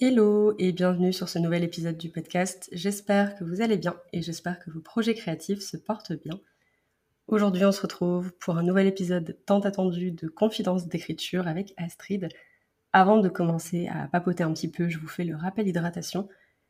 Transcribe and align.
Hello 0.00 0.54
et 0.60 0.70
bienvenue 0.70 1.12
sur 1.12 1.28
ce 1.28 1.40
nouvel 1.40 1.64
épisode 1.64 1.98
du 1.98 2.08
podcast. 2.08 2.68
J'espère 2.70 3.34
que 3.34 3.42
vous 3.42 3.62
allez 3.62 3.76
bien 3.76 3.96
et 4.12 4.22
j'espère 4.22 4.60
que 4.60 4.70
vos 4.70 4.78
projets 4.78 5.14
créatifs 5.14 5.58
se 5.58 5.76
portent 5.76 6.12
bien. 6.12 6.38
Aujourd'hui, 7.26 7.64
on 7.64 7.72
se 7.72 7.82
retrouve 7.82 8.32
pour 8.34 8.58
un 8.58 8.62
nouvel 8.62 8.86
épisode 8.86 9.36
tant 9.44 9.58
attendu 9.58 10.12
de 10.12 10.28
Confidence 10.28 10.86
d'écriture 10.86 11.48
avec 11.48 11.74
Astrid. 11.78 12.28
Avant 12.92 13.18
de 13.18 13.28
commencer 13.28 13.88
à 13.88 14.06
papoter 14.06 14.44
un 14.44 14.52
petit 14.52 14.70
peu, 14.70 14.88
je 14.88 15.00
vous 15.00 15.08
fais 15.08 15.24
le 15.24 15.34
rappel 15.34 15.66
hydratation. 15.66 16.28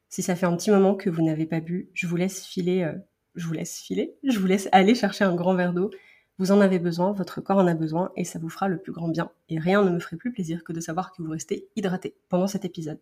Si 0.09 0.23
ça 0.23 0.35
fait 0.35 0.47
un 0.47 0.57
petit 0.57 0.71
moment 0.71 0.95
que 0.95 1.11
vous 1.11 1.23
n'avez 1.23 1.45
pas 1.45 1.61
bu, 1.61 1.91
je 1.93 2.07
vous 2.07 2.17
laisse 2.17 2.47
filer, 2.47 2.83
euh, 2.83 2.95
je 3.35 3.47
vous 3.47 3.53
laisse 3.53 3.79
filer, 3.79 4.15
je 4.25 4.39
vous 4.39 4.47
laisse 4.47 4.71
aller 4.73 4.95
chercher 4.95 5.25
un 5.25 5.35
grand 5.35 5.55
verre 5.55 5.75
d'eau. 5.75 5.91
Vous 6.39 6.51
en 6.51 6.63
avez 6.63 6.79
besoin, 6.79 7.13
votre 7.13 7.43
corps 7.43 7.59
en 7.59 7.67
a 7.67 7.75
besoin 7.75 8.11
et 8.17 8.25
ça 8.25 8.39
vous 8.39 8.49
fera 8.49 8.69
le 8.69 8.79
plus 8.79 8.93
grand 8.93 9.09
bien. 9.09 9.31
Et 9.51 9.59
rien 9.59 9.85
ne 9.85 9.91
me 9.91 9.99
ferait 9.99 10.17
plus 10.17 10.33
plaisir 10.33 10.65
que 10.65 10.73
de 10.73 10.81
savoir 10.81 11.13
que 11.13 11.21
vous 11.21 11.31
restez 11.31 11.69
hydraté 11.77 12.15
pendant 12.31 12.47
cet 12.47 12.65
épisode. 12.65 13.01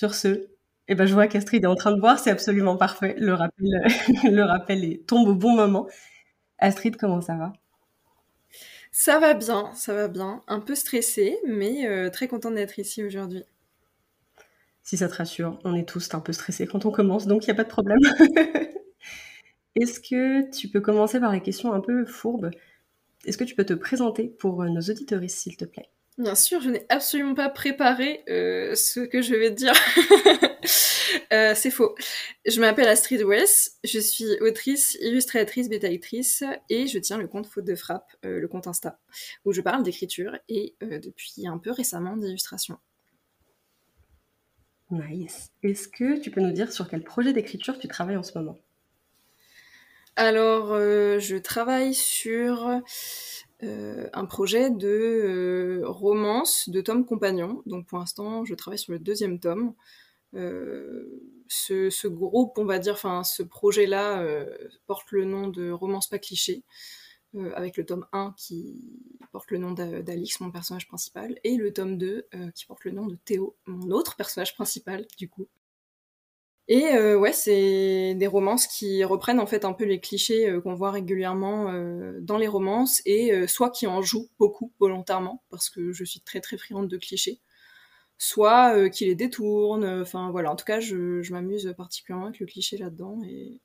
Sur 0.00 0.14
ce, 0.14 0.48
eh 0.88 0.94
ben, 0.94 1.04
je 1.04 1.12
vois 1.12 1.26
qu'Astrid 1.26 1.62
est 1.62 1.66
en 1.66 1.74
train 1.74 1.92
de 1.92 2.00
boire, 2.00 2.18
c'est 2.18 2.30
absolument 2.30 2.78
parfait. 2.78 3.16
Le 3.18 3.34
rappel, 3.34 3.66
le 4.24 4.42
rappel 4.44 4.82
est, 4.82 5.06
tombe 5.06 5.28
au 5.28 5.34
bon 5.34 5.54
moment. 5.54 5.88
Astrid, 6.56 6.96
comment 6.96 7.20
ça 7.20 7.34
va? 7.34 7.52
Ça 8.92 9.18
va 9.18 9.34
bien, 9.34 9.70
ça 9.74 9.92
va 9.92 10.08
bien. 10.08 10.40
Un 10.48 10.60
peu 10.60 10.74
stressée, 10.74 11.36
mais 11.46 11.86
euh, 11.86 12.08
très 12.08 12.28
contente 12.28 12.54
d'être 12.54 12.78
ici 12.78 13.04
aujourd'hui. 13.04 13.44
Si 14.84 14.96
ça 14.96 15.06
te 15.06 15.16
rassure, 15.16 15.58
on 15.64 15.74
est 15.74 15.86
tous 15.86 16.14
un 16.14 16.20
peu 16.20 16.32
stressés 16.32 16.66
quand 16.66 16.86
on 16.86 16.90
commence, 16.90 17.26
donc 17.26 17.44
il 17.44 17.48
n'y 17.48 17.52
a 17.52 17.56
pas 17.56 17.64
de 17.64 17.68
problème. 17.68 18.00
Est-ce 19.74 20.00
que 20.00 20.50
tu 20.50 20.68
peux 20.68 20.80
commencer 20.80 21.20
par 21.20 21.30
les 21.30 21.42
questions 21.42 21.74
un 21.74 21.80
peu 21.80 22.06
fourbes? 22.06 22.52
Est-ce 23.26 23.36
que 23.36 23.44
tu 23.44 23.54
peux 23.54 23.66
te 23.66 23.74
présenter 23.74 24.28
pour 24.38 24.64
nos 24.64 24.80
auditoristes, 24.80 25.40
s'il 25.40 25.58
te 25.58 25.66
plaît? 25.66 25.90
Bien 26.20 26.34
sûr, 26.34 26.60
je 26.60 26.68
n'ai 26.68 26.84
absolument 26.90 27.34
pas 27.34 27.48
préparé 27.48 28.24
euh, 28.28 28.74
ce 28.74 29.00
que 29.00 29.22
je 29.22 29.34
vais 29.34 29.54
te 29.54 29.54
dire. 29.54 29.72
euh, 31.32 31.54
c'est 31.54 31.70
faux. 31.70 31.94
Je 32.46 32.60
m'appelle 32.60 32.88
Astrid 32.88 33.22
West, 33.22 33.78
je 33.84 33.98
suis 33.98 34.26
autrice, 34.42 34.98
illustratrice, 35.00 35.70
bêta-lectrice 35.70 36.44
et 36.68 36.86
je 36.88 36.98
tiens 36.98 37.16
le 37.16 37.26
compte 37.26 37.46
Faute 37.46 37.64
de 37.64 37.74
Frappe, 37.74 38.14
euh, 38.26 38.38
le 38.38 38.48
compte 38.48 38.66
Insta, 38.66 38.98
où 39.46 39.52
je 39.52 39.62
parle 39.62 39.82
d'écriture 39.82 40.36
et 40.50 40.76
depuis 40.82 41.46
un 41.46 41.56
peu 41.56 41.70
récemment 41.70 42.18
d'illustration. 42.18 42.76
Nice. 44.90 45.52
Est-ce 45.62 45.88
que 45.88 46.20
tu 46.20 46.30
peux 46.30 46.42
nous 46.42 46.52
dire 46.52 46.70
sur 46.70 46.86
quel 46.86 47.02
projet 47.02 47.32
d'écriture 47.32 47.78
tu 47.78 47.88
travailles 47.88 48.18
en 48.18 48.22
ce 48.22 48.36
moment? 48.36 48.58
Alors, 50.16 50.76
je 50.76 51.38
travaille 51.38 51.94
sur 51.94 52.82
euh, 53.62 54.08
un 54.14 54.24
projet 54.24 54.70
de 54.70 54.88
euh, 54.88 55.82
romance 55.84 56.68
de 56.68 56.80
tome 56.80 57.04
compagnon. 57.04 57.62
Donc 57.66 57.86
pour 57.86 57.98
l'instant, 57.98 58.44
je 58.44 58.54
travaille 58.54 58.78
sur 58.78 58.92
le 58.92 58.98
deuxième 58.98 59.38
tome. 59.38 59.74
Euh, 60.34 61.04
ce, 61.48 61.90
ce, 61.90 62.08
groupe, 62.08 62.56
on 62.58 62.64
va 62.64 62.78
dire, 62.78 62.94
enfin 62.94 63.24
ce 63.24 63.42
projet-là 63.42 64.24
porte 64.86 65.10
le 65.10 65.24
nom 65.24 65.48
de 65.48 65.70
Romance 65.70 66.08
pas 66.08 66.20
cliché, 66.20 66.62
avec 67.54 67.76
le 67.76 67.84
tome 67.84 68.06
1 68.12 68.34
qui 68.36 68.78
porte 69.32 69.50
le 69.50 69.58
nom 69.58 69.72
d'Alix, 69.72 70.38
mon 70.40 70.52
personnage 70.52 70.86
principal, 70.86 71.38
et 71.42 71.56
le 71.56 71.72
tome 71.72 71.98
2 71.98 72.28
qui 72.54 72.66
porte 72.66 72.84
le 72.84 72.92
nom 72.92 73.06
de 73.06 73.16
Théo, 73.16 73.56
mon 73.66 73.90
autre 73.90 74.14
personnage 74.16 74.54
principal, 74.54 75.06
du 75.18 75.28
coup. 75.28 75.48
Et 76.72 76.94
euh, 76.94 77.18
ouais, 77.18 77.32
c'est 77.32 78.14
des 78.14 78.26
romances 78.28 78.68
qui 78.68 79.02
reprennent 79.02 79.40
en 79.40 79.46
fait 79.46 79.64
un 79.64 79.72
peu 79.72 79.84
les 79.84 79.98
clichés 79.98 80.48
euh, 80.48 80.60
qu'on 80.60 80.74
voit 80.74 80.92
régulièrement 80.92 81.68
euh, 81.72 82.20
dans 82.20 82.38
les 82.38 82.46
romances 82.46 83.02
et 83.04 83.32
euh, 83.32 83.48
soit 83.48 83.70
qui 83.70 83.88
en 83.88 84.02
jouent 84.02 84.28
beaucoup 84.38 84.72
volontairement 84.78 85.42
parce 85.50 85.68
que 85.68 85.92
je 85.92 86.04
suis 86.04 86.20
très 86.20 86.40
très 86.40 86.56
friande 86.56 86.86
de 86.86 86.96
clichés, 86.96 87.40
soit 88.18 88.88
qui 88.90 89.06
les 89.06 89.16
détournent. 89.16 89.84
Enfin 90.02 90.30
voilà, 90.30 90.52
en 90.52 90.56
tout 90.56 90.64
cas, 90.64 90.78
je, 90.78 91.22
je 91.22 91.32
m'amuse 91.32 91.74
particulièrement 91.76 92.26
avec 92.26 92.38
le 92.40 92.46
cliché 92.46 92.78
là-dedans 92.78 93.20
et, 93.24 93.60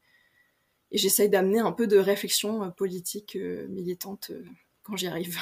et 0.92 0.98
j'essaye 0.98 1.30
d'amener 1.30 1.60
un 1.60 1.72
peu 1.74 1.88
de 1.88 1.98
réflexion 1.98 2.72
politique 2.72 3.38
militante 3.70 4.32
quand 4.84 4.96
j'y 4.98 5.08
arrive. 5.08 5.38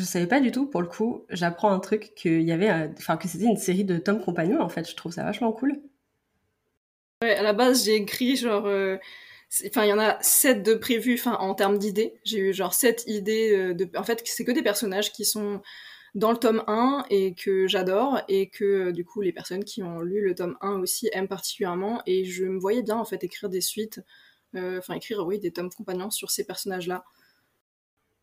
Je 0.00 0.06
savais 0.06 0.26
pas 0.26 0.40
du 0.40 0.50
tout, 0.50 0.64
pour 0.64 0.80
le 0.80 0.88
coup, 0.88 1.26
j'apprends 1.28 1.70
un 1.70 1.78
truc 1.78 2.14
qu'il 2.16 2.40
y 2.40 2.52
avait, 2.52 2.70
enfin 2.96 3.18
que 3.18 3.28
c'était 3.28 3.44
une 3.44 3.58
série 3.58 3.84
de 3.84 3.98
tomes 3.98 4.24
compagnons 4.24 4.62
en 4.62 4.70
fait. 4.70 4.88
Je 4.88 4.96
trouve 4.96 5.12
ça 5.12 5.24
vachement 5.24 5.52
cool. 5.52 5.78
À 7.20 7.42
la 7.42 7.52
base 7.52 7.84
j'ai 7.84 7.96
écrit 7.96 8.34
genre, 8.36 8.64
euh, 8.64 8.96
enfin 9.66 9.84
il 9.84 9.90
y 9.90 9.92
en 9.92 9.98
a 9.98 10.16
sept 10.22 10.62
de 10.62 10.72
prévus, 10.72 11.20
en 11.26 11.54
termes 11.54 11.76
d'idées. 11.76 12.14
J'ai 12.24 12.38
eu 12.38 12.54
genre 12.54 12.72
sept 12.72 13.04
idées 13.08 13.54
euh, 13.54 13.74
de, 13.74 13.90
en 13.94 14.02
fait 14.02 14.22
c'est 14.24 14.46
que 14.46 14.52
des 14.52 14.62
personnages 14.62 15.12
qui 15.12 15.26
sont 15.26 15.60
dans 16.14 16.32
le 16.32 16.38
tome 16.38 16.64
1 16.66 17.04
et 17.10 17.34
que 17.34 17.66
j'adore 17.68 18.22
et 18.28 18.48
que 18.48 18.64
euh, 18.64 18.92
du 18.92 19.04
coup 19.04 19.20
les 19.20 19.32
personnes 19.32 19.64
qui 19.64 19.82
ont 19.82 20.00
lu 20.00 20.22
le 20.22 20.34
tome 20.34 20.56
1 20.62 20.80
aussi 20.80 21.10
aiment 21.12 21.28
particulièrement 21.28 22.00
et 22.06 22.24
je 22.24 22.46
me 22.46 22.58
voyais 22.58 22.82
bien 22.82 22.96
en 22.96 23.04
fait 23.04 23.22
écrire 23.22 23.50
des 23.50 23.60
suites, 23.60 24.00
enfin 24.54 24.94
écrire 24.94 25.26
oui 25.26 25.38
des 25.38 25.52
tomes 25.52 25.68
compagnons 25.68 26.10
sur 26.10 26.30
ces 26.30 26.44
personnages 26.44 26.86
là 26.86 27.04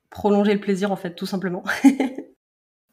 prolonger 0.09 0.53
le 0.53 0.59
plaisir 0.59 0.91
en 0.91 0.95
fait 0.95 1.15
tout 1.15 1.25
simplement. 1.25 1.63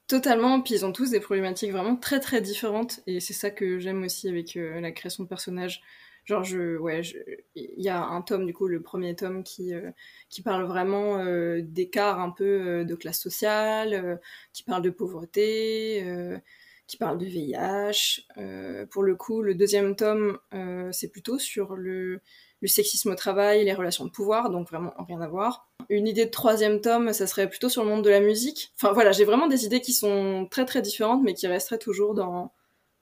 Totalement, 0.07 0.61
puis 0.61 0.75
ils 0.75 0.85
ont 0.85 0.93
tous 0.93 1.11
des 1.11 1.21
problématiques 1.21 1.73
vraiment 1.73 1.97
très 1.97 2.21
très 2.21 2.43
différentes 2.43 3.01
et 3.07 3.21
c'est 3.21 3.33
ça 3.33 3.51
que 3.51 3.79
j'aime 3.79 4.03
aussi 4.03 4.29
avec 4.29 4.55
euh, 4.57 4.79
la 4.81 4.93
création 4.93 5.25
de 5.25 5.29
personnages. 5.29 5.83
Genre 6.27 6.45
je 6.45 6.77
ouais, 6.77 7.01
il 7.55 7.83
y 7.83 7.89
a 7.89 8.03
un 8.03 8.21
tome 8.21 8.47
du 8.47 8.53
coup 8.53 8.67
le 8.67 8.83
premier 8.83 9.15
tome 9.17 9.43
qui 9.45 9.75
euh, 9.75 9.91
qui 10.29 10.43
parle 10.43 10.65
vraiment 10.65 11.19
euh, 11.19 11.61
d'écart 11.63 12.21
un 12.21 12.31
peu 12.31 12.85
de 12.85 12.95
classe 12.95 13.21
sociale, 13.21 14.21
qui 14.53 14.63
parle 14.63 14.83
de 14.83 14.91
pauvreté, 14.91 16.05
qui 16.87 16.97
parle 16.99 17.19
de 17.19 17.27
VIH. 17.27 18.27
pour 18.91 19.03
le 19.03 19.17
coup, 19.17 19.43
le 19.43 19.55
deuxième 19.55 19.97
tome 19.97 20.39
c'est 20.93 21.09
plutôt 21.11 21.39
sur 21.39 21.77
le 21.77 22.21
le 22.65 22.69
sexisme 22.69 23.11
au 23.11 23.15
travail, 23.15 23.63
les 23.63 23.75
relations 23.75 24.07
de 24.07 24.11
pouvoir, 24.11 24.49
donc 24.49 24.71
vraiment 24.71 24.95
rien 25.07 25.21
à 25.21 25.29
voir. 25.29 25.69
Une 25.91 26.09
idée 26.09 26.25
de 26.25 26.31
troisième 26.31 26.81
tome, 26.81 27.13
ça 27.13 27.27
serait 27.27 27.47
plutôt 27.47 27.69
sur 27.69 27.85
le 27.85 27.91
monde 27.91 28.03
de 28.03 28.09
la 28.09 28.21
musique. 28.21 28.73
Enfin 28.77 28.93
voilà, 28.93 29.13
j'ai 29.13 29.27
vraiment 29.27 29.49
des 29.49 29.67
idées 29.67 29.83
qui 29.83 29.93
sont 29.93 30.49
très 30.51 30.65
très 30.65 30.81
différentes, 30.81 31.23
mais 31.23 31.35
qui 31.35 31.47
resteraient 31.47 31.79
toujours 31.79 32.15
dans, 32.15 32.53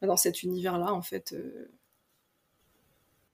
dans 0.02 0.16
cet 0.16 0.42
univers-là, 0.42 0.92
en 0.92 1.00
fait. 1.00 1.32
Euh. 1.32 1.70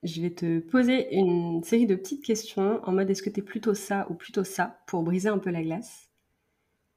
Je 0.02 0.20
vais 0.20 0.28
te 0.28 0.58
poser 0.58 1.14
une 1.14 1.64
série 1.64 1.86
de 1.86 1.94
petites 1.94 2.22
questions 2.22 2.82
en 2.84 2.92
mode 2.92 3.08
est-ce 3.08 3.22
que 3.22 3.30
t'es 3.30 3.40
plutôt 3.40 3.72
ça 3.72 4.06
ou 4.10 4.14
plutôt 4.14 4.44
ça 4.44 4.80
pour 4.86 5.02
briser 5.02 5.30
un 5.30 5.38
peu 5.38 5.48
la 5.48 5.62
glace? 5.62 6.10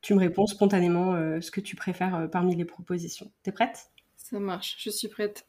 Tu 0.02 0.14
me 0.14 0.20
réponds 0.20 0.46
spontanément 0.46 1.14
euh, 1.14 1.40
ce 1.40 1.52
que 1.52 1.62
tu 1.62 1.78
préfères 1.78 2.16
euh, 2.16 2.28
parmi 2.28 2.53
les 2.58 2.66
propositions. 2.66 3.31
T'es 3.44 3.53
prête? 3.53 3.91
Ça 4.18 4.40
marche, 4.40 4.75
je 4.78 4.90
suis 4.90 5.08
prête. 5.08 5.47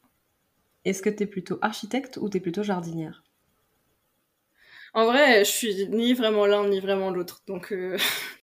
Est-ce 0.85 1.01
que 1.01 1.09
t'es 1.09 1.25
plutôt 1.25 1.57
architecte 1.61 2.15
ou 2.15 2.29
t'es 2.29 2.39
plutôt 2.39 2.63
jardinière? 2.63 3.25
En 4.93 5.05
vrai, 5.05 5.43
je 5.45 5.51
suis 5.51 5.87
ni 5.89 6.13
vraiment 6.13 6.45
l'un 6.45 6.67
ni 6.67 6.79
vraiment 6.79 7.09
l'autre. 7.11 7.43
Donc, 7.47 7.71
euh... 7.73 7.97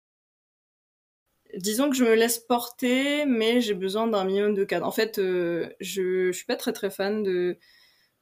disons 1.57 1.91
que 1.91 1.97
je 1.97 2.05
me 2.05 2.15
laisse 2.15 2.39
porter, 2.39 3.25
mais 3.27 3.61
j'ai 3.61 3.75
besoin 3.75 4.07
d'un 4.07 4.25
minimum 4.25 4.55
de 4.55 4.65
cadre. 4.65 4.87
En 4.87 4.93
fait, 4.93 5.19
euh, 5.19 5.69
je, 5.81 6.33
suis 6.33 6.47
pas 6.47 6.57
très 6.57 6.73
très 6.73 6.91
fan 6.91 7.23
de 7.23 7.59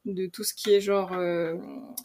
de 0.05 0.25
tout 0.25 0.43
ce 0.43 0.55
qui 0.55 0.73
est 0.73 0.81
genre 0.81 1.13
euh, 1.13 1.57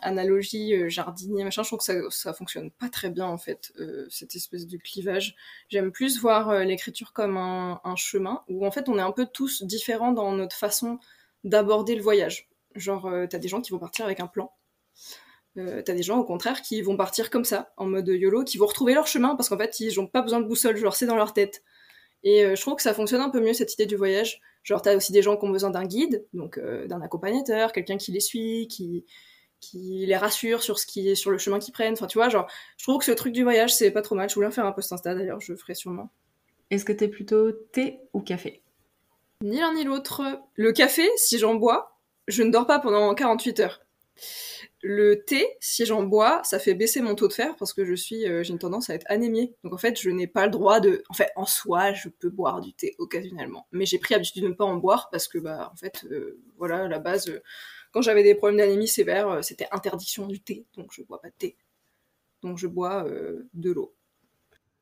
analogie 0.03 0.75
euh, 0.75 0.91
jardinier 0.91 1.45
machin 1.45 1.63
je 1.63 1.69
trouve 1.69 1.79
que 1.79 1.85
ça 1.87 1.95
ça 2.11 2.35
fonctionne 2.35 2.71
pas 2.71 2.91
très 2.91 3.09
bien 3.09 3.25
en 3.25 3.39
fait 3.39 3.73
cette 4.11 4.35
espèce 4.37 4.67
de 4.67 4.77
clivage 4.77 5.35
j'aime 5.71 5.91
plus 5.91 6.21
voir 6.21 6.63
l'écriture 6.63 7.15
comme 7.15 7.39
un, 7.39 7.81
un 7.85 7.97
chemin 7.97 8.45
où 8.49 8.67
en 8.67 8.71
fait 8.71 8.91
on 8.91 8.99
est 8.99 9.03
un 9.03 9.13
peu 9.13 9.25
tous 9.25 9.63
différents 9.63 10.13
dans 10.13 10.31
notre 10.33 10.55
façon 10.57 10.99
d'aborder 11.43 11.95
le 11.95 12.03
voyage 12.03 12.51
genre 12.75 13.11
t'as 13.31 13.39
des 13.39 13.49
gens 13.49 13.63
qui 13.63 13.71
vont 13.73 13.79
partir 13.79 14.05
avec 14.05 14.21
un 14.21 14.27
plan 14.27 14.53
euh, 15.59 15.83
t'as 15.83 15.95
des 15.95 16.03
gens 16.03 16.19
au 16.19 16.25
contraire 16.25 16.63
qui 16.63 16.83
vont 16.83 16.97
partir 16.97 17.31
comme 17.31 17.45
ça, 17.45 17.73
en 17.77 17.87
mode 17.87 18.09
YOLO, 18.09 18.45
qui 18.45 18.59
vont 18.59 18.67
retrouver 18.67 18.95
leur 18.95 19.07
chemin 19.07 19.37
parce 19.37 19.49
qu'en 19.49 19.59
fait 19.59 19.81
ils 19.81 19.97
n'ont 19.97 20.07
pas 20.07 20.23
besoin 20.23 20.41
de 20.41 20.47
boussole, 20.47 20.77
genre 20.77 20.97
c'est 20.97 21.07
dans 21.07 21.17
leur 21.17 21.33
tête. 21.33 21.63
Et 22.23 22.45
euh, 22.45 22.57
je 22.57 22.61
trouve 22.61 22.77
que 22.77 22.83
ça 22.83 22.95
fonctionne 22.95 23.21
un 23.21 23.31
peu 23.31 23.41
mieux 23.41 23.53
cette 23.53 23.73
idée 23.75 23.87
du 23.87 23.97
voyage. 23.97 24.41
Genre 24.65 24.83
t'as 24.83 24.97
aussi 24.97 25.13
des 25.13 25.23
gens 25.23 25.37
qui 25.37 25.45
ont 25.45 25.51
besoin 25.51 25.71
d'un 25.71 25.85
guide, 25.85 26.27
donc 26.35 26.59
euh, 26.59 26.87
d'un 26.87 27.01
accompagnateur, 27.01 27.73
quelqu'un 27.73 27.97
qui 27.97 28.13
les 28.13 28.21
suit, 28.21 28.69
qui 28.69 29.05
qui 29.61 30.05
les 30.07 30.17
rassure 30.17 30.63
sur 30.63 30.79
ce 30.79 30.87
qui 30.87 31.09
est 31.09 31.15
sur 31.15 31.31
le 31.31 31.39
chemin 31.39 31.59
qu'ils 31.59 31.73
prennent. 31.73 31.95
Enfin 31.95 32.07
tu 32.07 32.19
vois, 32.19 32.29
genre 32.29 32.47
je 32.77 32.85
trouve 32.85 32.99
que 32.99 33.05
ce 33.05 33.13
truc 33.13 33.33
du 33.33 33.43
voyage 33.43 33.75
c'est 33.75 33.91
pas 33.91 34.03
trop 34.03 34.15
mal. 34.15 34.29
Je 34.29 34.35
voulais 34.35 34.49
en 34.49 34.51
faire 34.51 34.67
un 34.67 34.73
post 34.73 34.93
Insta 34.93 35.15
d'ailleurs, 35.15 35.41
je 35.41 35.53
le 35.53 35.59
ferai 35.59 35.75
sûrement. 35.75 36.11
Est-ce 36.71 36.85
que 36.85 36.93
t'es 36.93 37.09
plutôt 37.09 37.53
thé 37.53 38.01
ou 38.13 38.21
café? 38.21 38.63
Ni 39.43 39.61
l'un 39.61 39.75
ni 39.75 39.85
l'autre. 39.85 40.23
Le 40.57 40.73
café, 40.73 41.09
si 41.17 41.39
j'en 41.39 41.55
bois, 41.55 41.97
je 42.27 42.43
ne 42.43 42.51
dors 42.51 42.67
pas 42.67 42.81
pendant 42.81 43.15
48 43.15 43.61
heures. 43.61 43.81
Le 44.83 45.25
thé, 45.25 45.47
si 45.59 45.87
j'en 45.87 46.03
bois, 46.03 46.43
ça 46.45 46.59
fait 46.59 46.75
baisser 46.75 47.01
mon 47.01 47.15
taux 47.15 47.29
de 47.29 47.33
fer 47.33 47.57
parce 47.57 47.73
que 47.73 47.85
je 47.85 47.95
suis, 47.95 48.29
euh, 48.29 48.43
j'ai 48.43 48.53
une 48.53 48.59
tendance 48.59 48.91
à 48.91 48.95
être 48.95 49.07
anémiée. 49.09 49.55
Donc 49.65 49.73
en 49.73 49.79
fait, 49.79 49.99
je 50.01 50.11
n'ai 50.11 50.27
pas 50.27 50.45
le 50.45 50.53
droit 50.53 50.81
de, 50.81 51.03
en 51.09 51.15
fait, 51.15 51.31
en 51.35 51.47
soi, 51.47 51.93
je 51.95 52.09
peux 52.09 52.29
boire 52.29 52.61
du 52.61 52.75
thé 52.75 52.95
occasionnellement, 52.99 53.67
mais 53.73 53.87
j'ai 53.87 53.99
pris 53.99 54.15
l'habitude 54.15 54.43
de 54.43 54.49
ne 54.49 54.55
pas 54.55 54.65
en 54.65 54.77
boire 54.77 55.09
parce 55.11 55.29
que 55.29 55.39
bah, 55.39 55.71
en 55.73 55.77
fait, 55.77 56.05
euh, 56.11 56.39
voilà, 56.59 56.85
à 56.85 56.89
la 56.89 56.99
base, 56.99 57.29
euh, 57.29 57.43
quand 57.91 58.03
j'avais 58.03 58.23
des 58.23 58.35
problèmes 58.35 58.59
d'anémie 58.59 58.89
sévère, 58.89 59.43
c'était 59.43 59.67
interdiction 59.73 60.27
du 60.27 60.41
thé, 60.41 60.67
donc 60.77 60.93
je 60.93 61.03
bois 61.03 61.21
pas 61.21 61.31
de 61.31 61.35
thé. 61.39 61.57
Donc 62.43 62.59
je 62.59 62.67
bois 62.67 63.07
de 63.55 63.73
l'eau. 63.73 63.95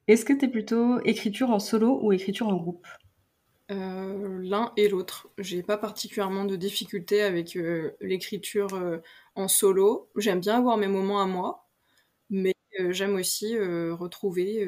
Est-ce 0.09 0.25
que 0.25 0.33
tu 0.33 0.51
plutôt 0.51 1.01
écriture 1.05 1.51
en 1.51 1.61
solo 1.61 2.01
ou 2.03 2.13
écriture 2.13 2.49
en 2.49 2.57
groupe? 2.57 2.85
Euh, 3.71 4.41
l'un 4.43 4.73
et 4.77 4.89
l'autre. 4.89 5.29
J'ai 5.39 5.63
pas 5.63 5.79
particulièrement 5.79 6.45
de 6.45 6.57
difficulté 6.57 7.23
avec 7.23 7.57
euh, 7.57 7.93
l'écriture 8.01 8.75
euh, 8.75 8.99
en 9.35 9.49
solo. 9.49 10.11
J'aime 10.17 10.41
bien 10.41 10.59
avoir 10.59 10.77
mes 10.77 10.89
moments 10.89 11.21
à 11.23 11.27
moi, 11.27 11.67
mais 12.31 12.55
j'aime 12.91 13.15
aussi 13.17 13.57
retrouver 13.59 14.67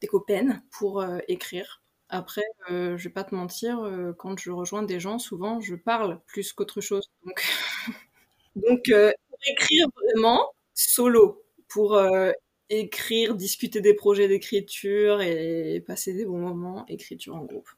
des 0.00 0.06
copains 0.06 0.62
pour 0.70 1.04
écrire. 1.28 1.82
Après, 2.10 2.42
je 2.68 2.96
vais 2.96 3.10
pas 3.10 3.24
te 3.24 3.34
mentir, 3.34 3.80
quand 4.18 4.38
je 4.38 4.50
rejoins 4.50 4.82
des 4.82 5.00
gens, 5.00 5.18
souvent 5.18 5.60
je 5.60 5.74
parle 5.74 6.20
plus 6.26 6.52
qu'autre 6.52 6.80
chose. 6.82 7.10
Donc, 7.24 7.42
Donc 8.56 8.90
pour 8.92 9.38
écrire 9.48 9.86
vraiment 9.96 10.52
solo, 10.74 11.42
pour 11.68 11.98
écrire, 12.68 13.34
discuter 13.34 13.80
des 13.80 13.94
projets 13.94 14.28
d'écriture 14.28 15.22
et 15.22 15.82
passer 15.86 16.14
des 16.14 16.26
bons 16.26 16.38
moments, 16.40 16.84
écriture 16.88 17.36
en 17.36 17.44
groupe. 17.44 17.70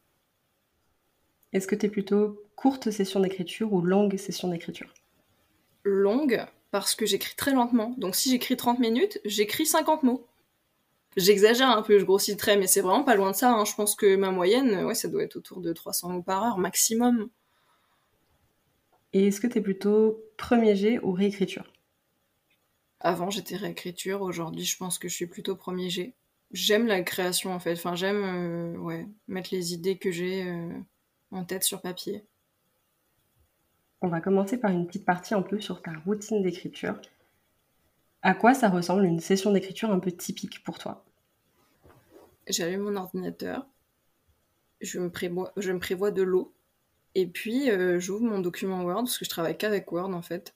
Est-ce 1.55 1.69
que 1.69 1.77
tu 1.77 1.87
es 1.87 1.89
plutôt 1.89 2.43
courte 2.57 2.91
session 2.91 3.21
d'écriture 3.21 3.73
ou 3.73 3.81
longue 3.81 4.17
session 4.17 4.49
d'écriture? 4.49 4.93
Longue, 5.85 6.45
parce 6.73 6.97
que 6.97 7.07
j'écris 7.07 7.37
très 7.37 7.53
lentement. 7.53 7.95
Donc 7.97 8.17
si 8.17 8.29
j'écris 8.29 8.57
30 8.57 8.81
minutes, 8.81 9.21
j'écris 9.25 9.65
50 9.65 10.03
mots. 10.03 10.27
J'exagère 11.17 11.71
un 11.71 11.83
peu, 11.83 12.01
je 12.01 12.05
grossis 12.05 12.33
le 12.33 12.37
trait, 12.37 12.57
mais 12.57 12.67
c'est 12.67 12.81
vraiment 12.81 13.05
pas 13.05 13.15
loin 13.15 13.31
de 13.31 13.37
ça. 13.37 13.53
Hein. 13.53 13.65
Je 13.65 13.73
pense 13.77 13.95
que 13.95 14.17
ma 14.17 14.33
moyenne, 14.33 14.85
ouais, 14.85 14.97
ça 14.97 15.07
doit 15.07 15.23
être 15.23 15.37
autour 15.37 15.61
de 15.61 15.73
300 15.73 16.09
mots 16.09 16.23
par 16.23 16.43
heure 16.43 16.59
maximum. 16.59 17.29
Et 19.13 19.29
est-ce 19.29 19.41
que 19.41 19.47
tu 19.47 19.59
es 19.59 19.61
plutôt 19.61 20.25
premier 20.37 20.75
jet 20.75 20.99
ou 21.05 21.13
réécriture? 21.13 21.73
Avant, 22.99 23.31
j'étais 23.31 23.55
réécriture. 23.55 24.23
Aujourd'hui, 24.23 24.65
je 24.65 24.77
pense 24.77 24.99
que 24.99 25.09
je 25.09 25.15
suis 25.15 25.29
plutôt 25.29 25.55
premier 25.55 25.89
jet. 25.89 26.15
J'aime 26.51 26.89
la 26.89 27.01
création, 27.03 27.55
en 27.55 27.61
fait. 27.61 27.75
Enfin, 27.75 27.95
j'aime 27.95 28.25
euh, 28.25 28.77
ouais, 28.79 29.07
mettre 29.29 29.51
les 29.53 29.73
idées 29.73 29.99
que 29.99 30.11
j'ai 30.11 30.43
euh, 30.43 30.69
en 31.35 31.45
tête 31.45 31.65
sur 31.65 31.81
papier 31.81 32.25
On 34.01 34.09
va 34.09 34.21
commencer 34.21 34.59
par 34.59 34.71
une 34.71 34.87
petite 34.87 35.05
partie 35.05 35.35
un 35.35 35.43
peu 35.43 35.61
sur 35.61 35.83
ta 35.83 35.93
routine 36.07 36.43
d'écriture. 36.43 37.01
À 38.23 38.35
quoi 38.35 38.55
ça 38.55 38.71
ressemble 38.71 39.05
une 39.05 39.21
session 39.21 39.53
d'écriture 39.53 39.91
un 39.91 39.99
peu 39.99 40.13
typique 40.13 40.63
pour 40.63 40.79
toi? 40.79 41.05
J'allume 42.47 42.83
mon 42.83 42.97
ordinateur, 42.97 43.67
je 44.81 45.01
me, 45.01 45.11
prévois, 45.11 45.53
je 45.57 45.73
me 45.73 45.79
prévois 45.79 46.11
de 46.11 46.23
l'eau, 46.23 46.55
et 47.15 47.27
puis 47.27 47.71
euh, 47.71 47.99
j'ouvre 47.99 48.25
mon 48.25 48.39
document 48.39 48.83
Word, 48.85 49.05
parce 49.05 49.19
que 49.19 49.25
je 49.25 49.31
travaille 49.31 49.59
qu'avec 49.59 49.91
Word 49.91 50.15
en 50.15 50.23
fait. 50.23 50.55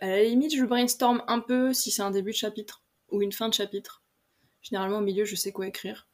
À 0.00 0.06
la 0.06 0.22
limite, 0.22 0.54
je 0.54 0.64
brainstorm 0.64 1.22
un 1.26 1.40
peu 1.40 1.72
si 1.72 1.90
c'est 1.90 2.02
un 2.02 2.12
début 2.12 2.30
de 2.30 2.36
chapitre 2.36 2.82
ou 3.10 3.20
une 3.20 3.32
fin 3.32 3.48
de 3.48 3.54
chapitre. 3.54 4.02
Généralement, 4.62 4.98
au 4.98 5.02
milieu, 5.02 5.24
je 5.24 5.34
sais 5.34 5.50
quoi 5.50 5.66
écrire. 5.66 6.08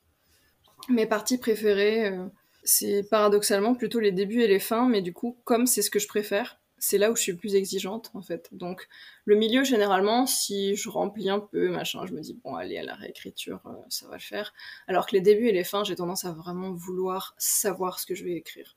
Mes 0.88 1.06
parties 1.06 1.38
préférées, 1.38 2.06
euh, 2.08 2.26
c'est 2.65 3.09
paradoxalement 3.09 3.75
plutôt 3.75 4.01
les 4.01 4.13
débuts 4.13 4.43
et 4.43 4.49
les 4.49 4.59
fins, 4.59 4.89
mais 4.89 5.03
du 5.03 5.13
coup, 5.13 5.39
comme 5.45 5.67
c'est 5.67 5.83
ce 5.83 5.91
que 5.91 5.99
je 5.99 6.09
préfère, 6.09 6.59
c'est 6.79 6.99
là 6.99 7.11
où 7.11 7.17
je 7.17 7.23
suis 7.23 7.35
plus 7.35 7.55
exigeante 7.55 8.11
en 8.15 8.23
fait. 8.23 8.49
Donc 8.53 8.89
le 9.25 9.37
milieu 9.37 9.65
généralement, 9.65 10.27
si 10.27 10.77
je 10.77 10.89
remplis 10.89 11.31
un 11.31 11.41
peu, 11.41 11.71
machin, 11.71 12.05
je 12.07 12.13
me 12.13 12.21
dis 12.21 12.39
bon 12.45 12.55
allez 12.55 12.77
à 12.79 12.83
la 12.83 12.95
réécriture, 12.95 13.61
euh, 13.67 13.73
ça 13.89 14.07
va 14.09 14.15
le 14.15 14.21
faire. 14.21 14.53
Alors 14.87 15.07
que 15.07 15.13
les 15.13 15.21
débuts 15.21 15.49
et 15.49 15.53
les 15.53 15.65
fins, 15.65 15.85
j'ai 15.85 15.97
tendance 15.97 16.25
à 16.25 16.33
vraiment 16.33 16.73
vouloir 16.73 17.35
savoir 17.39 17.99
ce 18.01 18.07
que 18.07 18.15
je 18.15 18.25
vais 18.25 18.33
écrire. 18.33 18.77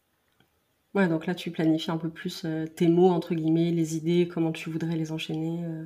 Ouais, 0.93 1.07
donc 1.07 1.25
là 1.25 1.35
tu 1.35 1.51
planifies 1.51 1.91
un 1.91 1.97
peu 1.97 2.09
plus 2.09 2.43
euh, 2.45 2.65
tes 2.65 2.87
mots 2.87 3.09
entre 3.09 3.35
guillemets, 3.35 3.71
les 3.71 3.97
idées, 3.97 4.29
comment 4.31 4.51
tu 4.51 4.69
voudrais 4.69 4.95
les 4.95 5.11
enchaîner. 5.11 5.65
Euh. 5.65 5.83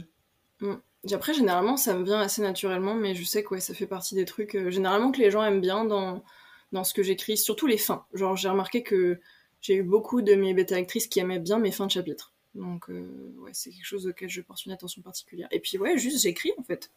Mm. 0.60 1.14
Après 1.14 1.34
généralement 1.34 1.76
ça 1.76 1.96
me 1.96 2.04
vient 2.04 2.20
assez 2.20 2.44
naturellement, 2.44 2.94
mais 2.94 3.16
je 3.16 3.24
sais 3.24 3.44
que 3.44 3.60
ça 3.60 3.74
fait 3.74 3.88
partie 3.88 4.14
des 4.14 4.26
trucs 4.26 4.58
généralement 4.70 5.12
que 5.12 5.20
les 5.20 5.32
gens 5.32 5.44
aiment 5.44 5.62
bien 5.62 5.86
dans 5.86 6.24
dans 6.72 6.84
ce 6.84 6.94
que 6.94 7.04
j'écris, 7.04 7.38
surtout 7.38 7.68
les 7.68 7.78
fins. 7.78 8.06
Genre, 8.14 8.36
j'ai 8.36 8.50
remarqué 8.50 8.84
que 8.84 9.20
j'ai 9.62 9.76
eu 9.76 9.84
beaucoup 9.84 10.22
de 10.22 10.34
mes 10.34 10.54
bêta-actrices 10.54 11.08
qui 11.08 11.20
aimaient 11.20 11.40
bien 11.40 11.60
mes 11.60 11.72
fins 11.72 11.86
de 11.86 11.92
chapitre. 11.92 12.34
Donc, 12.56 12.90
euh, 12.90 13.34
ouais, 13.40 13.52
c'est 13.54 13.72
quelque 13.72 13.86
chose 13.86 14.08
auquel 14.08 14.30
je 14.30 14.42
porte 14.42 14.66
une 14.66 14.72
attention 14.72 15.02
particulière. 15.02 15.48
Et 15.52 15.60
puis, 15.60 15.78
ouais, 15.78 15.98
juste 15.98 16.22
j'écris 16.22 16.52
en 16.58 16.64
fait. 16.64 16.92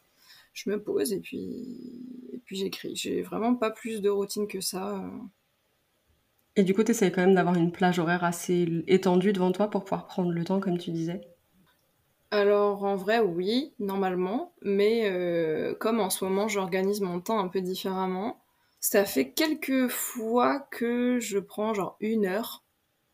Je 0.53 0.71
me 0.71 0.81
pose 0.81 1.13
et 1.13 1.21
puis, 1.21 2.01
et 2.33 2.39
puis 2.39 2.57
j'écris. 2.57 2.97
J'ai 2.97 3.23
vraiment 3.23 3.55
pas 3.55 3.71
plus 3.71 4.01
de 4.01 4.09
routine 4.09 4.47
que 4.47 4.61
ça. 4.61 4.99
Euh. 4.99 5.09
Et 6.57 6.63
du 6.63 6.75
coup, 6.75 6.85
tu 6.85 6.93
essayes 6.93 7.11
quand 7.11 7.23
même 7.23 7.35
d'avoir 7.35 7.57
une 7.57 7.73
plage 7.73 7.99
horaire 7.99 8.23
assez 8.25 8.85
étendue 8.87 9.33
devant 9.33 9.51
toi 9.51 9.69
pour 9.69 9.85
pouvoir 9.85 10.07
prendre 10.07 10.31
le 10.31 10.45
temps, 10.45 10.61
comme 10.61 10.79
tu 10.79 10.93
disais? 10.93 11.21
Alors, 12.31 12.85
en 12.85 12.97
vrai, 12.97 13.21
oui, 13.21 13.73
normalement. 13.81 14.53
Mais 14.63 15.11
euh, 15.11 15.75
comme 15.75 16.01
en 16.01 16.11
ce 16.11 16.25
moment, 16.25 16.49
j'organise 16.49 17.01
mon 17.01 17.21
temps 17.21 17.41
un 17.41 17.49
peu 17.49 17.61
différemment, 17.61 18.44
ça 18.85 19.07
fait 19.07 19.31
quelques 19.31 19.89
fois 19.89 20.61
que 20.71 21.19
je 21.19 21.39
prends 21.39 21.73
genre 21.73 21.97
une 22.01 22.27
heure, 22.27 22.65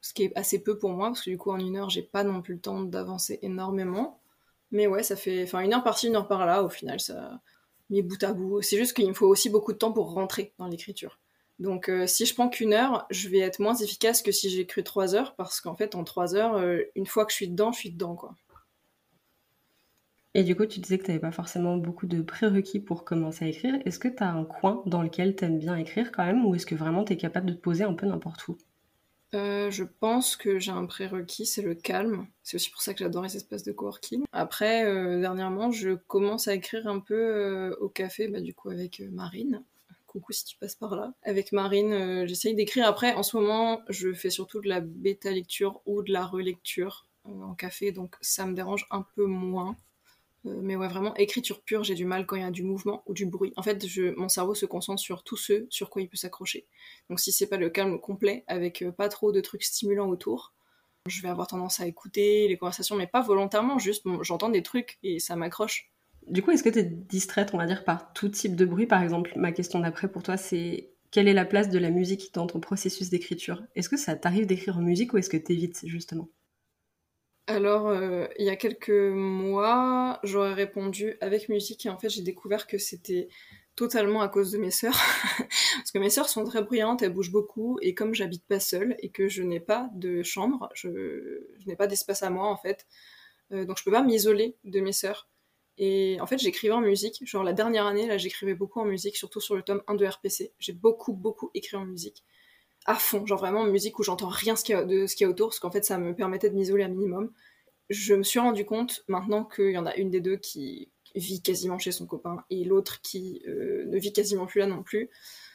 ce 0.01 0.13
qui 0.13 0.25
est 0.25 0.37
assez 0.37 0.61
peu 0.61 0.77
pour 0.77 0.91
moi, 0.91 1.11
parce 1.11 1.23
que 1.23 1.31
du 1.31 1.39
coup 1.39 1.53
en 1.53 1.61
une 1.61 1.77
heure 1.77 1.91
j'ai 1.91 2.03
pas 2.03 2.25
non 2.25 2.43
plus 2.43 2.55
le 2.55 2.61
temps 2.61 2.81
d'avancer 2.81 3.39
énormément. 3.43 4.21
Mais 4.73 4.89
ouais, 4.89 5.05
ça 5.05 5.15
fait 5.15 5.45
enfin 5.45 5.61
une 5.61 5.73
heure 5.73 5.85
par-ci, 5.85 6.09
une 6.09 6.17
heure 6.17 6.27
par-là, 6.27 6.65
au 6.65 6.69
final 6.69 6.99
ça 6.99 7.41
met 7.89 8.03
bout 8.03 8.21
à 8.25 8.33
bout. 8.33 8.63
C'est 8.63 8.79
juste 8.79 8.95
qu'il 8.95 9.07
me 9.07 9.15
faut 9.15 9.29
aussi 9.29 9.49
beaucoup 9.49 9.73
de 9.73 9.79
temps 9.79 9.93
pour 9.93 10.13
rentrer 10.13 10.53
dans 10.59 10.67
l'écriture. 10.67 11.21
Donc 11.61 11.89
euh, 11.89 12.05
si 12.09 12.27
je 12.27 12.35
prends 12.35 12.49
qu'une 12.49 12.73
heure, 12.73 13.07
je 13.11 13.29
vais 13.29 13.39
être 13.39 13.61
moins 13.61 13.77
efficace 13.77 14.23
que 14.23 14.33
si 14.33 14.51
j'écris 14.51 14.83
trois 14.83 15.15
heures, 15.15 15.37
parce 15.37 15.61
qu'en 15.61 15.77
fait 15.77 15.95
en 15.95 16.03
trois 16.03 16.35
heures, 16.35 16.57
euh, 16.57 16.81
une 16.97 17.07
fois 17.07 17.25
que 17.25 17.31
je 17.31 17.37
suis 17.37 17.49
dedans, 17.49 17.71
je 17.71 17.79
suis 17.79 17.93
dedans 17.93 18.17
quoi. 18.17 18.35
Et 20.35 20.45
du 20.45 20.55
coup, 20.55 20.67
tu 20.67 20.79
disais 20.79 20.99
que 20.99 21.05
tu 21.05 21.11
n'avais 21.11 21.21
pas 21.21 21.33
forcément 21.33 21.77
beaucoup 21.77 22.07
de 22.07 22.23
prérequis 22.23 22.79
pour 22.79 23.05
commencer 23.05 23.45
à 23.45 23.49
écrire. 23.49 23.75
Est-ce 23.85 23.99
que 23.99 24.09
tu 24.09 24.23
as 24.23 24.31
un 24.31 24.45
coin 24.45 24.83
dans 24.87 25.03
lequel 25.03 25.35
tu 25.35 25.45
aimes 25.45 25.59
bien 25.59 25.77
écrire 25.77 26.13
quand 26.13 26.25
même, 26.25 26.47
ou 26.47 26.55
est-ce 26.55 26.67
que 26.67 26.77
vraiment 26.77 27.05
tu 27.05 27.15
es 27.15 27.17
capable 27.17 27.47
de 27.47 27.53
te 27.55 27.61
poser 27.61 27.83
un 27.83 27.95
peu 27.95 28.07
n'importe 28.07 28.47
où? 28.47 28.57
Euh, 29.35 29.71
je 29.71 29.85
pense 29.85 30.37
que 30.37 30.59
j'ai 30.59 30.73
un 30.73 30.87
prérequis, 30.87 31.47
c'est 31.47 31.63
le 31.63 31.75
calme. 31.75 32.27
C'est 32.43 32.57
aussi 32.57 32.71
pour 32.71 32.83
ça 32.83 32.95
que 32.95 33.01
j'adore 33.01 33.23
les 33.23 33.37
espaces 33.37 33.63
de 33.63 33.73
coworking. 33.73 34.25
Après, 34.33 34.85
euh, 34.85 35.21
dernièrement, 35.21 35.71
je 35.71 35.95
commence 35.95 36.49
à 36.49 36.55
écrire 36.55 36.87
un 36.87 37.01
peu 37.01 37.15
euh, 37.15 37.77
au 37.81 37.89
café, 37.89 38.29
bah, 38.29 38.41
du 38.41 38.55
coup 38.55 38.71
avec 38.71 39.01
Marine. 39.11 39.63
Coucou 40.07 40.33
si 40.33 40.45
tu 40.45 40.57
passes 40.57 40.75
par 40.75 40.97
là. 40.97 41.13
Avec 41.23 41.53
Marine, 41.53 42.27
j'essaye 42.27 42.57
d'écrire. 42.57 42.87
Après, 42.87 43.15
en 43.15 43.23
ce 43.23 43.37
moment, 43.37 43.81
je 43.89 44.13
fais 44.13 44.31
surtout 44.31 44.61
de 44.61 44.69
la 44.69 44.81
bêta 44.81 45.31
lecture 45.31 45.81
ou 45.87 46.03
de 46.03 46.13
la 46.13 46.27
relecture 46.27 47.07
en 47.25 47.55
café, 47.55 47.93
donc 47.93 48.17
ça 48.21 48.45
me 48.47 48.55
dérange 48.55 48.89
un 48.91 49.07
peu 49.15 49.27
moins. 49.27 49.77
Euh, 50.47 50.61
mais 50.63 50.77
ouais, 50.77 50.89
vraiment, 50.89 51.15
écriture 51.17 51.63
pure, 51.63 51.85
j'ai 51.85 51.95
du 51.95 52.05
mal 52.05 52.27
quand 52.27 52.37
il 52.37 52.43
y 52.43 52.45
a 52.45 52.51
du 52.51 52.63
mouvement 52.63 53.03
ou 53.07 53.15
du 53.15 53.27
bruit. 53.27 53.53
En 53.57 53.63
fait, 53.63 53.85
mon 54.17 54.29
cerveau 54.29 54.55
se 54.55 54.67
concentre 54.67 55.01
sur 55.01 55.23
tout 55.23 55.37
ce 55.37 55.67
sur 55.69 55.91
quoi 55.91 56.03
il 56.03 56.09
peut 56.09 56.17
s'accrocher. 56.17 56.67
Donc 57.09 57.21
si 57.21 57.33
c'est 57.33 57.47
pas 57.47 57.59
le 57.59 57.71
calme 57.71 58.01
complet, 58.01 58.45
avec 58.47 58.83
euh, 58.83 58.93
pas 58.93 59.09
trop 59.09 59.33
de 59.33 59.41
trucs 59.41 59.65
stimulants 59.65 60.09
autour, 60.09 60.55
je 61.07 61.21
vais 61.23 61.29
avoir 61.29 61.47
tendance 61.47 61.81
à 61.81 61.87
écouter 61.87 62.49
les 62.49 62.57
conversations, 62.57 62.97
mais 62.97 63.07
pas 63.07 63.21
volontairement, 63.21 63.79
juste 63.79 64.07
j'entends 64.23 64.51
des 64.51 64.63
trucs 64.63 64.99
et 65.03 65.19
ça 65.19 65.37
m'accroche. 65.37 65.91
Du 66.27 66.43
coup, 66.43 66.51
est-ce 66.51 66.63
que 66.63 66.69
tu 66.69 66.79
es 66.81 66.85
distraite, 66.85 67.51
on 67.55 67.59
va 67.59 67.67
dire, 67.67 67.85
par 67.85 68.13
tout 68.13 68.29
type 68.29 68.55
de 68.55 68.65
bruit? 68.65 68.87
Par 68.87 69.03
exemple, 69.03 69.33
ma 69.37 69.53
question 69.53 69.81
d'après 69.81 70.11
pour 70.11 70.23
toi, 70.23 70.37
c'est 70.37 70.91
quelle 71.11 71.29
est 71.29 71.33
la 71.33 71.47
place 71.47 71.71
de 71.71 71.79
la 71.79 71.91
musique 71.91 72.33
dans 72.35 72.47
ton 72.47 72.61
processus 72.61 73.09
d'écriture? 73.11 73.63
Est-ce 73.75 73.89
que 73.89 73.97
ça 73.97 74.15
t'arrive 74.17 74.47
d'écrire 74.47 74.79
en 74.79 74.83
musique 74.83 75.13
ou 75.13 75.19
est-ce 75.19 75.31
que 75.31 75.37
tu 75.37 75.53
évites 75.53 75.87
justement? 75.87 76.29
Alors, 77.51 77.89
euh, 77.89 78.27
il 78.39 78.47
y 78.47 78.51
a 78.51 78.55
quelques 78.55 78.91
mois, 78.91 80.21
j'aurais 80.23 80.55
répondu 80.55 81.17
avec 81.21 81.49
musique 81.49 81.85
et 81.85 81.89
en 81.89 81.99
fait, 81.99 82.09
j'ai 82.09 82.23
découvert 82.23 82.69
que 82.69 82.79
c'était 82.79 83.29
totalement 83.75 84.21
à 84.23 84.29
cause 84.29 84.53
de 84.53 84.59
mes 84.59 84.71
sœurs. 84.71 84.99
Parce 85.77 85.91
que 85.93 85.99
mes 85.99 86.11
sœurs 86.11 86.29
sont 86.29 86.45
très 86.45 86.63
bruyantes, 86.63 87.03
elles 87.03 87.13
bougent 87.13 87.33
beaucoup 87.33 87.79
et 87.83 87.93
comme 87.93 88.15
j'habite 88.15 88.47
pas 88.47 88.61
seule 88.61 88.95
et 89.01 89.11
que 89.11 89.29
je 89.29 89.43
n'ai 89.43 89.59
pas 89.59 89.91
de 89.95 90.23
chambre, 90.23 90.69
je, 90.75 91.45
n'ai 91.67 91.75
pas 91.75 91.89
d'espace 91.89 92.23
à 92.23 92.31
moi 92.31 92.47
en 92.47 92.57
fait, 92.57 92.87
euh, 93.53 93.65
donc 93.65 93.79
je 93.79 93.85
peux 93.85 93.91
pas 93.91 94.03
m'isoler 94.03 94.57
de 94.63 94.81
mes 94.81 94.93
sœurs. 94.93 95.29
Et 95.77 96.19
en 96.21 96.27
fait, 96.27 96.39
j'écrivais 96.39 96.75
en 96.75 96.83
musique. 96.83 97.21
Genre 97.27 97.43
la 97.43 97.55
dernière 97.55 97.87
année, 97.87 98.07
là, 98.07 98.17
j'écrivais 98.17 98.55
beaucoup 98.55 98.81
en 98.81 98.85
musique, 98.85 99.17
surtout 99.17 99.41
sur 99.41 99.57
le 99.57 99.63
tome 99.63 99.83
1 99.89 99.95
de 99.95 100.07
RPC. 100.07 100.53
J'ai 100.59 100.73
beaucoup, 100.73 101.15
beaucoup 101.15 101.51
écrit 101.55 101.77
en 101.77 101.85
musique 101.87 102.25
à 102.91 102.95
fond, 102.97 103.25
genre 103.25 103.39
vraiment 103.39 103.65
musique 103.65 103.99
où 103.99 104.03
j'entends 104.03 104.29
rien 104.29 104.55
de 104.55 105.07
ce 105.07 105.15
qu'il 105.15 105.25
y 105.25 105.27
a 105.27 105.29
autour, 105.29 105.49
parce 105.49 105.61
qu'en 105.61 105.71
fait 105.71 105.85
ça 105.85 105.99
me 105.99 106.15
permettait 106.15 106.51
de 106.51 106.55
m'isoler 106.57 106.85
un 106.85 106.89
minimum. 106.89 107.33
Je 107.89 108.15
me 108.15 108.23
suis 108.23 108.39
rendu 108.39 108.65
compte 108.65 109.05
maintenant 109.09 109.45
qu'il 109.45 109.71
y 109.71 109.79
en 109.79 109.87
a 109.87 109.95
une 109.97 110.11
des 110.11 110.21
deux 110.21 110.37
qui 110.37 110.91
vit 111.15 111.43
quasiment 111.43 111.79
chez 111.79 111.93
son 111.93 112.07
copain 112.07 112.45
et 112.51 112.65
l'autre 112.65 113.01
qui 113.03 113.43
euh, 113.47 113.85
ne 113.87 113.99
vit 113.99 114.13
quasiment 114.13 114.47
plus 114.47 114.61
là 114.61 114.67
non 114.67 114.83
plus. 114.83 115.11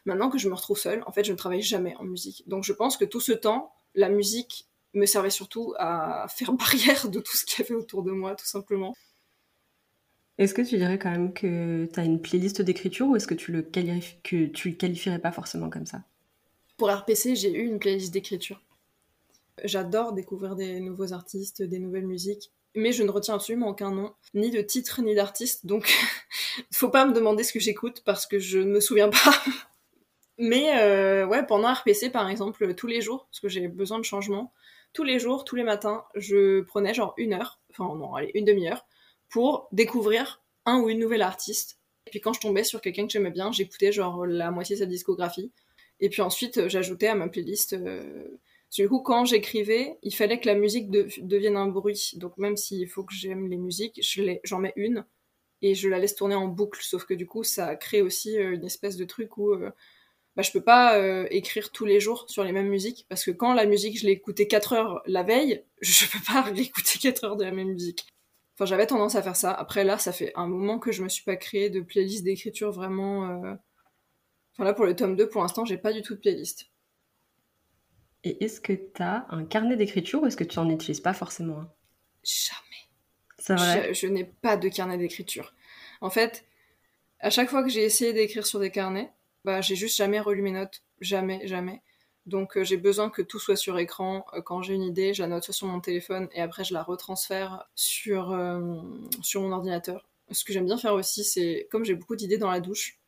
Maintenant 0.06 0.30
que 0.30 0.38
je 0.38 0.50
me 0.50 0.54
retrouve 0.54 0.78
seule, 0.78 1.04
en 1.08 1.12
fait, 1.12 1.24
je 1.24 1.32
ne 1.32 1.38
travaille 1.38 1.62
jamais 1.62 1.96
en 1.98 2.04
musique. 2.04 2.44
Donc 2.48 2.64
je 2.64 2.74
pense 2.74 2.98
que 2.98 3.06
tout 3.06 3.22
ce 3.22 3.32
temps, 3.32 3.74
la 3.96 4.10
musique 4.10 4.68
me 4.94 5.06
servait 5.06 5.30
surtout 5.30 5.74
à 5.78 6.28
faire 6.30 6.54
barrière 6.54 7.10
de 7.10 7.20
tout 7.20 7.36
ce 7.36 7.46
qu'il 7.46 7.64
y 7.64 7.68
avait 7.68 7.76
autour 7.76 8.04
de 8.04 8.12
moi, 8.12 8.36
tout 8.36 8.46
simplement. 8.46 8.94
Est-ce 10.38 10.54
que 10.54 10.62
tu 10.62 10.78
dirais 10.78 11.00
quand 11.00 11.12
même 11.12 11.34
que 11.34 11.90
tu 11.94 12.00
as 12.00 12.04
une 12.04 12.22
playlist 12.22 12.62
d'écriture 12.62 13.08
ou 13.08 13.16
est-ce 13.16 13.28
que 13.28 13.34
tu 13.34 13.54
le 13.54 13.62
que 13.62 14.46
tu 14.48 14.70
le 14.70 14.76
qualifierais 14.76 15.20
pas 15.20 15.32
forcément 15.32 15.70
comme 15.70 15.86
ça? 15.86 16.04
Pour 16.78 16.92
RPC, 16.92 17.36
j'ai 17.36 17.54
eu 17.54 17.66
une 17.66 17.80
playlist 17.80 18.14
d'écriture. 18.14 18.62
J'adore 19.64 20.12
découvrir 20.12 20.56
des 20.56 20.82
nouveaux 20.82 21.14
artistes, 21.14 21.64
des 21.64 21.80
nouvelles 21.80 22.06
musiques, 22.06 22.52
mais 22.76 22.92
je 22.92 23.04
ne 23.04 23.10
retiens 23.10 23.36
absolument 23.36 23.70
aucun 23.70 23.92
nom, 23.92 24.14
ni 24.34 24.52
de 24.52 24.62
titre, 24.62 25.02
ni 25.02 25.16
d'artiste, 25.16 25.66
donc 25.66 25.94
faut 26.74 26.90
pas 26.90 27.06
me 27.06 27.14
demander 27.14 27.44
ce 27.44 27.54
que 27.54 27.60
j'écoute 27.62 28.02
parce 28.04 28.28
que 28.28 28.40
je 28.40 28.60
ne 28.60 28.74
me 28.74 28.80
souviens 28.82 29.10
pas. 29.10 29.34
mais 30.38 30.78
euh, 30.80 31.26
ouais, 31.26 31.46
pendant 31.46 31.74
RPC 31.74 32.10
par 32.10 32.30
exemple, 32.30 32.74
tous 32.76 32.88
les 32.88 33.00
jours, 33.00 33.28
parce 33.32 33.40
que 33.40 33.48
j'ai 33.48 33.70
besoin 33.70 33.98
de 33.98 34.04
changement, 34.04 34.52
tous 34.92 35.04
les 35.04 35.20
jours, 35.20 35.46
tous 35.46 35.56
les 35.56 35.64
matins, 35.64 36.04
je 36.16 36.62
prenais 36.62 36.94
genre 36.94 37.14
une 37.16 37.34
heure, 37.34 37.62
enfin 37.72 37.96
non, 37.96 38.14
allez, 38.16 38.32
une 38.34 38.44
demi-heure, 38.44 38.86
pour 39.30 39.70
découvrir 39.72 40.42
un 40.66 40.80
ou 40.80 40.90
une 40.90 41.00
nouvelle 41.00 41.22
artiste. 41.22 41.80
Et 42.08 42.12
puis 42.12 42.20
quand 42.20 42.34
je 42.34 42.42
tombais 42.42 42.66
sur 42.66 42.82
quelqu'un 42.82 43.08
que 43.08 43.14
j'aimais 43.14 43.32
bien, 43.32 43.54
j'écoutais 43.54 43.94
genre 43.94 44.26
la 44.26 44.52
moitié 44.52 44.76
de 44.76 44.82
sa 44.82 44.86
discographie. 44.86 45.52
Et 46.00 46.10
puis 46.10 46.22
ensuite, 46.22 46.68
j'ajoutais 46.68 47.08
à 47.08 47.16
ma 47.16 47.28
playlist. 47.30 47.74
Euh, 47.74 48.40
du 48.74 48.90
coup, 48.90 49.00
quand 49.00 49.26
j'écrivais, 49.26 49.98
il 50.04 50.14
fallait 50.14 50.40
que 50.40 50.48
la 50.48 50.56
musique 50.56 50.90
devienne 50.90 51.56
un 51.56 51.68
bruit. 51.68 52.14
Donc 52.18 52.38
même 52.38 52.58
s'il 52.58 52.88
faut 52.90 53.04
que 53.04 53.14
j'aime 53.14 53.48
les 53.48 53.58
musiques, 53.58 54.02
j'en 54.44 54.60
mets 54.60 54.74
une 54.76 55.06
et 55.62 55.76
je 55.76 55.88
la 55.88 56.00
laisse 56.00 56.16
tourner 56.16 56.36
en 56.36 56.48
boucle. 56.48 56.82
Sauf 56.84 57.06
que 57.06 57.14
du 57.14 57.26
coup, 57.26 57.44
ça 57.44 57.76
crée 57.76 58.02
aussi 58.02 58.38
euh, 58.38 58.54
une 58.56 58.66
espèce 58.66 58.98
de 58.98 59.06
truc 59.06 59.38
où 59.38 59.52
euh, 59.54 59.72
bah, 60.36 60.44
je 60.44 60.52
peux 60.52 60.64
pas 60.64 60.98
euh, 60.98 61.26
écrire 61.32 61.72
tous 61.72 61.86
les 61.86 62.00
jours 62.00 62.26
sur 62.30 62.44
les 62.44 62.52
mêmes 62.52 62.68
musiques. 62.68 63.06
Parce 63.10 63.24
que 63.24 63.32
quand 63.32 63.54
la 63.54 63.66
musique, 63.66 63.98
je 63.98 64.06
l'ai 64.06 64.14
écoutée 64.14 64.48
4 64.48 64.74
heures 64.74 65.02
la 65.06 65.24
veille, 65.24 65.64
je 65.82 66.06
peux 66.06 66.24
pas 66.26 66.42
réécouter 66.54 67.00
4 67.00 67.24
heures 67.24 67.38
de 67.38 67.46
la 67.46 67.52
même 67.52 67.70
musique. 67.70 68.06
Enfin, 68.56 68.66
j'avais 68.66 68.88
tendance 68.88 69.16
à 69.16 69.22
faire 69.22 69.36
ça. 69.36 69.52
Après, 69.52 69.84
là, 69.84 69.98
ça 69.98 70.12
fait 70.12 70.32
un 70.36 70.48
moment 70.48 70.80
que 70.80 70.92
je 70.92 71.04
me 71.04 71.10
suis 71.10 71.24
pas 71.24 71.36
créé 71.36 71.70
de 71.70 71.82
playlist 71.82 72.24
d'écriture 72.24 72.72
vraiment. 72.72 73.58
Enfin, 74.56 74.64
là, 74.64 74.74
pour 74.74 74.86
le 74.86 74.96
tome 74.96 75.16
2, 75.16 75.30
pour 75.30 75.42
l'instant, 75.42 75.66
j'ai 75.66 75.78
pas 75.78 75.92
du 75.92 76.02
tout 76.02 76.16
de 76.16 76.20
playlist. 76.20 76.70
Et 78.24 78.44
est-ce 78.44 78.62
que 78.62 78.74
tu 78.74 79.02
as 79.02 79.28
un 79.30 79.46
carnet 79.46 79.76
d'écriture 79.76 80.24
ou 80.24 80.26
est-ce 80.26 80.38
que 80.38 80.44
tu 80.44 80.58
n'en 80.58 80.70
utilises 80.70 81.02
pas 81.02 81.14
forcément 81.14 81.66
Jamais. 82.24 82.60
C'est 83.38 83.54
vrai? 83.54 83.94
Je, 83.94 84.08
n'ai 84.08 84.24
pas 84.24 84.58
de 84.58 84.70
carnet 84.70 84.98
d'écriture. 84.98 85.54
En 86.02 86.10
fait, 86.10 86.46
à 87.20 87.30
chaque 87.30 87.50
fois 87.50 87.64
que 87.64 87.70
j'ai 87.70 87.84
essayé 87.84 88.14
d'écrire 88.14 88.48
sur 88.48 88.60
des 88.60 88.72
carnets, 88.72 89.12
bah, 89.44 89.62
j'ai 89.62 89.76
juste 89.76 89.98
jamais 89.98 90.20
relu 90.20 90.42
mes 90.42 90.52
notes. 90.52 90.84
Jamais, 91.02 91.46
jamais. 91.46 91.82
Donc 92.26 92.58
euh, 92.58 92.64
j'ai 92.64 92.78
besoin 92.78 93.10
que 93.10 93.22
tout 93.22 93.40
soit 93.40 93.56
sur 93.56 93.78
écran. 93.78 94.26
Euh, 94.34 94.42
quand 94.42 94.62
j'ai 94.62 94.74
une 94.74 94.84
idée, 94.84 95.14
je 95.14 95.22
la 95.22 95.28
note 95.28 95.44
soit 95.44 95.54
sur 95.54 95.68
mon 95.68 95.80
téléphone 95.80 96.28
et 96.34 96.42
après 96.42 96.64
je 96.64 96.74
la 96.74 96.82
retransfère 96.82 97.70
sur, 97.76 98.32
euh, 98.32 98.82
sur 99.22 99.42
mon 99.42 99.52
ordinateur. 99.52 100.08
Ce 100.32 100.44
que 100.44 100.52
j'aime 100.52 100.66
bien 100.66 100.78
faire 100.78 100.96
aussi, 100.96 101.24
c'est 101.24 101.68
comme 101.70 101.86
j'ai 101.86 101.94
beaucoup 101.94 102.16
d'idées 102.16 102.40
dans 102.40 102.50
la 102.50 102.60
douche, 102.60 103.00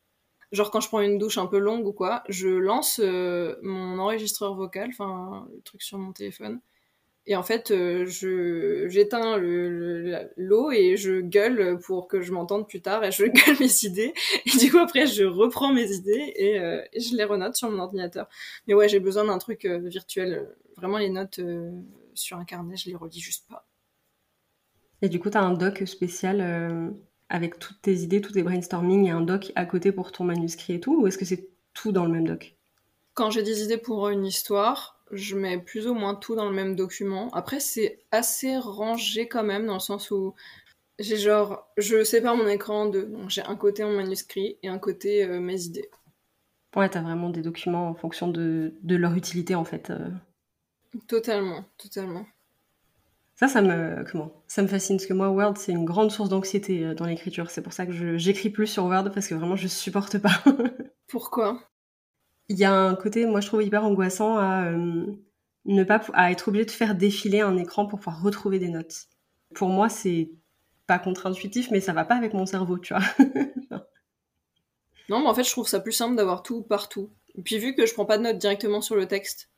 Genre 0.50 0.70
quand 0.70 0.80
je 0.80 0.88
prends 0.88 1.00
une 1.00 1.18
douche 1.18 1.36
un 1.36 1.46
peu 1.46 1.58
longue 1.58 1.86
ou 1.86 1.92
quoi, 1.92 2.22
je 2.28 2.48
lance 2.48 3.00
euh, 3.04 3.56
mon 3.62 3.98
enregistreur 3.98 4.54
vocal, 4.54 4.88
enfin 4.88 5.46
le 5.54 5.60
truc 5.60 5.82
sur 5.82 5.98
mon 5.98 6.12
téléphone. 6.12 6.60
Et 7.26 7.36
en 7.36 7.42
fait, 7.42 7.70
euh, 7.70 8.06
j'éteins 8.88 9.36
l'eau 9.36 10.70
et 10.70 10.96
je 10.96 11.20
gueule 11.20 11.78
pour 11.78 12.08
que 12.08 12.22
je 12.22 12.32
m'entende 12.32 12.66
plus 12.66 12.80
tard 12.80 13.04
et 13.04 13.12
je 13.12 13.24
gueule 13.26 13.56
mes 13.60 13.84
idées. 13.84 14.14
Et 14.46 14.56
du 14.56 14.70
coup 14.70 14.78
après, 14.78 15.06
je 15.06 15.24
reprends 15.24 15.70
mes 15.70 15.92
idées 15.92 16.32
et, 16.36 16.58
euh, 16.58 16.82
et 16.94 17.00
je 17.00 17.14
les 17.14 17.24
renote 17.24 17.54
sur 17.54 17.70
mon 17.70 17.80
ordinateur. 17.80 18.26
Mais 18.66 18.72
ouais, 18.72 18.88
j'ai 18.88 19.00
besoin 19.00 19.24
d'un 19.26 19.36
truc 19.36 19.66
virtuel. 19.66 20.48
Vraiment 20.78 20.96
les 20.96 21.10
notes 21.10 21.40
sur 22.14 22.38
un 22.38 22.46
carnet, 22.46 22.76
je 22.76 22.88
les 22.88 22.96
relis 22.96 23.20
juste 23.20 23.46
pas. 23.46 23.66
Et 25.02 25.10
du 25.10 25.20
coup, 25.20 25.28
tu 25.28 25.36
as 25.36 25.42
un 25.42 25.52
doc 25.52 25.82
spécial 25.86 26.96
avec 27.28 27.58
toutes 27.58 27.80
tes 27.82 27.94
idées, 27.94 28.20
tous 28.20 28.32
tes 28.32 28.42
brainstorming 28.42 29.06
et 29.06 29.10
un 29.10 29.20
doc 29.20 29.52
à 29.54 29.64
côté 29.64 29.92
pour 29.92 30.12
ton 30.12 30.24
manuscrit 30.24 30.74
et 30.74 30.80
tout 30.80 31.00
Ou 31.00 31.06
est-ce 31.06 31.18
que 31.18 31.24
c'est 31.24 31.48
tout 31.74 31.92
dans 31.92 32.04
le 32.04 32.10
même 32.10 32.26
doc? 32.26 32.54
Quand 33.14 33.30
j'ai 33.30 33.42
des 33.42 33.62
idées 33.62 33.78
pour 33.78 34.08
une 34.08 34.24
histoire, 34.24 35.00
je 35.10 35.36
mets 35.36 35.58
plus 35.58 35.86
ou 35.86 35.94
moins 35.94 36.14
tout 36.14 36.34
dans 36.34 36.48
le 36.48 36.54
même 36.54 36.76
document. 36.76 37.30
Après, 37.32 37.60
c'est 37.60 38.00
assez 38.12 38.56
rangé 38.56 39.28
quand 39.28 39.42
même, 39.42 39.66
dans 39.66 39.74
le 39.74 39.80
sens 39.80 40.10
où 40.10 40.34
j'ai 40.98 41.16
genre, 41.16 41.68
je 41.76 42.04
sépare 42.04 42.36
mon 42.36 42.46
écran 42.46 42.82
en 42.82 42.86
deux. 42.86 43.06
Donc 43.06 43.30
j'ai 43.30 43.42
un 43.42 43.56
côté 43.56 43.84
mon 43.84 43.96
manuscrit 43.96 44.56
et 44.62 44.68
un 44.68 44.78
côté 44.78 45.24
euh, 45.24 45.40
mes 45.40 45.64
idées. 45.64 45.90
Ouais, 46.76 46.88
t'as 46.88 47.00
vraiment 47.00 47.30
des 47.30 47.42
documents 47.42 47.88
en 47.88 47.94
fonction 47.94 48.28
de, 48.28 48.72
leur 48.84 49.14
utilité 49.14 49.54
en 49.54 49.64
fait. 49.64 49.90
Euh. 49.90 50.08
Totalement, 51.06 51.64
totalement. 51.76 52.26
Ça, 53.38 53.46
ça 53.46 53.62
me, 53.62 54.04
comment? 54.10 54.32
Ça 54.48 54.62
me 54.62 54.66
fascine 54.66 54.96
parce 54.96 55.06
que 55.06 55.14
moi, 55.14 55.30
Word, 55.30 55.54
c'est 55.58 55.70
une 55.70 55.84
grande 55.84 56.10
source 56.10 56.28
d'anxiété 56.28 56.84
euh, 56.84 56.94
dans 56.94 57.06
l'écriture. 57.06 57.52
C'est 57.52 57.62
pour 57.62 57.72
ça 57.72 57.86
que 57.86 58.18
j'écris 58.18 58.50
plus 58.50 58.66
sur 58.66 58.86
Word 58.86 59.12
parce 59.14 59.28
que 59.28 59.36
vraiment, 59.36 59.54
je 59.54 59.68
supporte 59.68 60.18
pas. 60.18 60.42
Pourquoi? 61.06 61.62
Il 62.48 62.58
y 62.58 62.64
a 62.64 62.74
un 62.74 62.96
côté, 62.96 63.26
moi, 63.26 63.40
je 63.40 63.46
trouve 63.46 63.62
hyper 63.62 63.84
angoissant 63.84 64.38
à 64.38 64.64
euh, 64.64 65.06
ne 65.66 65.84
pas 65.84 66.02
à 66.14 66.32
être 66.32 66.48
obligé 66.48 66.64
de 66.64 66.72
faire 66.72 66.96
défiler 66.96 67.40
un 67.40 67.56
écran 67.56 67.86
pour 67.86 68.00
pouvoir 68.00 68.20
retrouver 68.20 68.58
des 68.58 68.70
notes. 68.70 69.06
Pour 69.54 69.68
moi, 69.68 69.88
c'est 69.88 70.32
pas 70.88 70.98
contre-intuitif, 70.98 71.70
mais 71.70 71.80
ça 71.80 71.92
va 71.92 72.04
pas 72.04 72.16
avec 72.16 72.34
mon 72.34 72.44
cerveau, 72.44 72.76
tu 72.76 72.92
vois. 72.92 73.04
non, 75.08 75.20
mais 75.20 75.28
en 75.28 75.34
fait, 75.34 75.44
je 75.44 75.50
trouve 75.50 75.68
ça 75.68 75.78
plus 75.78 75.92
simple 75.92 76.16
d'avoir 76.16 76.42
tout 76.42 76.62
partout. 76.62 77.12
Et 77.36 77.42
puis 77.42 77.58
vu 77.58 77.76
que 77.76 77.86
je 77.86 77.94
prends 77.94 78.04
pas 78.04 78.18
de 78.18 78.24
notes 78.24 78.38
directement 78.38 78.80
sur 78.80 78.96
le 78.96 79.06
texte, 79.06 79.48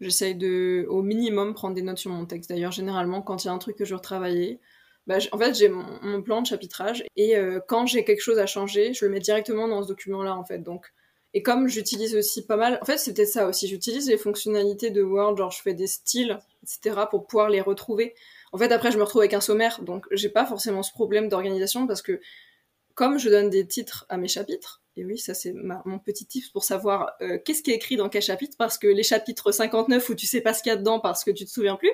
J'essaye 0.00 0.34
de, 0.34 0.86
au 0.88 1.02
minimum, 1.02 1.54
prendre 1.54 1.74
des 1.74 1.82
notes 1.82 1.98
sur 1.98 2.10
mon 2.10 2.24
texte. 2.26 2.50
D'ailleurs, 2.50 2.72
généralement, 2.72 3.22
quand 3.22 3.44
il 3.44 3.48
y 3.48 3.50
a 3.50 3.52
un 3.52 3.58
truc 3.58 3.76
que 3.76 3.84
je 3.84 3.90
veux 3.90 3.98
retravailler, 3.98 4.60
bah, 5.06 5.18
en 5.32 5.38
fait, 5.38 5.54
j'ai 5.54 5.68
mon, 5.68 6.22
plan 6.22 6.40
de 6.42 6.46
chapitrage 6.46 7.04
et 7.16 7.36
euh, 7.36 7.60
quand 7.66 7.86
j'ai 7.86 8.04
quelque 8.04 8.20
chose 8.20 8.38
à 8.38 8.46
changer, 8.46 8.94
je 8.94 9.04
le 9.04 9.10
mets 9.10 9.20
directement 9.20 9.68
dans 9.68 9.82
ce 9.82 9.88
document-là, 9.88 10.34
en 10.36 10.44
fait. 10.44 10.60
Donc, 10.60 10.92
et 11.32 11.42
comme 11.42 11.68
j'utilise 11.68 12.16
aussi 12.16 12.46
pas 12.46 12.56
mal, 12.56 12.78
en 12.82 12.84
fait, 12.84 13.02
peut-être 13.12 13.28
ça 13.28 13.46
aussi. 13.46 13.68
J'utilise 13.68 14.08
les 14.08 14.16
fonctionnalités 14.16 14.90
de 14.90 15.02
Word, 15.02 15.36
genre 15.36 15.50
je 15.50 15.62
fais 15.62 15.74
des 15.74 15.86
styles, 15.86 16.38
etc., 16.62 17.04
pour 17.10 17.26
pouvoir 17.26 17.50
les 17.50 17.60
retrouver. 17.60 18.14
En 18.52 18.58
fait, 18.58 18.72
après, 18.72 18.90
je 18.90 18.98
me 18.98 19.04
retrouve 19.04 19.22
avec 19.22 19.34
un 19.34 19.40
sommaire, 19.40 19.80
donc 19.82 20.06
j'ai 20.10 20.28
pas 20.28 20.44
forcément 20.44 20.82
ce 20.82 20.92
problème 20.92 21.28
d'organisation 21.28 21.86
parce 21.86 22.02
que 22.02 22.20
comme 22.94 23.18
je 23.18 23.30
donne 23.30 23.48
des 23.48 23.66
titres 23.66 24.06
à 24.08 24.16
mes 24.16 24.28
chapitres, 24.28 24.79
et 24.96 25.04
oui, 25.04 25.18
ça 25.18 25.34
c'est 25.34 25.52
mon 25.52 25.98
petit 25.98 26.26
tip 26.26 26.44
pour 26.52 26.64
savoir 26.64 27.12
euh, 27.22 27.38
qu'est-ce 27.44 27.62
qui 27.62 27.70
est 27.70 27.74
écrit 27.74 27.96
dans 27.96 28.08
quel 28.08 28.22
chapitre, 28.22 28.56
parce 28.58 28.78
que 28.78 28.86
les 28.86 29.02
chapitres 29.02 29.52
59 29.52 30.08
où 30.08 30.14
tu 30.14 30.26
sais 30.26 30.40
pas 30.40 30.52
ce 30.52 30.62
qu'il 30.62 30.70
y 30.70 30.72
a 30.72 30.76
dedans 30.76 31.00
parce 31.00 31.24
que 31.24 31.30
tu 31.30 31.44
te 31.44 31.50
souviens 31.50 31.76
plus, 31.76 31.92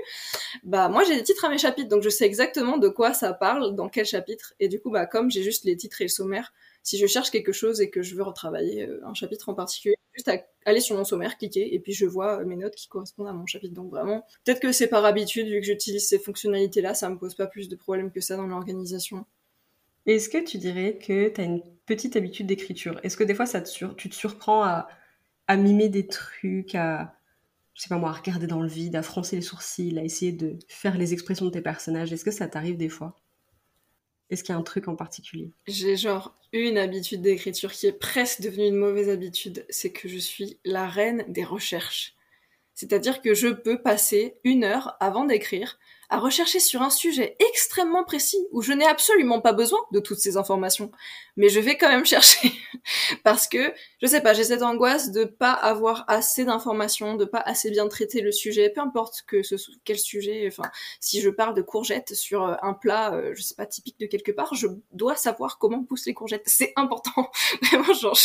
bah 0.65 0.89
moi 0.89 1.05
j'ai 1.05 1.17
des 1.17 1.23
titres 1.23 1.45
à 1.45 1.49
mes 1.49 1.59
chapitres, 1.59 1.89
donc 1.89 2.03
je 2.03 2.09
sais 2.09 2.25
exactement 2.25 2.79
de 2.79 2.89
quoi 2.89 3.13
ça 3.13 3.33
parle, 3.33 3.75
dans 3.75 3.89
quel 3.89 4.07
chapitre, 4.07 4.55
et 4.61 4.69
du 4.69 4.81
coup 4.81 4.91
bah 4.91 5.07
comme 5.07 5.31
j'ai 5.31 5.43
juste 5.43 5.65
les 5.65 5.77
titres 5.77 6.01
et 6.01 6.05
le 6.05 6.09
sommaire, 6.09 6.53
si 6.87 6.99
je 6.99 7.07
cherche 7.07 7.31
quelque 7.31 7.53
chose 7.53 7.81
et 7.81 7.91
que 7.91 8.01
je 8.01 8.15
veux 8.15 8.23
retravailler 8.23 8.85
euh, 8.87 9.05
un 9.05 9.13
chapitre 9.13 9.49
en 9.49 9.55
particulier, 9.55 9.97
juste 10.15 10.29
à 10.29 10.39
aller 10.65 10.81
sur 10.81 10.97
mon 10.97 11.05
sommaire, 11.05 11.37
cliquer, 11.37 11.75
et 11.75 11.81
puis 11.81 11.93
je 11.93 12.07
vois 12.07 12.41
euh, 12.41 12.45
mes 12.45 12.57
notes 12.57 12.77
qui 12.77 12.89
correspondent 12.89 13.27
à 13.27 13.33
mon 13.33 13.45
chapitre. 13.45 13.75
Donc 13.75 13.91
vraiment, 13.91 14.25
peut-être 14.45 14.61
que 14.61 14.71
c'est 14.71 14.87
par 14.87 15.05
habitude, 15.05 15.49
vu 15.49 15.61
que 15.61 15.67
j'utilise 15.67 16.07
ces 16.07 16.21
fonctionnalités-là, 16.21 16.95
ça 16.95 17.11
me 17.11 17.19
pose 17.19 17.35
pas 17.35 17.49
plus 17.49 17.69
de 17.69 17.75
problèmes 17.75 18.13
que 18.13 18.21
ça 18.21 18.37
dans 18.37 18.47
l'organisation. 18.47 19.27
Est-ce 20.07 20.29
que 20.29 20.39
tu 20.39 20.59
dirais 20.59 20.99
que 20.99 21.29
tu 21.29 21.41
as 21.41 21.45
une 21.45 21.63
petite 21.85 22.17
habitude 22.17 22.47
d'écriture? 22.47 23.01
Est-ce 23.03 23.17
que 23.17 23.25
des 23.25 23.35
fois, 23.35 23.47
ça 23.47 23.61
te 23.61 23.95
tu 23.95 24.09
te 24.09 24.15
surprends 24.15 24.63
à, 24.63 24.89
à, 25.49 25.57
mimer 25.57 25.89
des 25.89 26.07
trucs, 26.07 26.75
à, 26.75 27.17
je 27.75 27.83
sais 27.83 27.89
pas 27.89 27.99
moi, 27.99 28.11
à 28.11 28.13
regarder 28.13 28.47
dans 28.47 28.63
le 28.63 28.69
vide, 28.69 28.97
à 28.97 29.03
froncer 29.03 29.37
les 29.37 29.43
sourcils, 29.43 29.99
à 29.99 30.05
essayer 30.05 30.33
de 30.33 30.59
faire 30.69 30.97
les 30.97 31.13
expressions 31.13 31.47
de 31.47 31.51
tes 31.51 31.61
personnages? 31.61 32.13
Est-ce 32.13 32.25
que 32.25 32.31
ça 32.31 32.47
t'arrive 32.47 32.77
des 32.77 32.89
fois? 32.89 33.17
Est-ce 34.31 34.43
qu'il 34.43 34.53
y 34.53 34.57
a 34.57 34.59
un 34.59 34.63
truc 34.63 34.89
en 34.89 34.97
particulier? 34.97 35.53
J'ai 35.67 35.97
genre 35.97 36.35
une 36.53 36.79
habitude 36.79 37.23
d'écriture 37.23 37.73
qui 37.73 37.87
est 37.87 37.93
presque 37.93 38.43
devenue 38.43 38.69
une 38.69 38.77
mauvaise 38.77 39.09
habitude, 39.09 39.65
c'est 39.69 39.93
que 39.93 40.09
je 40.09 40.19
suis 40.19 40.59
la 40.65 40.89
reine 40.89 41.25
des 41.29 41.45
recherches. 41.45 42.15
C'est-à-dire 42.75 43.23
que 43.23 43.35
je 43.35 43.49
peux 43.49 43.81
passer 43.81 44.39
une 44.45 44.65
heure 44.65 44.97
avant 45.01 45.25
d'écrire 45.25 45.79
à 46.11 46.19
rechercher 46.19 46.61
sur 46.61 46.83
un 46.83 46.91
sujet 46.91 47.37
extrêmement 47.51 48.05
précis 48.05 48.47
où 48.53 48.63
je 48.63 48.73
n'ai 48.73 48.87
absolument 48.87 49.41
pas 49.41 49.53
besoin 49.53 49.81
de 49.93 50.01
toutes 50.01 50.19
ces 50.19 50.37
informations. 50.37 50.91
Mais 51.37 51.49
je 51.49 51.61
vais 51.61 51.77
quand 51.77 51.89
même 51.89 52.07
chercher 52.07 52.53
parce 53.25 53.47
que, 53.47 53.73
je 54.01 54.07
sais 54.07 54.21
pas, 54.21 54.33
j'ai 54.33 54.45
cette 54.45 54.63
angoisse 54.63 55.11
de 55.11 55.25
pas 55.25 55.53
avoir 55.53 56.05
assez 56.09 56.45
d'informations, 56.45 57.15
de 57.15 57.25
pas 57.25 57.41
assez 57.41 57.71
bien 57.71 57.89
traiter 57.89 58.21
le 58.21 58.33
sujet, 58.33 58.71
peu 58.71 58.81
importe 58.81 59.23
que 59.27 59.43
ce 59.43 59.57
quel 59.85 59.99
sujet, 59.99 60.45
enfin, 60.47 60.69
si 61.01 61.21
je 61.21 61.31
parle 61.31 61.55
de 61.55 61.63
courgettes 61.63 62.15
sur 62.15 62.45
euh, 62.45 62.55
un 62.63 62.73
plat, 62.73 63.15
euh, 63.15 63.33
je 63.35 63.43
sais 63.43 63.55
pas, 63.55 63.67
typique 63.67 63.99
de 64.01 64.07
quelque 64.07 64.33
part, 64.33 64.55
je 64.55 64.69
dois 64.93 65.17
savoir 65.17 65.59
comment 65.59 65.83
poussent 65.85 66.07
les 66.07 66.15
courgettes. 66.15 66.45
C'est 66.47 66.73
important. 66.77 67.31
Vraiment, 67.63 67.93
genre, 67.93 68.19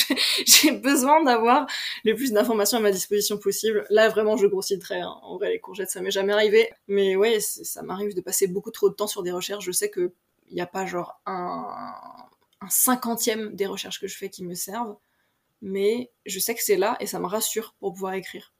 j'ai 0.45 0.71
besoin 0.71 1.23
d'avoir 1.23 1.67
le 2.03 2.15
plus 2.15 2.31
d'informations 2.31 2.77
à 2.77 2.81
ma 2.81 2.91
disposition 2.91 3.37
possible. 3.37 3.85
Là, 3.89 4.09
vraiment, 4.09 4.37
je 4.37 4.47
grossis. 4.47 4.79
Hein. 4.91 5.19
En 5.23 5.37
vrai, 5.37 5.51
les 5.51 5.59
courgettes, 5.59 5.89
ça 5.89 6.01
m'est 6.01 6.11
jamais 6.11 6.33
arrivé. 6.33 6.71
Mais 6.87 7.15
ouais, 7.15 7.39
ça 7.71 7.81
m'arrive 7.83 8.15
de 8.15 8.21
passer 8.21 8.47
beaucoup 8.47 8.71
trop 8.71 8.89
de 8.89 8.95
temps 8.95 9.07
sur 9.07 9.23
des 9.23 9.31
recherches. 9.31 9.65
Je 9.65 9.71
sais 9.71 9.89
que 9.89 10.13
il 10.49 10.55
n'y 10.55 10.61
a 10.61 10.67
pas 10.67 10.85
genre 10.85 11.21
un, 11.25 11.65
un 12.61 12.69
cinquantième 12.69 13.55
des 13.55 13.65
recherches 13.65 13.99
que 13.99 14.07
je 14.07 14.17
fais 14.17 14.29
qui 14.29 14.43
me 14.43 14.53
servent. 14.53 14.97
mais 15.61 16.11
je 16.25 16.39
sais 16.39 16.55
que 16.55 16.63
c'est 16.63 16.77
là 16.77 16.97
et 16.99 17.07
ça 17.07 17.19
me 17.19 17.27
rassure 17.27 17.75
pour 17.79 17.93
pouvoir 17.93 18.13
écrire. 18.13 18.53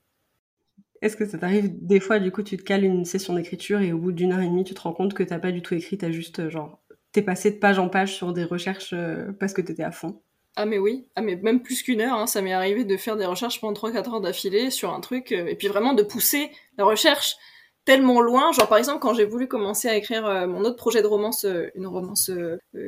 Est-ce 1.01 1.17
que 1.17 1.25
ça 1.25 1.39
t'arrive 1.39 1.71
des 1.85 1.99
fois, 1.99 2.19
du 2.19 2.31
coup, 2.31 2.43
tu 2.43 2.57
te 2.57 2.63
cales 2.63 2.83
une 2.83 3.05
session 3.05 3.33
d'écriture 3.33 3.81
et 3.81 3.91
au 3.91 3.97
bout 3.97 4.11
d'une 4.11 4.33
heure 4.33 4.41
et 4.41 4.47
demie, 4.47 4.63
tu 4.63 4.75
te 4.75 4.81
rends 4.81 4.93
compte 4.93 5.15
que 5.15 5.23
t'as 5.23 5.39
pas 5.39 5.51
du 5.51 5.63
tout 5.63 5.73
écrit, 5.73 5.97
t'as 5.97 6.11
juste, 6.11 6.49
genre, 6.49 6.79
t'es 7.11 7.23
passé 7.23 7.49
de 7.51 7.57
page 7.57 7.79
en 7.79 7.89
page 7.89 8.15
sur 8.15 8.33
des 8.33 8.43
recherches 8.43 8.93
euh, 8.93 9.31
parce 9.39 9.53
que 9.53 9.61
t'étais 9.61 9.83
à 9.83 9.91
fond? 9.91 10.21
Ah 10.55 10.65
mais 10.65 10.77
oui, 10.77 11.07
ah 11.15 11.21
mais 11.21 11.37
même 11.37 11.61
plus 11.61 11.81
qu'une 11.81 12.01
heure, 12.01 12.17
hein. 12.17 12.27
ça 12.27 12.41
m'est 12.41 12.53
arrivé 12.53 12.83
de 12.83 12.97
faire 12.97 13.17
des 13.17 13.25
recherches 13.25 13.61
pendant 13.61 13.73
3-4 13.73 14.13
heures 14.13 14.21
d'affilée 14.21 14.69
sur 14.69 14.93
un 14.93 14.99
truc, 14.99 15.31
euh, 15.31 15.47
et 15.47 15.55
puis 15.55 15.67
vraiment 15.67 15.93
de 15.93 16.03
pousser 16.03 16.51
la 16.77 16.85
recherche 16.85 17.35
tellement 17.85 18.21
loin. 18.21 18.51
Genre 18.51 18.67
par 18.67 18.77
exemple 18.77 18.99
quand 18.99 19.13
j'ai 19.13 19.25
voulu 19.25 19.47
commencer 19.47 19.87
à 19.87 19.95
écrire 19.95 20.25
euh, 20.25 20.47
mon 20.47 20.63
autre 20.65 20.77
projet 20.77 21.01
de 21.01 21.07
romance, 21.07 21.45
une 21.75 21.87
romance 21.87 22.31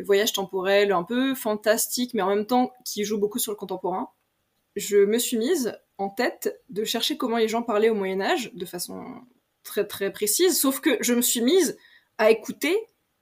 voyage 0.06 0.34
temporel, 0.34 0.92
un 0.92 1.04
peu 1.04 1.36
fantastique, 1.36 2.14
mais 2.14 2.22
en 2.22 2.30
même 2.30 2.46
temps 2.46 2.72
qui 2.86 3.04
joue 3.04 3.18
beaucoup 3.18 3.40
sur 3.40 3.52
le 3.52 3.58
contemporain, 3.58 4.10
je 4.76 4.98
me 4.98 5.20
suis 5.20 5.38
mise 5.38 5.78
en 5.98 6.10
tête 6.10 6.60
de 6.70 6.84
chercher 6.84 7.18
comment 7.18 7.38
les 7.38 7.48
gens 7.48 7.62
parlaient 7.62 7.90
au 7.90 7.96
Moyen 7.96 8.22
Âge 8.22 8.52
de 8.54 8.66
façon 8.66 9.04
très 9.64 9.88
très 9.88 10.12
précise, 10.12 10.60
sauf 10.60 10.80
que 10.80 10.98
je 11.02 11.14
me 11.14 11.22
suis 11.22 11.42
mise 11.42 11.78
à 12.18 12.32
écouter, 12.32 12.78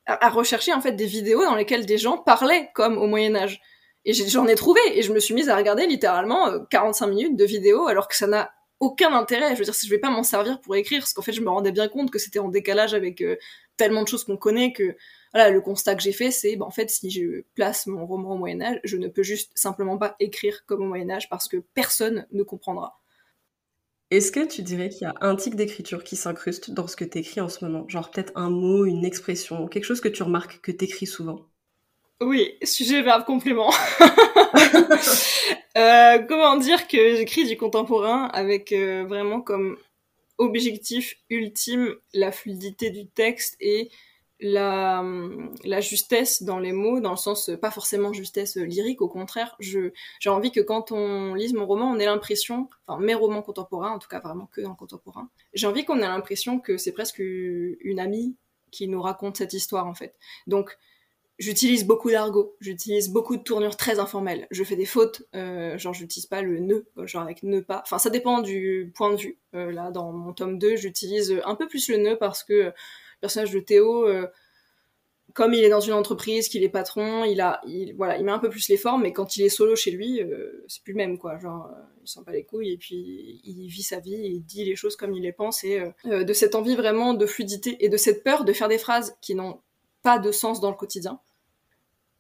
à, 0.06 0.30
rechercher 0.30 0.74
en 0.74 0.82
fait 0.82 0.94
des 0.94 1.06
vidéos 1.06 1.44
dans 1.44 1.56
lesquelles 1.56 1.86
des 1.86 1.98
gens 1.98 2.18
parlaient 2.18 2.70
comme 2.74 2.98
au 2.98 3.08
Moyen 3.08 3.36
Âge. 3.36 3.62
Et 4.04 4.14
j'en 4.14 4.48
ai, 4.48 4.56
trouvé, 4.56 4.82
et 4.96 5.04
je 5.04 5.14
me 5.14 5.20
suis 5.20 5.36
mise 5.36 5.50
à 5.50 5.56
regarder 5.56 5.86
littéralement 5.86 6.60
45 6.72 7.06
euh, 7.06 7.10
minutes 7.10 7.36
de 7.38 7.46
vidéos, 7.46 7.86
alors 7.86 8.08
que 8.08 8.16
ça 8.16 8.26
n'a 8.26 8.52
aucun 8.82 9.14
intérêt. 9.14 9.54
Je 9.54 9.60
veux 9.60 9.64
dire, 9.64 9.74
je 9.74 9.90
vais 9.90 10.00
pas 10.00 10.10
m'en 10.10 10.24
servir 10.24 10.60
pour 10.60 10.76
écrire, 10.76 11.00
parce 11.00 11.14
qu'en 11.14 11.22
fait, 11.22 11.32
je 11.32 11.42
me 11.42 11.50
rendais 11.50 11.72
bien 11.72 11.88
compte 11.88 12.12
que 12.12 12.20
c'était 12.20 12.40
en 12.40 12.50
décalage 12.50 12.94
avec 12.94 13.22
euh, 13.22 13.38
tellement 13.78 14.04
de 14.04 14.08
choses 14.10 14.26
qu'on 14.26 14.36
connaît 14.36 14.74
que 14.74 14.98
voilà, 15.34 15.50
le 15.50 15.62
constat 15.62 15.96
que 15.96 16.02
j'ai 16.02 16.12
fait, 16.12 16.32
c'est 16.32 16.58
bah, 16.58 16.66
en 16.66 16.72
fait, 16.72 16.90
si 16.90 17.10
je 17.10 17.44
place 17.56 17.88
mon 17.88 18.06
roman 18.06 18.34
au 18.34 18.38
Moyen 18.38 18.62
Âge, 18.62 18.80
je 18.84 18.98
ne 18.98 19.08
peux 19.08 19.24
juste 19.24 19.52
simplement 19.56 19.98
pas 19.98 20.16
écrire 20.20 20.66
comme 20.66 20.82
au 20.82 20.88
Moyen 20.88 21.10
Âge 21.10 21.30
parce 21.30 21.48
que 21.48 21.58
personne 21.74 22.28
ne 22.32 22.44
comprendra. 22.44 23.00
Est-ce 24.10 24.34
que 24.34 24.46
tu 24.46 24.62
dirais 24.62 24.90
qu'il 24.90 25.04
y 25.04 25.06
a 25.06 25.14
un 25.22 25.38
type 25.38 25.56
d'écriture 25.56 26.04
qui 26.04 26.18
s'incruste 26.18 26.72
dans 26.72 26.88
ce 26.88 26.98
que 26.98 27.06
tu 27.06 27.20
écris 27.20 27.40
en 27.40 27.48
ce 27.48 27.64
moment? 27.64 27.88
Genre 27.88 28.12
peut-être 28.12 28.34
un 28.36 28.50
mot, 28.50 28.84
une 28.84 29.06
expression, 29.06 29.68
quelque 29.68 29.86
chose 29.86 30.02
que 30.02 30.10
tu 30.10 30.24
remarques 30.24 30.60
que 30.60 30.72
tu 30.74 30.84
écris 30.84 31.06
souvent? 31.06 31.46
Oui, 32.20 32.58
sujet, 32.64 33.02
verbe, 33.02 33.24
complément. 33.24 33.72
Euh, 35.82 36.20
comment 36.28 36.58
dire 36.58 36.88
que 36.88 37.16
j'écris 37.16 37.48
du 37.48 37.58
contemporain 37.58 38.26
avec 38.34 38.72
euh, 38.72 39.04
vraiment 39.08 39.42
comme 39.42 39.78
objectif 40.38 41.16
ultime 41.32 41.96
la 42.14 42.32
fluidité 42.32 42.92
du 42.92 43.08
texte 43.08 43.56
et 43.60 43.90
la, 44.40 45.04
la, 45.64 45.82
justesse 45.82 46.44
dans 46.44 46.60
les 46.60 46.72
mots, 46.72 47.00
dans 47.00 47.12
le 47.12 47.18
sens 47.18 47.50
pas 47.62 47.72
forcément 47.72 48.14
justesse 48.14 48.58
lyrique, 48.58 49.02
au 49.02 49.08
contraire, 49.08 49.56
j'ai 49.60 49.92
envie 50.28 50.52
que 50.52 50.60
quand 50.60 50.92
on 50.92 51.34
lise 51.34 51.54
mon 51.54 51.66
roman, 51.66 51.92
on 51.92 52.00
ait 52.00 52.06
l'impression, 52.06 52.68
enfin 52.86 53.02
mes 53.02 53.14
romans 53.16 53.42
contemporains, 53.42 53.92
en 53.92 54.00
tout 54.00 54.08
cas 54.08 54.20
vraiment 54.20 54.48
que 54.48 54.62
dans 54.62 54.70
le 54.70 54.76
contemporain, 54.76 55.30
j'ai 55.54 55.68
envie 55.68 55.86
qu'on 55.86 55.98
ait 55.98 56.02
l'impression 56.02 56.60
que 56.60 56.78
c'est 56.78 56.92
presque 56.92 57.20
une 57.20 58.00
amie 58.00 58.36
qui 58.72 58.88
nous 58.88 59.02
raconte 59.02 59.38
cette 59.38 59.54
histoire 59.54 59.88
en 59.88 59.96
fait. 59.96 60.16
Donc 60.48 60.78
j'utilise 61.42 61.86
beaucoup 61.86 62.12
d'argot, 62.12 62.56
j'utilise 62.62 63.10
beaucoup 63.10 63.36
de 63.36 63.44
tournures 63.44 63.76
très 63.76 64.00
informelles, 64.00 64.48
je 64.52 64.64
fais 64.64 64.76
des 64.76 64.86
fautes, 64.86 65.24
euh, 65.36 65.78
genre 65.78 65.94
j'utilise 65.94 66.26
pas 66.26 66.42
le 66.42 66.60
ne, 66.60 66.82
genre 67.06 67.24
avec 67.24 67.44
ne 67.44 67.60
pas, 67.60 67.82
enfin 67.84 67.98
ça 67.98 68.10
dépend 68.10 68.42
du 68.42 68.92
point 68.96 69.12
de 69.12 69.18
vue. 69.18 69.38
Euh, 69.54 69.72
là 69.72 69.92
dans 69.92 70.12
mon 70.12 70.34
tome 70.34 70.58
2, 70.58 70.76
j'utilise 70.78 71.42
un 71.46 71.56
peu 71.56 71.68
plus 71.68 71.90
le 71.90 71.98
ne 71.98 72.16
parce 72.16 72.44
que 72.44 72.72
personnage 73.22 73.52
de 73.52 73.60
Théo, 73.60 74.08
euh, 74.08 74.28
comme 75.34 75.54
il 75.54 75.64
est 75.64 75.70
dans 75.70 75.80
une 75.80 75.94
entreprise, 75.94 76.50
qu'il 76.50 76.64
est 76.64 76.70
patron, 76.70 77.24
il 77.24 77.40
a, 77.40 77.62
voilà, 77.96 78.18
il 78.18 78.26
met 78.26 78.32
un 78.34 78.40
peu 78.40 78.50
plus 78.50 78.68
les 78.68 78.76
formes, 78.76 79.04
mais 79.04 79.14
quand 79.14 79.38
il 79.38 79.44
est 79.44 79.50
solo 79.50 79.78
chez 79.78 79.92
lui, 79.92 80.22
euh, 80.22 80.66
c'est 80.68 80.84
plus 80.84 80.92
le 80.92 80.98
même, 80.98 81.18
quoi. 81.18 81.38
Genre, 81.40 81.68
euh, 81.68 81.82
il 82.04 82.08
sent 82.10 82.20
pas 82.26 82.34
les 82.34 82.44
couilles 82.44 82.74
et 82.74 82.78
puis 82.78 83.40
il 83.46 83.68
vit 83.68 83.84
sa 83.84 84.00
vie, 84.00 84.16
et 84.16 84.28
il 84.28 84.42
dit 84.42 84.66
les 84.66 84.76
choses 84.76 84.98
comme 84.98 85.14
il 85.14 85.22
les 85.22 85.32
pense 85.32 85.64
et 85.64 85.82
de 86.06 86.34
cette 86.34 86.56
envie 86.56 86.76
vraiment 86.76 87.14
de 87.14 87.26
fluidité 87.26 87.78
et 87.80 87.88
de 87.88 87.98
cette 87.98 88.24
peur 88.24 88.44
de 88.44 88.52
faire 88.52 88.68
des 88.68 88.80
phrases 88.80 89.16
qui 89.22 89.36
n'ont 89.36 89.62
pas 90.02 90.20
de 90.20 90.32
sens 90.32 90.60
dans 90.60 90.72
le 90.72 90.76
quotidien. 90.76 91.20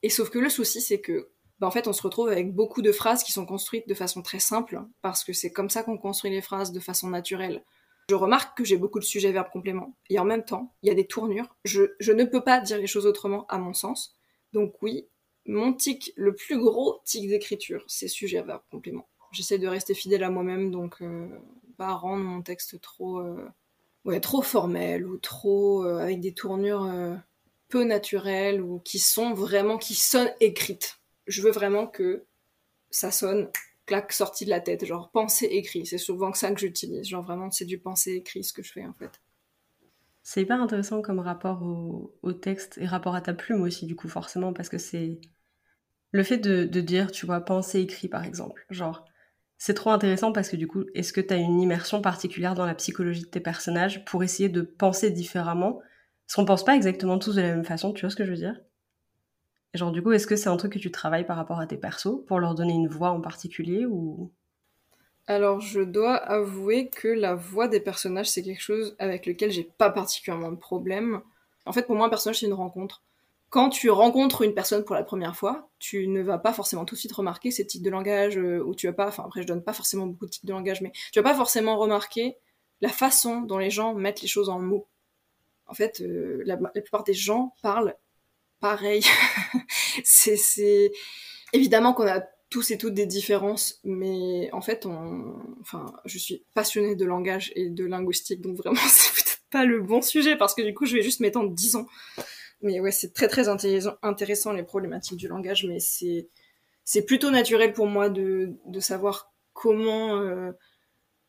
Et 0.03 0.09
sauf 0.09 0.29
que 0.29 0.39
le 0.39 0.49
souci, 0.49 0.81
c'est 0.81 1.01
que, 1.01 1.29
bah, 1.59 1.67
en 1.67 1.71
fait, 1.71 1.87
on 1.87 1.93
se 1.93 2.01
retrouve 2.01 2.29
avec 2.29 2.53
beaucoup 2.53 2.81
de 2.81 2.91
phrases 2.91 3.23
qui 3.23 3.31
sont 3.31 3.45
construites 3.45 3.87
de 3.87 3.93
façon 3.93 4.21
très 4.21 4.39
simple, 4.39 4.81
parce 5.01 5.23
que 5.23 5.33
c'est 5.33 5.51
comme 5.51 5.69
ça 5.69 5.83
qu'on 5.83 5.97
construit 5.97 6.31
les 6.31 6.41
phrases 6.41 6.71
de 6.71 6.79
façon 6.79 7.09
naturelle. 7.09 7.63
Je 8.09 8.15
remarque 8.15 8.57
que 8.57 8.63
j'ai 8.63 8.77
beaucoup 8.77 8.99
de 8.99 9.05
sujets 9.05 9.31
verbes 9.31 9.51
compléments. 9.51 9.95
Et 10.09 10.19
en 10.19 10.25
même 10.25 10.43
temps, 10.43 10.73
il 10.81 10.89
y 10.89 10.91
a 10.91 10.95
des 10.95 11.07
tournures. 11.07 11.55
Je, 11.63 12.11
ne 12.11 12.23
peux 12.23 12.43
pas 12.43 12.59
dire 12.59 12.77
les 12.77 12.87
choses 12.87 13.05
autrement, 13.05 13.45
à 13.47 13.57
mon 13.57 13.73
sens. 13.73 14.15
Donc 14.53 14.81
oui, 14.81 15.07
mon 15.45 15.73
tic, 15.73 16.11
le 16.15 16.35
plus 16.35 16.59
gros 16.59 16.99
tic 17.05 17.29
d'écriture, 17.29 17.83
c'est 17.87 18.07
sujet 18.07 18.41
verbes 18.41 18.63
complément. 18.69 19.07
J'essaie 19.31 19.59
de 19.59 19.67
rester 19.67 19.93
fidèle 19.93 20.23
à 20.23 20.29
moi-même, 20.29 20.71
donc 20.71 21.01
euh, 21.01 21.29
pas 21.77 21.93
rendre 21.93 22.23
mon 22.23 22.41
texte 22.41 22.81
trop, 22.81 23.19
euh, 23.19 23.47
ouais, 24.03 24.19
trop 24.19 24.41
formel 24.41 25.07
ou 25.07 25.17
trop 25.17 25.85
euh, 25.85 25.99
avec 25.99 26.19
des 26.19 26.33
tournures 26.33 26.83
peu 27.71 27.84
naturelles 27.84 28.62
ou 28.62 28.79
qui 28.79 28.99
sont 28.99 29.34
vraiment, 29.34 29.79
qui 29.79 29.95
sonnent 29.95 30.34
écrites. 30.39 30.99
Je 31.25 31.41
veux 31.41 31.51
vraiment 31.51 31.88
que 31.88 32.25
ça 32.91 33.10
sonne 33.10 33.49
claque 33.88 34.13
sortie 34.13 34.45
de 34.45 34.51
la 34.51 34.60
tête, 34.60 34.86
genre 34.86 35.10
pensée 35.12 35.47
écrit. 35.47 35.86
C'est 35.86 35.97
souvent 35.97 36.31
que 36.31 36.38
ça 36.38 36.51
que 36.51 36.60
j'utilise. 36.60 37.07
Genre 37.07 37.23
vraiment, 37.23 37.49
c'est 37.49 37.65
du 37.65 37.79
pensée 37.79 38.12
écrit 38.12 38.43
ce 38.43 38.53
que 38.53 38.62
je 38.62 38.71
fais 38.71 38.86
en 38.86 38.93
fait. 38.93 39.19
C'est 40.23 40.43
hyper 40.43 40.62
intéressant 40.62 41.01
comme 41.01 41.19
rapport 41.19 41.63
au, 41.63 42.34
texte 42.34 42.77
et 42.77 42.86
rapport 42.86 43.15
à 43.15 43.21
ta 43.21 43.34
plume 43.34 43.63
aussi, 43.63 43.88
du 43.88 43.95
coup, 43.95 44.07
forcément, 44.07 44.53
parce 44.53 44.69
que 44.69 44.77
c'est 44.77 45.19
le 46.12 46.23
fait 46.23 46.38
de, 46.38 46.65
dire, 46.79 47.12
tu 47.12 47.25
vois, 47.25 47.41
pensée 47.41 47.79
écrit 47.79 48.07
par 48.07 48.23
exemple. 48.23 48.65
Genre, 48.69 49.03
c'est 49.57 49.73
trop 49.73 49.89
intéressant 49.89 50.31
parce 50.31 50.49
que 50.49 50.57
du 50.57 50.67
coup, 50.67 50.84
est-ce 50.93 51.12
que 51.12 51.21
tu 51.21 51.34
as 51.34 51.38
une 51.38 51.60
immersion 51.60 52.01
particulière 52.01 52.53
dans 52.53 52.65
la 52.65 52.75
psychologie 52.75 53.21
de 53.21 53.27
tes 53.27 53.39
personnages 53.39 54.05
pour 54.05 54.23
essayer 54.23 54.49
de 54.49 54.62
penser 54.62 55.10
différemment 55.10 55.81
Parce 56.31 56.37
qu'on 56.37 56.45
pense 56.45 56.63
pas 56.63 56.77
exactement 56.77 57.19
tous 57.19 57.35
de 57.35 57.41
la 57.41 57.49
même 57.49 57.65
façon, 57.65 57.91
tu 57.91 58.05
vois 58.05 58.09
ce 58.09 58.15
que 58.15 58.23
je 58.23 58.31
veux 58.31 58.37
dire? 58.37 58.55
Genre, 59.73 59.91
du 59.91 60.01
coup, 60.01 60.13
est-ce 60.13 60.25
que 60.25 60.37
c'est 60.37 60.47
un 60.47 60.55
truc 60.55 60.71
que 60.71 60.79
tu 60.79 60.89
travailles 60.89 61.25
par 61.25 61.35
rapport 61.35 61.59
à 61.59 61.67
tes 61.67 61.75
persos 61.75 62.23
pour 62.25 62.39
leur 62.39 62.55
donner 62.55 62.71
une 62.71 62.87
voix 62.87 63.09
en 63.09 63.19
particulier 63.19 63.85
ou? 63.85 64.31
Alors, 65.27 65.59
je 65.59 65.81
dois 65.81 66.15
avouer 66.15 66.87
que 66.87 67.09
la 67.09 67.35
voix 67.35 67.67
des 67.67 67.81
personnages, 67.81 68.29
c'est 68.29 68.43
quelque 68.43 68.61
chose 68.61 68.95
avec 68.97 69.25
lequel 69.25 69.51
j'ai 69.51 69.65
pas 69.77 69.89
particulièrement 69.89 70.53
de 70.53 70.55
problème. 70.55 71.19
En 71.65 71.73
fait, 71.73 71.85
pour 71.85 71.97
moi, 71.97 72.05
un 72.05 72.09
personnage, 72.09 72.39
c'est 72.39 72.45
une 72.45 72.53
rencontre. 72.53 73.03
Quand 73.49 73.67
tu 73.67 73.89
rencontres 73.89 74.43
une 74.43 74.53
personne 74.53 74.85
pour 74.85 74.95
la 74.95 75.03
première 75.03 75.35
fois, 75.35 75.67
tu 75.79 76.07
ne 76.07 76.21
vas 76.21 76.37
pas 76.37 76.53
forcément 76.53 76.85
tout 76.85 76.95
de 76.95 76.99
suite 77.01 77.11
remarquer 77.11 77.51
ces 77.51 77.67
types 77.67 77.83
de 77.83 77.89
langage, 77.89 78.37
euh, 78.37 78.63
ou 78.63 78.73
tu 78.73 78.87
vas 78.87 78.93
pas, 78.93 79.09
enfin 79.09 79.23
après 79.25 79.41
je 79.41 79.47
donne 79.47 79.65
pas 79.65 79.73
forcément 79.73 80.07
beaucoup 80.07 80.27
de 80.27 80.31
types 80.31 80.45
de 80.45 80.53
langage, 80.53 80.79
mais 80.79 80.93
tu 81.11 81.19
vas 81.19 81.29
pas 81.29 81.35
forcément 81.35 81.77
remarquer 81.77 82.37
la 82.79 82.87
façon 82.87 83.41
dont 83.41 83.57
les 83.57 83.69
gens 83.69 83.93
mettent 83.93 84.21
les 84.21 84.29
choses 84.29 84.47
en 84.47 84.59
mots. 84.59 84.87
En 85.71 85.73
fait, 85.73 86.01
euh, 86.01 86.43
la, 86.45 86.57
plupart 86.57 87.05
des 87.05 87.13
gens 87.13 87.55
parlent 87.63 87.95
pareil. 88.60 89.03
c'est 90.03 90.91
évidemment 91.53 91.93
qu'on 91.93 92.07
a 92.07 92.21
tous 92.49 92.71
et 92.71 92.77
toutes 92.77 92.93
des 92.93 93.05
différences, 93.05 93.79
mais 93.86 94.49
en 94.51 94.60
fait, 94.60 94.86
on... 94.86 95.38
enfin, 95.62 95.86
je 96.03 96.17
suis 96.17 96.43
passionnée 96.53 96.95
de 96.95 97.05
langage 97.05 97.53
et 97.55 97.69
de 97.69 97.86
linguistique, 97.86 98.41
donc 98.41 98.57
vraiment, 98.57 98.81
c'est 98.89 99.13
peut-être 99.13 99.41
pas 99.49 99.63
le 99.63 99.81
bon 99.81 100.01
sujet 100.01 100.36
parce 100.36 100.53
que 100.53 100.62
du 100.62 100.73
coup, 100.73 100.86
je 100.86 100.95
vais 100.95 101.01
juste 101.01 101.21
m'étendre 101.21 101.51
10 101.51 101.77
ans. 101.77 101.88
Mais 102.62 102.81
ouais, 102.81 102.91
c'est 102.91 103.13
très 103.13 103.29
très 103.29 103.47
intéressant, 103.47 104.51
les 104.51 104.63
problématiques 104.63 105.17
du 105.17 105.29
langage, 105.29 105.65
mais 105.65 105.79
c'est 105.79 106.27
c'est 106.84 107.05
plutôt 107.05 107.31
naturel 107.31 107.71
pour 107.71 107.88
moi 107.88 108.10
de, 108.10 108.53
de 108.65 108.79
savoir 108.81 109.31
comment 109.53 110.19
euh, 110.19 110.51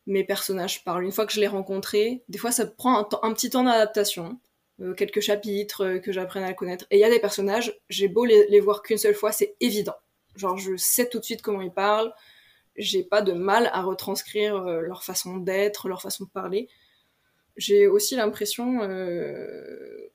mes 0.05 0.23
personnages 0.23 0.83
parlent. 0.83 1.03
Une 1.03 1.11
fois 1.11 1.25
que 1.25 1.33
je 1.33 1.39
les 1.39 1.47
rencontrés, 1.47 2.23
des 2.29 2.37
fois 2.37 2.51
ça 2.51 2.65
prend 2.65 3.07
un, 3.21 3.33
petit 3.33 3.49
temps 3.49 3.63
d'adaptation. 3.63 4.39
Euh, 4.81 4.93
quelques 4.95 5.21
chapitres, 5.21 5.85
euh, 5.85 5.99
que 5.99 6.11
j'apprenne 6.11 6.43
à 6.43 6.49
le 6.49 6.55
connaître. 6.55 6.85
Et 6.89 6.97
il 6.97 6.99
y 6.99 7.03
a 7.03 7.09
des 7.09 7.19
personnages, 7.19 7.79
j'ai 7.89 8.07
beau 8.07 8.25
les, 8.25 8.59
voir 8.59 8.81
qu'une 8.81 8.97
seule 8.97 9.13
fois, 9.13 9.31
c'est 9.31 9.55
évident. 9.59 9.95
Genre, 10.35 10.57
je 10.57 10.75
sais 10.77 11.07
tout 11.07 11.19
de 11.19 11.23
suite 11.23 11.43
comment 11.43 11.61
ils 11.61 11.71
parlent, 11.71 12.11
j'ai 12.75 13.03
pas 13.03 13.21
de 13.21 13.33
mal 13.33 13.69
à 13.71 13.83
retranscrire 13.83 14.55
euh, 14.65 14.81
leur 14.81 15.03
façon 15.03 15.37
d'être, 15.37 15.87
leur 15.89 16.01
façon 16.01 16.23
de 16.25 16.29
parler. 16.29 16.69
J'ai 17.55 17.85
aussi 17.85 18.15
l'impression 18.15 18.79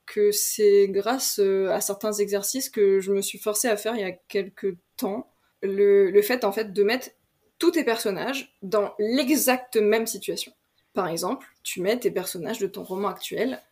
que 0.06 0.32
c'est 0.32 0.88
grâce 0.88 1.38
à 1.38 1.80
certains 1.80 2.12
exercices 2.12 2.68
que 2.68 2.98
je 2.98 3.12
me 3.12 3.22
suis 3.22 3.38
forcée 3.38 3.68
à 3.68 3.76
faire 3.76 3.94
il 3.94 4.00
y 4.00 4.04
a 4.04 4.10
quelques 4.10 4.76
temps. 4.96 5.32
Le, 5.62 6.10
le 6.10 6.22
fait, 6.22 6.42
en 6.42 6.50
fait, 6.50 6.72
de 6.72 6.82
mettre 6.82 7.10
tous 7.58 7.72
tes 7.72 7.84
personnages 7.84 8.56
dans 8.62 8.94
l'exacte 8.98 9.76
même 9.76 10.06
situation. 10.06 10.52
Par 10.94 11.08
exemple, 11.08 11.46
tu 11.62 11.80
mets 11.80 11.98
tes 11.98 12.10
personnages 12.10 12.58
de 12.58 12.66
ton 12.66 12.82
roman 12.82 13.08
actuel 13.08 13.62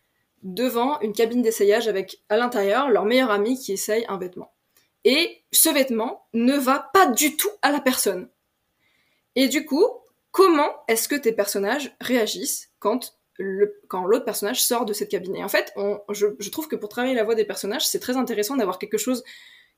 devant 0.43 0.99
une 1.01 1.13
cabine 1.13 1.41
d'essayage 1.41 1.87
avec 1.87 2.21
à 2.29 2.37
l'intérieur 2.37 2.89
leur 2.89 3.05
meilleur 3.05 3.31
ami 3.31 3.59
qui 3.59 3.73
essaye 3.73 4.05
un 4.07 4.17
vêtement. 4.17 4.53
Et 5.03 5.41
ce 5.51 5.69
vêtement 5.69 6.27
ne 6.33 6.53
va 6.53 6.89
pas 6.93 7.07
du 7.07 7.37
tout 7.37 7.49
à 7.61 7.71
la 7.71 7.79
personne. 7.79 8.29
Et 9.35 9.47
du 9.47 9.65
coup, 9.65 9.85
comment 10.31 10.69
est-ce 10.87 11.07
que 11.07 11.15
tes 11.15 11.31
personnages 11.31 11.95
réagissent 12.01 12.69
quand 12.79 13.13
quand 13.87 14.05
l'autre 14.05 14.25
personnage 14.25 14.63
sort 14.63 14.85
de 14.85 14.93
cette 14.93 15.09
cabine? 15.09 15.35
Et 15.35 15.43
en 15.43 15.49
fait, 15.49 15.71
je, 16.09 16.49
trouve 16.49 16.67
que 16.67 16.75
pour 16.75 16.89
travailler 16.89 17.13
la 17.13 17.23
voix 17.23 17.35
des 17.35 17.45
personnages, 17.45 17.87
c'est 17.87 17.99
très 17.99 18.17
intéressant 18.17 18.55
d'avoir 18.55 18.79
quelque 18.79 18.97
chose 18.97 19.23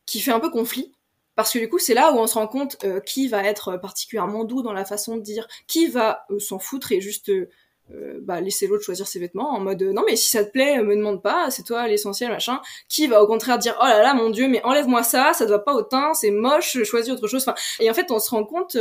qui 0.06 0.22
fait 0.22 0.32
un 0.32 0.40
peu 0.40 0.50
conflit, 0.50 0.94
Parce 1.40 1.54
que 1.54 1.60
du 1.60 1.70
coup, 1.70 1.80
c'est 1.80 1.94
là 1.94 2.12
où 2.12 2.18
on 2.18 2.28
se 2.28 2.34
rend 2.34 2.48
compte 2.48 2.76
euh, 2.84 3.00
qui 3.00 3.30
va 3.30 3.42
être 3.46 3.78
particulièrement 3.78 4.44
doux 4.44 4.62
dans 4.62 4.74
la 4.74 4.84
façon 4.84 5.16
de 5.16 5.22
dire, 5.22 5.48
qui 5.68 5.88
va 5.88 6.26
euh, 6.32 6.38
s'en 6.38 6.60
foutre 6.60 6.92
et 6.92 7.00
juste 7.00 7.30
euh, 7.30 8.20
bah, 8.22 8.42
laisser 8.42 8.68
l'autre 8.68 8.84
choisir 8.84 9.08
ses 9.08 9.20
vêtements 9.20 9.50
en 9.52 9.62
mode 9.62 9.82
non 9.82 10.04
mais 10.06 10.18
si 10.18 10.32
ça 10.32 10.44
te 10.44 10.52
plaît, 10.52 10.84
me 10.84 10.98
demande 10.98 11.24
pas, 11.24 11.50
c'est 11.50 11.64
toi 11.64 11.88
l'essentiel 11.88 12.30
machin. 12.30 12.60
Qui 12.90 13.08
va 13.08 13.24
au 13.24 13.26
contraire 13.26 13.58
dire 13.58 13.78
oh 13.82 13.86
là 13.86 14.04
là 14.04 14.14
mon 14.14 14.30
dieu 14.32 14.50
mais 14.50 14.62
enlève-moi 14.66 15.02
ça, 15.02 15.32
ça 15.32 15.46
doit 15.46 15.64
pas 15.64 15.74
au 15.76 15.82
teint, 15.82 16.14
c'est 16.14 16.30
moche, 16.30 16.84
choisis 16.84 17.14
autre 17.14 17.30
chose. 17.30 17.48
Enfin, 17.48 17.56
et 17.80 17.90
en 17.90 17.94
fait 17.94 18.12
on 18.12 18.20
se 18.20 18.32
rend 18.32 18.44
compte 18.44 18.76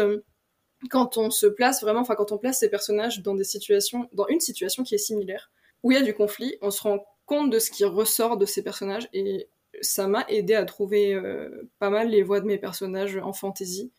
quand 0.90 1.16
on 1.16 1.30
se 1.30 1.46
place 1.46 1.80
vraiment, 1.80 2.00
enfin 2.00 2.16
quand 2.16 2.32
on 2.32 2.38
place 2.38 2.58
ces 2.58 2.68
personnages 2.68 3.22
dans 3.22 3.36
des 3.36 3.44
situations, 3.44 4.08
dans 4.12 4.26
une 4.26 4.40
situation 4.40 4.82
qui 4.82 4.96
est 4.96 4.98
similaire, 4.98 5.52
où 5.84 5.92
il 5.92 5.94
y 5.94 6.00
a 6.00 6.02
du 6.02 6.12
conflit, 6.12 6.56
on 6.60 6.72
se 6.72 6.82
rend 6.82 7.06
compte 7.24 7.50
de 7.50 7.60
ce 7.60 7.70
qui 7.70 7.84
ressort 7.84 8.36
de 8.36 8.46
ces 8.46 8.64
personnages 8.64 9.08
et 9.12 9.48
ça 9.80 10.08
m'a 10.08 10.24
aidé 10.28 10.54
à 10.54 10.64
trouver 10.64 11.14
euh, 11.14 11.68
pas 11.78 11.90
mal 11.90 12.08
les 12.08 12.22
voix 12.22 12.40
de 12.40 12.46
mes 12.46 12.58
personnages 12.58 13.16
en 13.16 13.32
fantasy. 13.32 13.92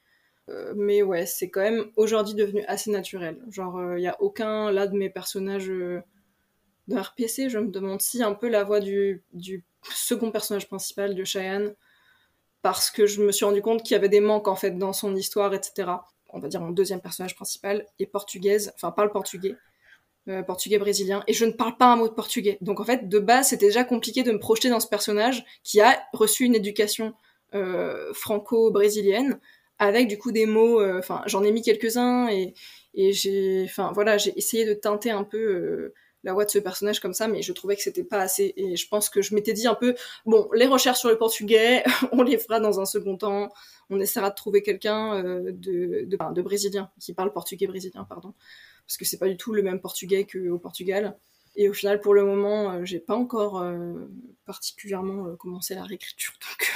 Euh, 0.49 0.73
mais 0.75 1.01
ouais, 1.03 1.25
c'est 1.25 1.49
quand 1.49 1.61
même 1.61 1.91
aujourd'hui 1.95 2.33
devenu 2.33 2.63
assez 2.67 2.91
naturel. 2.91 3.39
Genre, 3.49 3.79
il 3.81 3.85
euh, 3.85 3.99
n'y 3.99 4.07
a 4.07 4.21
aucun 4.21 4.71
là 4.71 4.87
de 4.87 4.97
mes 4.97 5.09
personnages 5.09 5.67
de 5.67 6.03
RPC, 6.89 7.49
je 7.49 7.59
me 7.59 7.67
demande 7.67 8.01
si 8.01 8.23
un 8.23 8.33
peu 8.33 8.49
la 8.49 8.63
voix 8.63 8.79
du, 8.79 9.23
du 9.33 9.63
second 9.93 10.31
personnage 10.31 10.67
principal 10.67 11.13
de 11.13 11.23
Cheyenne, 11.23 11.75
parce 12.63 12.89
que 12.89 13.05
je 13.05 13.21
me 13.21 13.31
suis 13.31 13.45
rendu 13.45 13.61
compte 13.61 13.83
qu'il 13.83 13.93
y 13.93 13.95
avait 13.95 14.09
des 14.09 14.21
manques 14.21 14.47
en 14.47 14.55
fait 14.55 14.71
dans 14.71 14.91
son 14.91 15.15
histoire, 15.15 15.53
etc 15.53 15.85
on 16.31 16.39
va 16.39 16.47
dire 16.47 16.61
mon 16.61 16.71
deuxième 16.71 17.01
personnage 17.01 17.35
principal, 17.35 17.85
est 17.99 18.05
portugaise, 18.05 18.71
enfin 18.75 18.91
parle 18.91 19.11
portugais, 19.11 19.55
euh, 20.29 20.43
portugais 20.43 20.77
brésilien, 20.77 21.23
et 21.27 21.33
je 21.33 21.45
ne 21.45 21.51
parle 21.51 21.77
pas 21.77 21.85
un 21.85 21.95
mot 21.95 22.07
de 22.07 22.13
portugais. 22.13 22.57
Donc 22.61 22.79
en 22.79 22.83
fait, 22.83 23.09
de 23.09 23.19
base, 23.19 23.49
c'était 23.49 23.67
déjà 23.67 23.83
compliqué 23.83 24.23
de 24.23 24.31
me 24.31 24.39
projeter 24.39 24.69
dans 24.69 24.79
ce 24.79 24.87
personnage 24.87 25.43
qui 25.63 25.81
a 25.81 25.99
reçu 26.13 26.45
une 26.45 26.55
éducation 26.55 27.13
euh, 27.53 28.13
franco-brésilienne, 28.13 29.39
avec 29.79 30.07
du 30.07 30.17
coup 30.17 30.31
des 30.31 30.45
mots, 30.45 30.79
euh, 30.81 30.99
enfin 30.99 31.21
j'en 31.25 31.43
ai 31.43 31.51
mis 31.51 31.61
quelques-uns, 31.61 32.29
et, 32.29 32.53
et 32.93 33.13
j'ai, 33.13 33.63
enfin 33.65 33.91
voilà, 33.93 34.17
j'ai 34.17 34.37
essayé 34.37 34.65
de 34.65 34.73
teinter 34.73 35.11
un 35.11 35.23
peu 35.23 35.93
la 36.23 36.33
voix 36.33 36.45
de 36.45 36.49
ce 36.49 36.59
personnage 36.59 36.99
comme 36.99 37.13
ça, 37.13 37.27
mais 37.27 37.41
je 37.41 37.53
trouvais 37.53 37.75
que 37.75 37.81
c'était 37.81 38.03
pas 38.03 38.19
assez. 38.19 38.53
Et 38.57 38.75
je 38.75 38.87
pense 38.87 39.09
que 39.09 39.21
je 39.21 39.33
m'étais 39.33 39.53
dit 39.53 39.67
un 39.67 39.75
peu, 39.75 39.95
bon, 40.25 40.49
les 40.53 40.67
recherches 40.67 40.99
sur 40.99 41.09
le 41.09 41.17
portugais, 41.17 41.83
on 42.11 42.21
les 42.21 42.37
fera 42.37 42.59
dans 42.59 42.79
un 42.79 42.85
second 42.85 43.17
temps. 43.17 43.49
On 43.89 43.99
essaiera 43.99 44.29
de 44.29 44.35
trouver 44.35 44.61
quelqu'un 44.61 45.15
euh, 45.15 45.51
de, 45.51 46.05
de, 46.05 46.33
de, 46.33 46.41
brésilien, 46.41 46.91
qui 46.99 47.13
parle 47.13 47.31
portugais 47.31 47.67
brésilien, 47.67 48.03
pardon. 48.03 48.33
Parce 48.85 48.97
que 48.97 49.05
c'est 49.05 49.17
pas 49.17 49.27
du 49.27 49.37
tout 49.37 49.53
le 49.53 49.63
même 49.63 49.79
portugais 49.79 50.25
qu'au 50.25 50.59
Portugal. 50.59 51.17
Et 51.55 51.69
au 51.69 51.73
final, 51.73 51.99
pour 51.99 52.13
le 52.13 52.23
moment, 52.23 52.71
euh, 52.71 52.85
j'ai 52.85 52.99
pas 52.99 53.15
encore 53.15 53.61
euh, 53.61 53.93
particulièrement 54.45 55.35
commencé 55.37 55.73
la 55.75 55.83
réécriture, 55.83 56.33
donc 56.41 56.69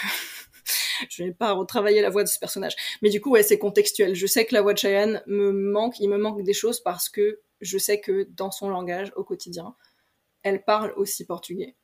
je 1.10 1.24
vais 1.24 1.32
pas 1.32 1.52
retravailler 1.54 2.02
la 2.02 2.10
voix 2.10 2.24
de 2.24 2.30
ce 2.30 2.40
personnage. 2.40 2.76
Mais 3.02 3.10
du 3.10 3.22
coup, 3.22 3.32
ouais, 3.32 3.44
c'est 3.44 3.58
contextuel. 3.58 4.16
Je 4.16 4.28
sais 4.28 4.46
que 4.46 4.54
la 4.54 4.62
voix 4.62 4.74
de 4.74 4.80
Cheyenne 4.80 5.22
me 5.28 5.52
manque, 5.52 6.00
il 6.00 6.10
me 6.10 6.18
manque 6.18 6.42
des 6.44 6.54
choses 6.54 6.80
parce 6.80 7.10
que 7.10 7.42
je 7.64 7.78
sais 7.78 8.00
que 8.00 8.28
dans 8.32 8.52
son 8.52 8.70
langage 8.70 9.12
au 9.16 9.24
quotidien, 9.24 9.76
elle 10.44 10.64
parle 10.64 10.94
aussi 10.98 11.26
portugais. 11.26 11.76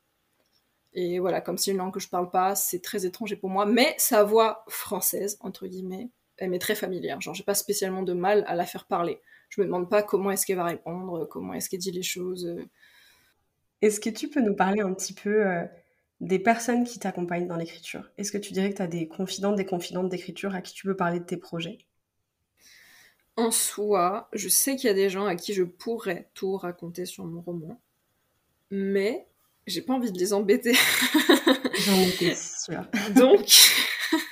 Et 0.92 1.18
voilà, 1.20 1.40
comme 1.40 1.56
c'est 1.56 1.70
une 1.70 1.78
langue 1.78 1.94
que 1.94 2.00
je 2.00 2.08
parle 2.08 2.30
pas, 2.30 2.54
c'est 2.54 2.80
très 2.80 3.06
étranger 3.06 3.36
pour 3.36 3.50
moi. 3.50 3.64
Mais 3.66 3.94
sa 3.98 4.24
voix 4.24 4.64
française, 4.68 5.38
entre 5.40 5.66
guillemets, 5.66 6.10
elle 6.36 6.50
m'est 6.50 6.58
très 6.58 6.74
familière. 6.74 7.20
Genre, 7.20 7.34
j'ai 7.34 7.44
pas 7.44 7.54
spécialement 7.54 8.02
de 8.02 8.12
mal 8.12 8.44
à 8.46 8.54
la 8.54 8.66
faire 8.66 8.86
parler. 8.86 9.20
Je 9.50 9.60
me 9.60 9.66
demande 9.66 9.88
pas 9.88 10.02
comment 10.02 10.30
est-ce 10.30 10.46
qu'elle 10.46 10.56
va 10.56 10.64
répondre, 10.64 11.26
comment 11.26 11.54
est-ce 11.54 11.68
qu'elle 11.68 11.80
dit 11.80 11.92
les 11.92 12.02
choses. 12.02 12.56
Est-ce 13.82 14.00
que 14.00 14.10
tu 14.10 14.28
peux 14.28 14.40
nous 14.40 14.54
parler 14.54 14.80
un 14.80 14.92
petit 14.92 15.14
peu 15.14 15.46
euh, 15.46 15.64
des 16.20 16.38
personnes 16.38 16.84
qui 16.84 16.98
t'accompagnent 16.98 17.46
dans 17.46 17.56
l'écriture? 17.56 18.10
Est-ce 18.18 18.32
que 18.32 18.38
tu 18.38 18.52
dirais 18.52 18.70
que 18.70 18.76
tu 18.76 18.82
as 18.82 18.86
des 18.86 19.08
confidentes, 19.08 19.56
des 19.56 19.64
confidentes 19.64 20.08
d'écriture 20.08 20.54
à 20.54 20.60
qui 20.60 20.74
tu 20.74 20.86
peux 20.86 20.96
parler 20.96 21.20
de 21.20 21.24
tes 21.24 21.36
projets? 21.36 21.78
En 23.40 23.50
soi, 23.50 24.28
je 24.32 24.48
sais 24.48 24.76
qu'il 24.76 24.88
y 24.88 24.90
a 24.90 24.94
des 24.94 25.10
gens 25.10 25.26
à 25.26 25.34
qui 25.34 25.54
je 25.54 25.62
pourrais 25.62 26.28
tout 26.34 26.56
raconter 26.56 27.06
sur 27.06 27.24
mon 27.24 27.40
roman, 27.40 27.80
mais 28.70 29.26
j'ai 29.66 29.82
pas 29.82 29.94
envie 29.94 30.12
de 30.12 30.18
les 30.18 30.32
embêter. 30.32 30.74
J'en 31.78 32.00
étais 32.00 32.34
sûre. 32.34 32.86
Donc, 33.14 33.46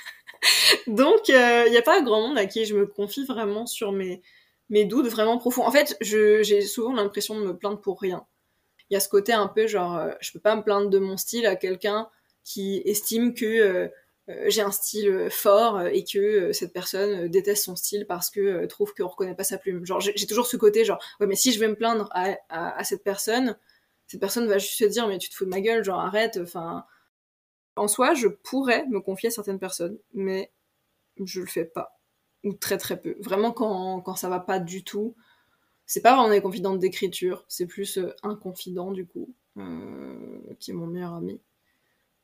donc 0.87 1.27
il 1.27 1.35
euh, 1.35 1.69
n'y 1.69 1.77
a 1.77 1.81
pas 1.81 2.01
grand 2.01 2.27
monde 2.27 2.37
à 2.37 2.45
qui 2.45 2.65
je 2.65 2.75
me 2.75 2.85
confie 2.85 3.25
vraiment 3.25 3.65
sur 3.65 3.91
mes, 3.91 4.21
mes 4.69 4.85
doutes 4.85 5.07
vraiment 5.07 5.37
profonds. 5.37 5.65
En 5.65 5.71
fait, 5.71 5.97
j'ai 6.01 6.61
souvent 6.61 6.93
l'impression 6.93 7.39
de 7.39 7.45
me 7.45 7.57
plaindre 7.57 7.81
pour 7.81 7.99
rien. 7.99 8.25
Il 8.89 8.93
y 8.93 8.97
a 8.97 8.99
ce 8.99 9.09
côté 9.09 9.33
un 9.33 9.47
peu 9.47 9.67
genre, 9.67 9.97
euh, 9.97 10.11
je 10.19 10.31
peux 10.31 10.39
pas 10.39 10.55
me 10.55 10.63
plaindre 10.63 10.89
de 10.89 10.99
mon 10.99 11.17
style 11.17 11.45
à 11.45 11.55
quelqu'un 11.55 12.09
qui 12.43 12.81
estime 12.85 13.33
que 13.33 13.45
euh, 13.45 13.83
euh, 13.83 13.89
j'ai 14.47 14.61
un 14.61 14.71
style 14.71 15.09
euh, 15.09 15.29
fort 15.29 15.77
euh, 15.77 15.89
et 15.91 16.03
que 16.03 16.53
cette 16.53 16.73
personne 16.73 17.27
déteste 17.29 17.65
son 17.65 17.75
style 17.75 18.05
parce 18.05 18.29
que 18.29 18.65
trouve 18.67 18.93
qu'on 18.93 19.07
reconnaît 19.07 19.35
pas 19.35 19.43
sa 19.43 19.57
plume. 19.57 19.85
Genre 19.85 19.99
j'ai 19.99 20.27
toujours 20.27 20.47
ce 20.47 20.57
côté 20.57 20.85
genre 20.85 20.99
ouais 21.19 21.27
mais 21.27 21.35
si 21.35 21.51
je 21.51 21.59
vais 21.59 21.67
me 21.67 21.75
plaindre 21.75 22.09
à, 22.11 22.37
à, 22.49 22.83
cette 22.83 23.03
personne, 23.03 23.57
cette 24.07 24.19
personne 24.19 24.47
va 24.47 24.57
juste 24.57 24.77
se 24.77 24.85
dire 24.85 25.07
mais 25.07 25.17
tu 25.17 25.29
te 25.29 25.35
fous 25.35 25.45
de 25.45 25.49
ma 25.49 25.61
gueule, 25.61 25.83
genre 25.83 25.99
arrête, 25.99 26.39
enfin. 26.41 26.85
En 27.75 27.87
soi 27.87 28.13
je 28.13 28.27
pourrais 28.27 28.85
me 28.87 28.99
confier 28.99 29.27
à 29.27 29.31
certaines 29.31 29.59
personnes 29.59 29.97
mais 30.13 30.51
je 31.23 31.41
le 31.41 31.47
fais 31.47 31.65
pas. 31.65 31.99
Ou 32.43 32.53
très 32.53 32.77
très 32.77 33.01
peu. 33.01 33.15
Vraiment 33.19 33.51
quand 33.51 34.01
quand 34.01 34.15
ça 34.15 34.29
va 34.29 34.39
pas 34.39 34.59
du 34.59 34.83
tout, 34.83 35.15
c'est 35.85 36.01
pas 36.01 36.15
vraiment 36.15 36.29
des 36.29 36.41
confidentes 36.41 36.79
d'écriture, 36.79 37.45
c'est 37.47 37.67
plus 37.67 37.99
un 38.23 38.35
confident 38.35 38.91
du 38.91 39.05
coup 39.07 39.33
euh, 39.57 40.39
qui 40.59 40.71
est 40.71 40.73
mon 40.73 40.87
meilleur 40.87 41.13
ami 41.13 41.41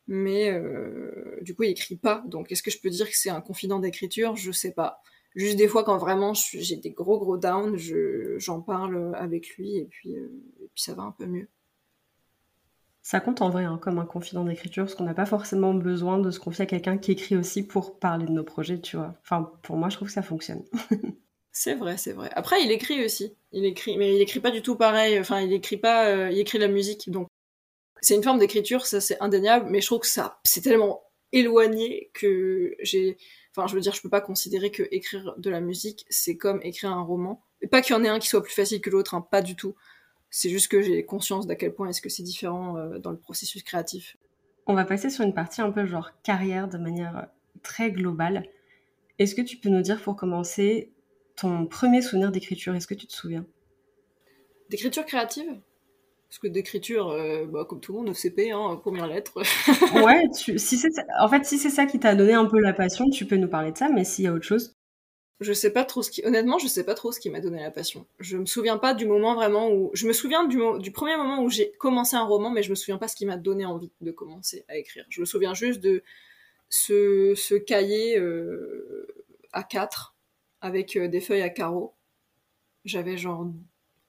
mais 0.07 0.51
euh, 0.51 1.39
du 1.41 1.55
coup 1.55 1.63
il 1.63 1.71
écrit 1.71 1.95
pas. 1.95 2.23
Donc 2.27 2.51
est-ce 2.51 2.63
que 2.63 2.71
je 2.71 2.79
peux 2.79 2.89
dire 2.89 3.07
que 3.09 3.17
c'est 3.17 3.29
un 3.29 3.41
confident 3.41 3.79
d'écriture? 3.79 4.35
Je 4.35 4.51
sais 4.51 4.73
pas. 4.73 5.01
Juste 5.35 5.57
des 5.57 5.67
fois 5.67 5.83
quand 5.83 5.97
vraiment 5.97 6.33
j'ai 6.33 6.77
des 6.77 6.91
gros 6.91 7.19
gros 7.19 7.37
downs, 7.37 7.77
j'en 8.37 8.61
parle 8.61 9.13
avec 9.15 9.49
lui 9.57 9.77
et 9.77 9.85
puis, 9.85 10.15
euh, 10.15 10.29
et 10.61 10.69
puis 10.73 10.81
ça 10.81 10.93
va 10.93 11.03
un 11.03 11.11
peu 11.11 11.25
mieux. 11.25 11.49
Ça 13.05 13.19
compte 13.19 13.43
en 13.43 13.51
vrai 13.51 13.65
hein, 13.65 13.77
comme 13.79 13.99
un 13.99 14.05
confident 14.05 14.43
d'écriture, 14.43 14.85
parce 14.85 14.95
qu'on 14.95 15.03
n'a 15.03 15.13
pas 15.13 15.27
forcément 15.27 15.75
besoin 15.75 16.17
de 16.17 16.31
se 16.31 16.39
confier 16.39 16.63
à 16.63 16.65
quelqu'un 16.65 16.97
qui 16.97 17.11
écrit 17.11 17.37
aussi 17.37 17.61
pour 17.61 17.99
parler 17.99 18.25
de 18.25 18.31
nos 18.31 18.43
projets, 18.43 18.81
tu 18.81 18.97
vois. 18.97 19.13
Enfin, 19.21 19.51
pour 19.61 19.77
moi, 19.77 19.89
je 19.89 19.97
trouve 19.97 20.07
que 20.07 20.13
ça 20.13 20.23
fonctionne. 20.23 20.63
c'est 21.51 21.75
vrai, 21.75 21.97
c'est 21.97 22.13
vrai. 22.13 22.31
Après, 22.33 22.63
il 22.63 22.71
écrit 22.71 23.05
aussi. 23.05 23.35
Il 23.51 23.63
écrit, 23.63 23.95
mais 23.97 24.15
il 24.15 24.21
écrit 24.21 24.39
pas 24.39 24.49
du 24.49 24.63
tout 24.63 24.75
pareil. 24.75 25.19
Enfin, 25.19 25.41
il 25.41 25.53
écrit 25.53 25.77
pas. 25.77 26.07
Euh, 26.07 26.31
il 26.31 26.39
écrit 26.39 26.57
la 26.57 26.67
musique, 26.67 27.11
donc 27.11 27.27
c'est 28.05 28.13
une 28.13 28.21
forme 28.21 28.37
d'écriture, 28.37 28.85
ça 28.85 29.01
c'est 29.01 29.19
indéniable, 29.19 29.65
mais 29.71 29.81
je 29.81 29.87
trouve 29.87 30.01
que 30.01 30.07
ça 30.07 30.39
c'est 30.43 30.61
tellement 30.61 31.01
éloigné 31.31 32.11
que 32.13 32.75
j'ai 32.79 33.17
enfin 33.51 33.65
je 33.65 33.73
veux 33.73 33.81
dire 33.81 33.95
je 33.95 34.01
peux 34.01 34.09
pas 34.09 34.21
considérer 34.21 34.69
que 34.69 34.83
écrire 34.91 35.33
de 35.39 35.49
la 35.49 35.59
musique 35.59 36.05
c'est 36.07 36.37
comme 36.37 36.59
écrire 36.61 36.91
un 36.91 37.01
roman. 37.01 37.43
Et 37.61 37.67
pas 37.67 37.81
qu'il 37.81 37.95
y 37.95 37.99
en 37.99 38.03
ait 38.03 38.09
un 38.09 38.19
qui 38.19 38.27
soit 38.27 38.43
plus 38.43 38.53
facile 38.53 38.79
que 38.79 38.91
l'autre 38.91 39.15
hein, 39.15 39.21
pas 39.21 39.41
du 39.41 39.55
tout. 39.55 39.73
C'est 40.29 40.51
juste 40.51 40.67
que 40.67 40.83
j'ai 40.83 41.03
conscience 41.03 41.47
d'à 41.47 41.55
quel 41.55 41.73
point 41.73 41.89
est-ce 41.89 42.01
que 42.01 42.09
c'est 42.09 42.21
différent 42.21 42.77
euh, 42.77 42.99
dans 42.99 43.09
le 43.09 43.17
processus 43.17 43.63
créatif. 43.63 44.17
On 44.67 44.75
va 44.75 44.85
passer 44.85 45.09
sur 45.09 45.23
une 45.23 45.33
partie 45.33 45.61
un 45.61 45.71
peu 45.71 45.87
genre 45.87 46.11
carrière 46.21 46.67
de 46.67 46.77
manière 46.77 47.27
très 47.63 47.91
globale. 47.91 48.45
Est-ce 49.17 49.33
que 49.33 49.41
tu 49.41 49.57
peux 49.57 49.69
nous 49.69 49.81
dire 49.81 49.99
pour 49.99 50.15
commencer 50.15 50.91
ton 51.35 51.65
premier 51.65 52.03
souvenir 52.03 52.31
d'écriture 52.31 52.75
est-ce 52.75 52.85
que 52.85 52.93
tu 52.93 53.07
te 53.07 53.13
souviens? 53.13 53.47
D'écriture 54.69 55.05
créative? 55.05 55.59
Parce 56.35 56.49
que 56.49 56.53
d'écriture, 56.53 57.11
euh, 57.11 57.45
bah, 57.45 57.63
comme 57.63 57.79
tout 57.79 57.93
le 57.93 57.99
monde, 57.99 58.13
CP, 58.13 58.51
hein, 58.51 58.75
première 58.81 59.07
lettre. 59.07 59.35
ouais, 60.03 60.27
si 60.57 60.77
c'est 60.77 60.89
en 61.17 61.29
fait, 61.29 61.45
si 61.45 61.57
c'est 61.57 61.69
ça 61.69 61.85
qui 61.85 61.97
t'a 61.97 62.13
donné 62.13 62.33
un 62.33 62.43
peu 62.45 62.59
la 62.59 62.73
passion, 62.73 63.09
tu 63.09 63.25
peux 63.25 63.37
nous 63.37 63.47
parler 63.47 63.71
de 63.71 63.77
ça, 63.77 63.87
mais 63.87 64.03
s'il 64.03 64.25
y 64.25 64.27
a 64.27 64.33
autre 64.33 64.43
chose. 64.43 64.73
Je 65.39 65.53
sais 65.53 65.71
pas 65.71 65.85
trop 65.85 66.03
ce 66.03 66.11
qui, 66.11 66.25
honnêtement, 66.25 66.57
je 66.57 66.67
sais 66.67 66.83
pas 66.83 66.93
trop 66.93 67.13
ce 67.13 67.21
qui 67.21 67.29
m'a 67.29 67.39
donné 67.39 67.61
la 67.61 67.71
passion. 67.71 68.05
Je 68.19 68.35
me 68.35 68.45
souviens 68.45 68.77
pas 68.77 68.93
du 68.93 69.05
moment 69.05 69.33
vraiment 69.33 69.71
où, 69.71 69.91
je 69.93 70.07
me 70.07 70.11
souviens 70.11 70.45
du, 70.45 70.59
du 70.79 70.91
premier 70.91 71.15
moment 71.15 71.41
où 71.41 71.49
j'ai 71.49 71.71
commencé 71.79 72.17
un 72.17 72.25
roman, 72.25 72.49
mais 72.49 72.63
je 72.63 72.69
me 72.69 72.75
souviens 72.75 72.97
pas 72.97 73.07
ce 73.07 73.15
qui 73.15 73.25
m'a 73.25 73.37
donné 73.37 73.65
envie 73.65 73.93
de 74.01 74.11
commencer 74.11 74.65
à 74.67 74.75
écrire. 74.75 75.05
Je 75.07 75.21
me 75.21 75.25
souviens 75.25 75.53
juste 75.53 75.79
de 75.79 76.03
ce, 76.67 77.33
ce 77.37 77.55
cahier 77.55 78.19
euh, 78.19 79.07
à 79.53 79.63
4 79.63 80.17
avec 80.59 80.97
euh, 80.97 81.07
des 81.07 81.21
feuilles 81.21 81.43
à 81.43 81.49
carreaux. 81.49 81.95
J'avais 82.83 83.15
genre 83.15 83.47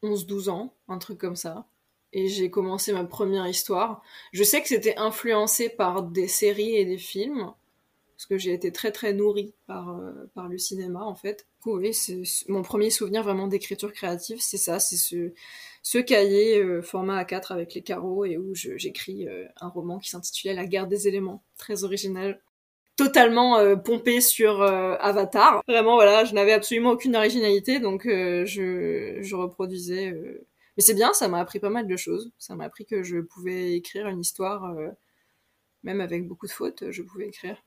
11-12 0.03 0.51
ans, 0.51 0.75
un 0.89 0.99
truc 0.99 1.19
comme 1.19 1.37
ça 1.37 1.69
et 2.13 2.29
j'ai 2.29 2.51
commencé 2.51 2.93
ma 2.93 3.05
première 3.05 3.47
histoire. 3.47 4.03
Je 4.33 4.43
sais 4.43 4.63
que 4.63 4.69
c'était 4.69 4.97
influencé 4.97 5.69
par 5.69 6.03
des 6.03 6.29
séries 6.29 6.77
et 6.77 6.85
des 6.85 6.99
films, 6.99 7.53
parce 8.17 8.27
que 8.27 8.39
j'ai 8.39 8.55
été 8.55 8.73
très 8.73 8.93
très 8.93 9.13
nourrie 9.13 9.55
par, 9.67 9.91
euh, 9.91 10.31
par 10.35 10.49
le 10.49 10.57
cinéma 10.57 11.03
en 11.03 11.15
fait. 11.15 11.47
Oui, 11.67 11.93
c'est 11.93 12.23
mon 12.49 12.63
premier 12.63 12.91
souvenir 12.91 13.23
vraiment 13.23 13.49
d'écriture 13.49 13.93
créative, 13.93 14.39
c'est 14.41 14.57
ça, 14.57 14.79
c'est 14.79 14.97
ce, 14.97 15.33
ce 15.83 15.99
cahier 15.99 16.63
euh, 16.63 16.81
format 16.81 17.25
A4 17.25 17.53
avec 17.53 17.75
les 17.75 17.83
carreaux 17.83 18.25
et 18.25 18.39
où 18.39 18.55
j'écris 18.55 19.29
euh, 19.29 19.45
un 19.61 19.69
roman 19.69 19.99
qui 19.99 20.09
s'intitulait 20.09 20.55
La 20.55 20.65
guerre 20.65 20.87
des 20.87 21.09
éléments, 21.09 21.43
très 21.59 21.85
original 21.85 22.41
totalement 22.97 23.77
pompé 23.77 24.23
sur 24.23 24.63
Avatar. 24.63 25.63
Vraiment, 25.69 25.97
voilà, 25.97 26.25
je 26.25 26.33
n'avais 26.33 26.55
absolument 26.55 26.93
aucune 26.93 27.15
originalité, 27.15 27.79
donc 27.79 28.05
je, 28.07 29.19
je 29.21 29.37
reproduisais 29.37 30.15
mais 30.77 30.83
c'est 30.83 30.95
bien, 30.95 31.13
ça 31.13 31.29
m'a 31.29 31.39
appris 31.39 31.61
pas 31.61 31.71
mal 31.71 31.87
de 31.87 31.97
choses. 31.97 32.33
Ça 32.39 32.55
m'a 32.55 32.65
appris 32.65 32.85
que 32.85 33.03
je 33.03 33.19
pouvais 33.19 33.75
écrire 33.75 34.09
une 34.09 34.21
histoire, 34.21 34.65
euh, 34.65 34.91
même 35.83 36.01
avec 36.01 36.27
beaucoup 36.27 36.47
de 36.47 36.53
fautes, 36.53 36.91
je 36.91 37.03
pouvais 37.03 37.29
écrire. 37.29 37.63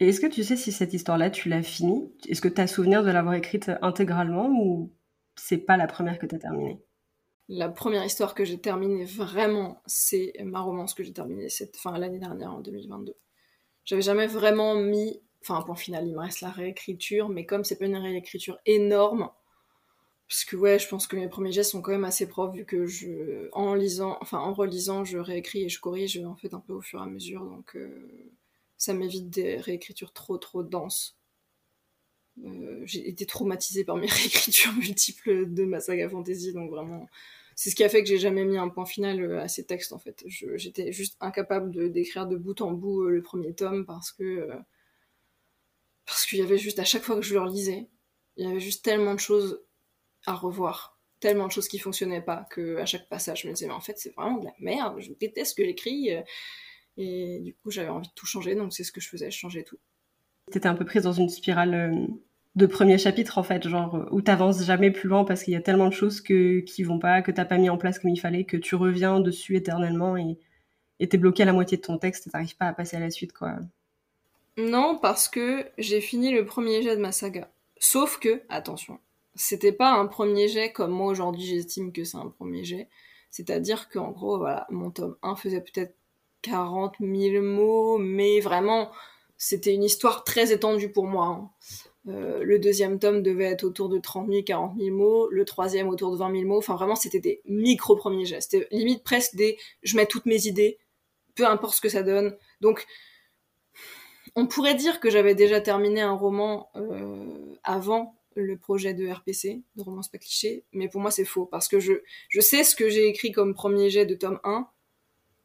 Et 0.00 0.08
est-ce 0.08 0.20
que 0.20 0.26
tu 0.26 0.42
sais 0.42 0.56
si 0.56 0.72
cette 0.72 0.94
histoire-là, 0.94 1.30
tu 1.30 1.48
l'as 1.48 1.62
finie? 1.62 2.12
Est-ce 2.26 2.40
que 2.40 2.48
tu 2.48 2.60
as 2.60 2.66
souvenir 2.66 3.04
de 3.04 3.10
l'avoir 3.10 3.34
écrite 3.34 3.70
intégralement 3.82 4.48
ou 4.48 4.92
c'est 5.36 5.58
pas 5.58 5.76
la 5.76 5.86
première 5.86 6.18
que 6.18 6.26
tu 6.26 6.34
as 6.34 6.38
terminée? 6.38 6.80
La 7.48 7.68
première 7.68 8.04
histoire 8.04 8.34
que 8.34 8.44
j'ai 8.44 8.58
terminée 8.58 9.04
vraiment, 9.04 9.82
c'est 9.86 10.32
ma 10.42 10.60
romance 10.60 10.94
que 10.94 11.04
j'ai 11.04 11.12
terminée 11.12 11.48
cette 11.48 11.76
fin 11.76 11.98
l'année 11.98 12.18
dernière 12.18 12.52
en 12.52 12.60
2022. 12.60 13.14
J'avais 13.84 14.02
jamais 14.02 14.26
vraiment 14.26 14.74
mis 14.74 15.20
enfin 15.42 15.56
un 15.56 15.62
point 15.62 15.74
final, 15.74 16.06
il 16.06 16.14
me 16.14 16.20
reste 16.20 16.40
la 16.40 16.50
réécriture, 16.50 17.28
mais 17.28 17.46
comme 17.46 17.64
c'est 17.64 17.78
pas 17.78 17.86
une 17.86 17.96
réécriture 17.96 18.58
énorme, 18.66 19.30
parce 20.32 20.46
que 20.46 20.56
ouais, 20.56 20.78
je 20.78 20.88
pense 20.88 21.06
que 21.06 21.14
mes 21.14 21.28
premiers 21.28 21.52
gestes 21.52 21.72
sont 21.72 21.82
quand 21.82 21.90
même 21.90 22.06
assez 22.06 22.26
propres 22.26 22.54
vu 22.54 22.64
que 22.64 22.86
je, 22.86 23.50
en 23.52 23.74
lisant, 23.74 24.16
enfin 24.22 24.38
en 24.38 24.54
relisant, 24.54 25.04
je 25.04 25.18
réécris 25.18 25.64
et 25.64 25.68
je 25.68 25.78
corrige 25.78 26.16
en 26.24 26.36
fait 26.36 26.54
un 26.54 26.60
peu 26.60 26.72
au 26.72 26.80
fur 26.80 27.00
et 27.00 27.02
à 27.02 27.06
mesure, 27.06 27.44
donc 27.44 27.76
euh, 27.76 28.32
ça 28.78 28.94
m'évite 28.94 29.28
des 29.28 29.58
réécritures 29.58 30.14
trop 30.14 30.38
trop 30.38 30.62
denses. 30.62 31.18
Euh, 32.46 32.80
j'ai 32.86 33.06
été 33.06 33.26
traumatisée 33.26 33.84
par 33.84 33.96
mes 33.96 34.06
réécritures 34.10 34.72
multiples 34.72 35.52
de 35.52 35.64
ma 35.66 35.80
saga 35.80 36.08
fantasy, 36.08 36.54
donc 36.54 36.70
vraiment, 36.70 37.10
c'est 37.54 37.68
ce 37.68 37.74
qui 37.74 37.84
a 37.84 37.90
fait 37.90 38.02
que 38.02 38.08
j'ai 38.08 38.16
jamais 38.16 38.46
mis 38.46 38.56
un 38.56 38.70
point 38.70 38.86
final 38.86 39.22
euh, 39.22 39.38
à 39.42 39.48
ces 39.48 39.66
textes 39.66 39.92
en 39.92 39.98
fait. 39.98 40.24
J'étais 40.26 40.92
juste 40.92 41.18
incapable 41.20 41.70
de 41.70 41.88
d'écrire 41.88 42.26
de 42.26 42.36
bout 42.36 42.58
en 42.62 42.72
bout 42.72 43.02
le 43.06 43.20
premier 43.20 43.52
tome 43.52 43.84
parce 43.84 44.12
que 44.12 44.48
parce 46.06 46.24
qu'il 46.24 46.38
y 46.38 46.42
avait 46.42 46.56
juste 46.56 46.78
à 46.78 46.84
chaque 46.84 47.02
fois 47.02 47.16
que 47.16 47.22
je 47.22 47.34
le 47.34 47.40
relisais, 47.40 47.90
il 48.38 48.46
y 48.46 48.50
avait 48.50 48.60
juste 48.60 48.82
tellement 48.82 49.12
de 49.12 49.20
choses 49.20 49.60
à 50.26 50.34
revoir, 50.34 50.98
tellement 51.22 51.46
de 51.46 51.52
choses 51.52 51.68
qui 51.68 51.78
fonctionnaient 51.78 52.20
pas 52.20 52.46
que 52.50 52.76
à 52.78 52.84
chaque 52.84 53.08
passage 53.08 53.42
je 53.42 53.48
me 53.48 53.54
disais 53.54 53.66
mais 53.66 53.72
en 53.72 53.80
fait 53.80 53.96
c'est 53.96 54.14
vraiment 54.14 54.38
de 54.38 54.44
la 54.44 54.54
merde, 54.60 55.00
je 55.00 55.12
déteste 55.18 55.52
ce 55.52 55.54
que 55.54 55.64
j'écris 55.64 56.14
euh, 56.14 56.20
et 56.96 57.38
du 57.40 57.54
coup 57.54 57.70
j'avais 57.70 57.88
envie 57.88 58.08
de 58.08 58.12
tout 58.14 58.26
changer 58.26 58.54
donc 58.54 58.74
c'est 58.74 58.84
ce 58.84 58.92
que 58.92 59.00
je 59.00 59.08
faisais, 59.08 59.30
je 59.30 59.38
changeais 59.38 59.62
tout. 59.62 59.78
T'étais 60.50 60.66
un 60.66 60.74
peu 60.74 60.84
prise 60.84 61.04
dans 61.04 61.12
une 61.12 61.28
spirale 61.28 61.74
euh, 61.74 62.06
de 62.56 62.66
premier 62.66 62.98
chapitre 62.98 63.38
en 63.38 63.44
fait, 63.44 63.66
genre 63.66 63.94
euh, 63.94 64.08
où 64.10 64.20
t'avances 64.20 64.64
jamais 64.64 64.90
plus 64.90 65.08
loin 65.08 65.24
parce 65.24 65.44
qu'il 65.44 65.54
y 65.54 65.56
a 65.56 65.62
tellement 65.62 65.88
de 65.88 65.94
choses 65.94 66.20
que, 66.20 66.60
qui 66.60 66.82
vont 66.82 66.98
pas, 66.98 67.22
que 67.22 67.30
t'as 67.30 67.44
pas 67.44 67.56
mis 67.56 67.70
en 67.70 67.78
place 67.78 67.98
comme 67.98 68.10
il 68.10 68.20
fallait, 68.20 68.44
que 68.44 68.56
tu 68.56 68.74
reviens 68.74 69.20
dessus 69.20 69.56
éternellement 69.56 70.16
et 70.16 71.08
t'es 71.08 71.18
bloqué 71.18 71.44
à 71.44 71.46
la 71.46 71.52
moitié 71.52 71.78
de 71.78 71.82
ton 71.82 71.98
texte 71.98 72.26
et 72.26 72.30
t'arrives 72.30 72.56
pas 72.56 72.66
à 72.66 72.72
passer 72.72 72.96
à 72.96 73.00
la 73.00 73.10
suite 73.10 73.32
quoi. 73.32 73.58
Non, 74.58 74.98
parce 75.00 75.28
que 75.28 75.66
j'ai 75.78 76.00
fini 76.00 76.30
le 76.30 76.44
premier 76.44 76.82
jet 76.82 76.96
de 76.96 77.00
ma 77.00 77.12
saga. 77.12 77.50
Sauf 77.78 78.18
que, 78.18 78.42
attention, 78.48 79.00
c'était 79.34 79.72
pas 79.72 79.92
un 79.92 80.06
premier 80.06 80.48
jet 80.48 80.72
comme 80.72 80.90
moi 80.90 81.06
aujourd'hui 81.06 81.44
j'estime 81.44 81.92
que 81.92 82.04
c'est 82.04 82.18
un 82.18 82.28
premier 82.28 82.64
jet. 82.64 82.88
C'est-à-dire 83.30 83.88
qu'en 83.88 84.10
gros, 84.10 84.36
voilà, 84.36 84.66
mon 84.70 84.90
tome 84.90 85.16
1 85.22 85.36
faisait 85.36 85.62
peut-être 85.62 85.96
40 86.42 86.96
000 87.00 87.42
mots, 87.42 87.96
mais 87.96 88.40
vraiment, 88.40 88.92
c'était 89.38 89.72
une 89.74 89.84
histoire 89.84 90.22
très 90.24 90.52
étendue 90.52 90.92
pour 90.92 91.06
moi. 91.06 91.26
Hein. 91.26 91.50
Euh, 92.08 92.42
le 92.42 92.58
deuxième 92.58 92.98
tome 92.98 93.22
devait 93.22 93.44
être 93.44 93.64
autour 93.64 93.88
de 93.88 93.98
30 93.98 94.28
000, 94.28 94.42
40 94.42 94.76
000 94.78 94.94
mots, 94.94 95.28
le 95.30 95.44
troisième 95.44 95.88
autour 95.88 96.12
de 96.12 96.16
20 96.18 96.32
000 96.32 96.44
mots. 96.46 96.58
Enfin, 96.58 96.74
vraiment, 96.74 96.96
c'était 96.96 97.20
des 97.20 97.40
micro 97.46 97.96
premiers 97.96 98.26
jets. 98.26 98.42
C'était 98.42 98.68
limite 98.70 99.02
presque 99.02 99.34
des 99.34 99.56
je 99.82 99.96
mets 99.96 100.06
toutes 100.06 100.26
mes 100.26 100.46
idées, 100.46 100.78
peu 101.34 101.46
importe 101.46 101.76
ce 101.76 101.80
que 101.80 101.88
ça 101.88 102.02
donne. 102.02 102.36
Donc, 102.60 102.86
on 104.34 104.46
pourrait 104.46 104.74
dire 104.74 105.00
que 105.00 105.10
j'avais 105.10 105.34
déjà 105.34 105.60
terminé 105.60 106.00
un 106.00 106.12
roman 106.12 106.70
euh, 106.76 107.54
avant 107.64 108.16
le 108.34 108.56
projet 108.56 108.94
de 108.94 109.08
RPC, 109.08 109.62
de 109.76 109.82
romance 109.82 110.08
pas 110.08 110.18
cliché, 110.18 110.64
mais 110.72 110.88
pour 110.88 111.00
moi 111.00 111.10
c'est 111.10 111.24
faux, 111.24 111.46
parce 111.46 111.68
que 111.68 111.80
je, 111.80 111.92
je 112.28 112.40
sais 112.40 112.64
ce 112.64 112.74
que 112.74 112.88
j'ai 112.88 113.06
écrit 113.08 113.32
comme 113.32 113.54
premier 113.54 113.90
jet 113.90 114.06
de 114.06 114.14
tome 114.14 114.40
1, 114.44 114.68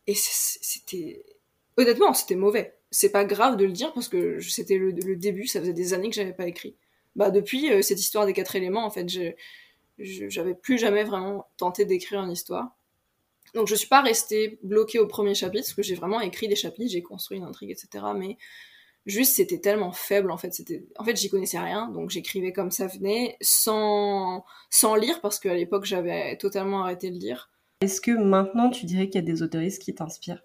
et 0.08 0.14
c'était... 0.16 1.24
Honnêtement, 1.76 2.14
c'était 2.14 2.36
mauvais. 2.36 2.76
C'est 2.90 3.12
pas 3.12 3.26
grave 3.26 3.58
de 3.58 3.66
le 3.66 3.72
dire, 3.72 3.94
parce 3.94 4.08
que 4.08 4.40
c'était 4.40 4.78
le, 4.78 4.94
début, 5.16 5.46
ça 5.46 5.60
faisait 5.60 5.74
des 5.74 5.94
années 5.94 6.10
que 6.10 6.16
j'avais 6.16 6.34
pas 6.34 6.48
écrit. 6.48 6.76
Bah 7.16 7.30
depuis 7.30 7.72
euh, 7.72 7.82
cette 7.82 8.00
histoire 8.00 8.26
des 8.26 8.34
quatre 8.34 8.56
éléments, 8.56 8.86
en 8.86 8.90
fait, 8.90 9.08
j'avais 10.00 10.56
plus 10.56 10.78
jamais 10.78 11.04
vraiment 11.04 11.48
tenté 11.58 11.86
d'écrire 11.86 12.22
une 12.22 12.32
histoire. 12.32 12.76
Donc 13.54 13.68
je 13.68 13.76
suis 13.76 13.88
pas 13.88 14.02
restée 14.02 14.60
bloquée 14.64 15.00
au 15.00 15.08
premier 15.08 15.36
chapitre, 15.36 15.66
parce 15.66 15.74
que 15.74 15.84
j'ai 15.84 15.96
vraiment 15.96 16.22
écrit 16.22 16.48
des 16.48 16.56
chapitres, 16.56 16.92
j'ai 16.92 17.04
construit 17.04 17.38
une 17.38 17.44
intrigue, 17.44 17.72
etc. 17.72 18.06
Mais 18.16 18.38
Juste, 19.08 19.36
c'était 19.36 19.60
tellement 19.60 19.94
faible, 19.94 20.32
en 20.32 20.38
fait. 20.38 20.54
C'était, 20.54 20.86
en 21.00 21.06
fait, 21.06 21.16
j'y 21.16 21.30
connaissais 21.30 21.58
rien, 21.58 21.88
donc 21.88 22.10
j'écrivais 22.10 22.52
comme 22.52 22.72
ça 22.72 22.88
venait, 22.88 23.38
sans, 23.40 24.44
sans 24.70 24.96
lire, 24.96 25.22
parce 25.22 25.40
qu'à 25.40 25.54
l'époque, 25.54 25.86
j'avais 25.86 26.36
totalement 26.38 26.84
arrêté 26.84 27.10
de 27.10 27.18
lire. 27.18 27.50
Est-ce 27.80 28.02
que 28.02 28.12
maintenant, 28.12 28.70
tu 28.70 28.86
dirais 28.86 29.06
qu'il 29.06 29.16
y 29.16 29.24
a 29.24 29.34
des 29.34 29.42
autoristes 29.44 29.82
qui 29.82 29.96
t'inspirent? 29.96 30.44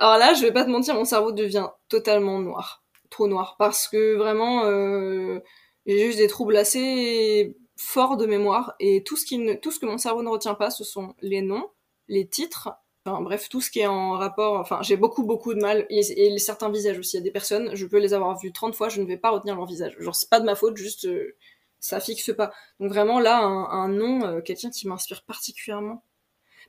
Alors 0.00 0.18
là, 0.18 0.34
je 0.34 0.42
vais 0.42 0.52
pas 0.52 0.64
te 0.64 0.70
mentir, 0.70 0.96
mon 0.96 1.04
cerveau 1.04 1.30
devient 1.30 1.68
totalement 1.88 2.40
noir. 2.40 2.82
Trop 3.10 3.28
noir. 3.28 3.54
Parce 3.60 3.86
que 3.86 4.16
vraiment, 4.16 4.64
euh, 4.64 5.38
j'ai 5.86 6.06
juste 6.06 6.18
des 6.18 6.26
troubles 6.26 6.56
assez 6.56 7.56
forts 7.76 8.16
de 8.16 8.26
mémoire, 8.26 8.74
et 8.80 9.04
tout 9.04 9.16
ce, 9.16 9.24
qui 9.24 9.38
ne, 9.38 9.54
tout 9.54 9.70
ce 9.70 9.78
que 9.78 9.86
mon 9.86 9.98
cerveau 9.98 10.24
ne 10.24 10.28
retient 10.30 10.54
pas, 10.54 10.70
ce 10.70 10.82
sont 10.82 11.14
les 11.20 11.42
noms, 11.42 11.70
les 12.08 12.26
titres, 12.26 12.70
Enfin, 13.06 13.20
bref, 13.20 13.50
tout 13.50 13.60
ce 13.60 13.70
qui 13.70 13.80
est 13.80 13.86
en 13.86 14.12
rapport. 14.12 14.58
Enfin, 14.58 14.80
j'ai 14.82 14.96
beaucoup, 14.96 15.24
beaucoup 15.24 15.52
de 15.54 15.60
mal. 15.60 15.86
Et, 15.90 16.38
certains 16.38 16.70
visages 16.70 16.98
aussi. 16.98 17.16
Il 17.16 17.20
y 17.20 17.22
a 17.22 17.24
des 17.24 17.30
personnes, 17.30 17.74
je 17.74 17.86
peux 17.86 17.98
les 17.98 18.14
avoir 18.14 18.38
vues 18.38 18.52
30 18.52 18.74
fois, 18.74 18.88
je 18.88 19.00
ne 19.00 19.06
vais 19.06 19.18
pas 19.18 19.30
retenir 19.30 19.56
leur 19.56 19.66
visage. 19.66 19.94
Genre, 19.98 20.14
c'est 20.14 20.30
pas 20.30 20.40
de 20.40 20.46
ma 20.46 20.54
faute, 20.54 20.76
juste 20.76 21.04
euh, 21.04 21.36
ça 21.80 22.00
fixe 22.00 22.32
pas. 22.34 22.52
Donc, 22.80 22.90
vraiment, 22.90 23.20
là, 23.20 23.40
un, 23.42 23.88
nom, 23.88 24.24
euh, 24.24 24.40
quelqu'un 24.40 24.70
qui 24.70 24.88
m'inspire 24.88 25.22
particulièrement. 25.24 26.02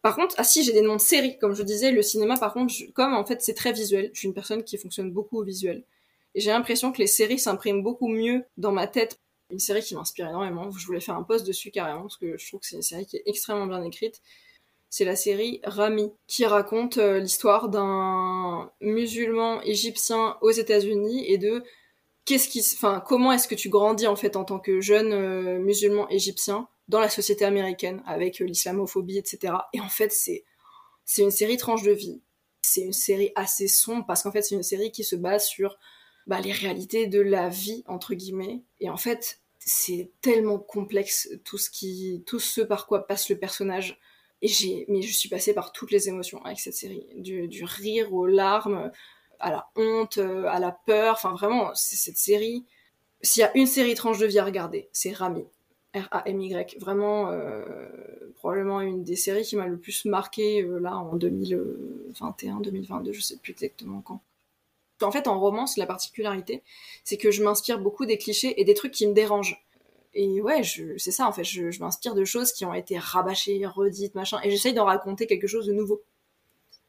Par 0.01 0.15
contre, 0.15 0.35
ah 0.37 0.43
si, 0.43 0.63
j'ai 0.63 0.73
des 0.73 0.81
noms 0.81 0.97
de 0.97 1.01
séries. 1.01 1.37
Comme 1.39 1.55
je 1.55 1.63
disais, 1.63 1.91
le 1.91 2.01
cinéma, 2.01 2.37
par 2.37 2.53
contre, 2.53 2.73
comme 2.93 3.13
en 3.13 3.25
fait, 3.25 3.41
c'est 3.41 3.53
très 3.53 3.71
visuel, 3.71 4.11
je 4.13 4.19
suis 4.19 4.27
une 4.27 4.33
personne 4.33 4.63
qui 4.63 4.77
fonctionne 4.77 5.11
beaucoup 5.11 5.39
au 5.39 5.43
visuel. 5.43 5.85
Et 6.35 6.41
j'ai 6.41 6.51
l'impression 6.51 6.91
que 6.91 6.99
les 6.99 7.07
séries 7.07 7.39
s'impriment 7.39 7.81
beaucoup 7.81 8.09
mieux 8.09 8.43
dans 8.57 8.73
ma 8.73 8.87
tête. 8.87 9.19
Une 9.51 9.59
série 9.59 9.81
qui 9.81 9.95
m'inspire 9.95 10.27
énormément. 10.27 10.69
Je 10.71 10.85
voulais 10.85 10.99
faire 10.99 11.15
un 11.15 11.23
post 11.23 11.47
dessus 11.47 11.71
carrément, 11.71 12.01
parce 12.01 12.17
que 12.17 12.37
je 12.37 12.47
trouve 12.47 12.59
que 12.59 12.65
c'est 12.67 12.75
une 12.75 12.81
série 12.81 13.05
qui 13.05 13.17
est 13.17 13.23
extrêmement 13.25 13.67
bien 13.67 13.83
écrite 13.83 14.21
c'est 14.95 15.03
la 15.03 15.17
série 15.17 15.59
Rami, 15.65 16.13
qui 16.25 16.45
raconte 16.45 16.99
euh, 16.99 17.19
l'histoire 17.19 17.67
d'un 17.67 18.71
musulman 18.79 19.61
égyptien 19.63 20.37
aux 20.39 20.51
États-Unis 20.51 21.29
et 21.29 21.37
de 21.37 21.65
qu'est-ce 22.23 22.47
qui, 22.47 22.61
enfin, 22.61 23.03
comment 23.05 23.33
est-ce 23.33 23.49
que 23.49 23.55
tu 23.55 23.67
grandis 23.67 24.07
en 24.07 24.15
fait 24.15 24.37
en 24.37 24.45
tant 24.45 24.57
que 24.57 24.79
jeune 24.79 25.11
euh, 25.11 25.59
musulman 25.59 26.07
égyptien 26.07 26.69
dans 26.87 27.01
la 27.01 27.09
société 27.09 27.43
américaine 27.43 28.03
avec 28.05 28.39
euh, 28.39 28.45
l'islamophobie, 28.45 29.17
etc. 29.17 29.55
Et 29.73 29.81
en 29.81 29.89
fait, 29.89 30.13
c'est 30.13 30.45
c'est 31.03 31.23
une 31.23 31.31
série 31.31 31.57
tranche 31.57 31.83
de 31.83 31.91
vie. 31.91 32.21
C'est 32.61 32.79
une 32.83 32.93
série 32.93 33.33
assez 33.35 33.67
sombre 33.67 34.05
parce 34.07 34.23
qu'en 34.23 34.31
fait, 34.31 34.43
c'est 34.43 34.55
une 34.55 34.63
série 34.63 34.93
qui 34.93 35.03
se 35.03 35.17
base 35.17 35.45
sur 35.45 35.77
bah, 36.25 36.39
les 36.39 36.53
réalités 36.53 37.07
de 37.07 37.19
la 37.19 37.49
vie 37.49 37.83
entre 37.87 38.13
guillemets. 38.13 38.63
Et 38.79 38.89
en 38.89 38.97
fait, 38.97 39.41
c'est 39.59 40.09
tellement 40.21 40.57
complexe 40.57 41.27
tout 41.43 41.57
ce 41.57 41.69
qui, 41.69 42.23
tout 42.25 42.39
ce 42.39 42.61
par 42.61 42.87
quoi 42.87 43.05
passe 43.05 43.27
le 43.27 43.37
personnage 43.37 43.99
et 44.41 44.47
j'ai, 44.47 44.85
mais 44.89 45.01
je 45.01 45.13
suis 45.13 45.29
passée 45.29 45.53
par 45.53 45.71
toutes 45.71 45.91
les 45.91 46.09
émotions 46.09 46.43
avec 46.43 46.59
cette 46.59 46.75
série, 46.75 47.05
du, 47.15 47.47
du 47.47 47.63
rire 47.63 48.13
aux 48.13 48.27
larmes, 48.27 48.91
à 49.39 49.51
la 49.51 49.69
honte, 49.75 50.17
à 50.17 50.59
la 50.59 50.71
peur. 50.71 51.13
Enfin, 51.13 51.33
vraiment, 51.33 51.71
c'est 51.73 51.95
cette 51.95 52.17
série. 52.17 52.65
S'il 53.21 53.41
y 53.41 53.43
a 53.43 53.55
une 53.57 53.67
série 53.67 53.95
tranche 53.95 54.19
de 54.19 54.25
vie 54.25 54.39
à 54.39 54.45
regarder, 54.45 54.89
c'est 54.91 55.11
Rami. 55.11 55.45
R-A-M-Y. 55.95 56.77
Vraiment, 56.79 57.29
euh, 57.31 57.75
probablement 58.35 58.81
une 58.81 59.03
des 59.03 59.15
séries 59.15 59.43
qui 59.43 59.55
m'a 59.55 59.67
le 59.67 59.77
plus 59.77 60.05
marqué 60.05 60.61
euh, 60.61 60.79
là 60.79 60.97
en 60.97 61.15
2021, 61.15 62.59
2022, 62.59 63.13
je 63.13 63.21
sais 63.21 63.37
plus 63.37 63.51
exactement 63.51 64.01
quand. 64.01 64.21
En 65.01 65.11
fait, 65.11 65.27
en 65.27 65.39
romance, 65.39 65.77
la 65.77 65.85
particularité, 65.85 66.63
c'est 67.03 67.17
que 67.17 67.31
je 67.31 67.43
m'inspire 67.43 67.79
beaucoup 67.79 68.05
des 68.05 68.17
clichés 68.17 68.59
et 68.59 68.63
des 68.63 68.73
trucs 68.73 68.93
qui 68.93 69.07
me 69.07 69.13
dérangent. 69.13 69.64
Et 70.17 70.41
ouais, 70.41 70.63
c'est 70.63 71.11
ça 71.11 71.27
en 71.27 71.33
fait, 71.33 71.43
je, 71.43 71.77
m'inspire 71.79 72.15
de 72.15 72.23
choses 72.23 72.53
qui 72.53 72.63
ont 72.63 72.73
été 72.73 72.97
rabâchées, 72.97 73.65
redites, 73.65 74.15
machin, 74.15 74.39
et 74.43 74.49
j'essaye 74.49 74.73
d'en 74.73 74.85
raconter 74.85 75.27
quelque 75.27 75.45
chose 75.45 75.67
de 75.67 75.73
nouveau. 75.73 76.03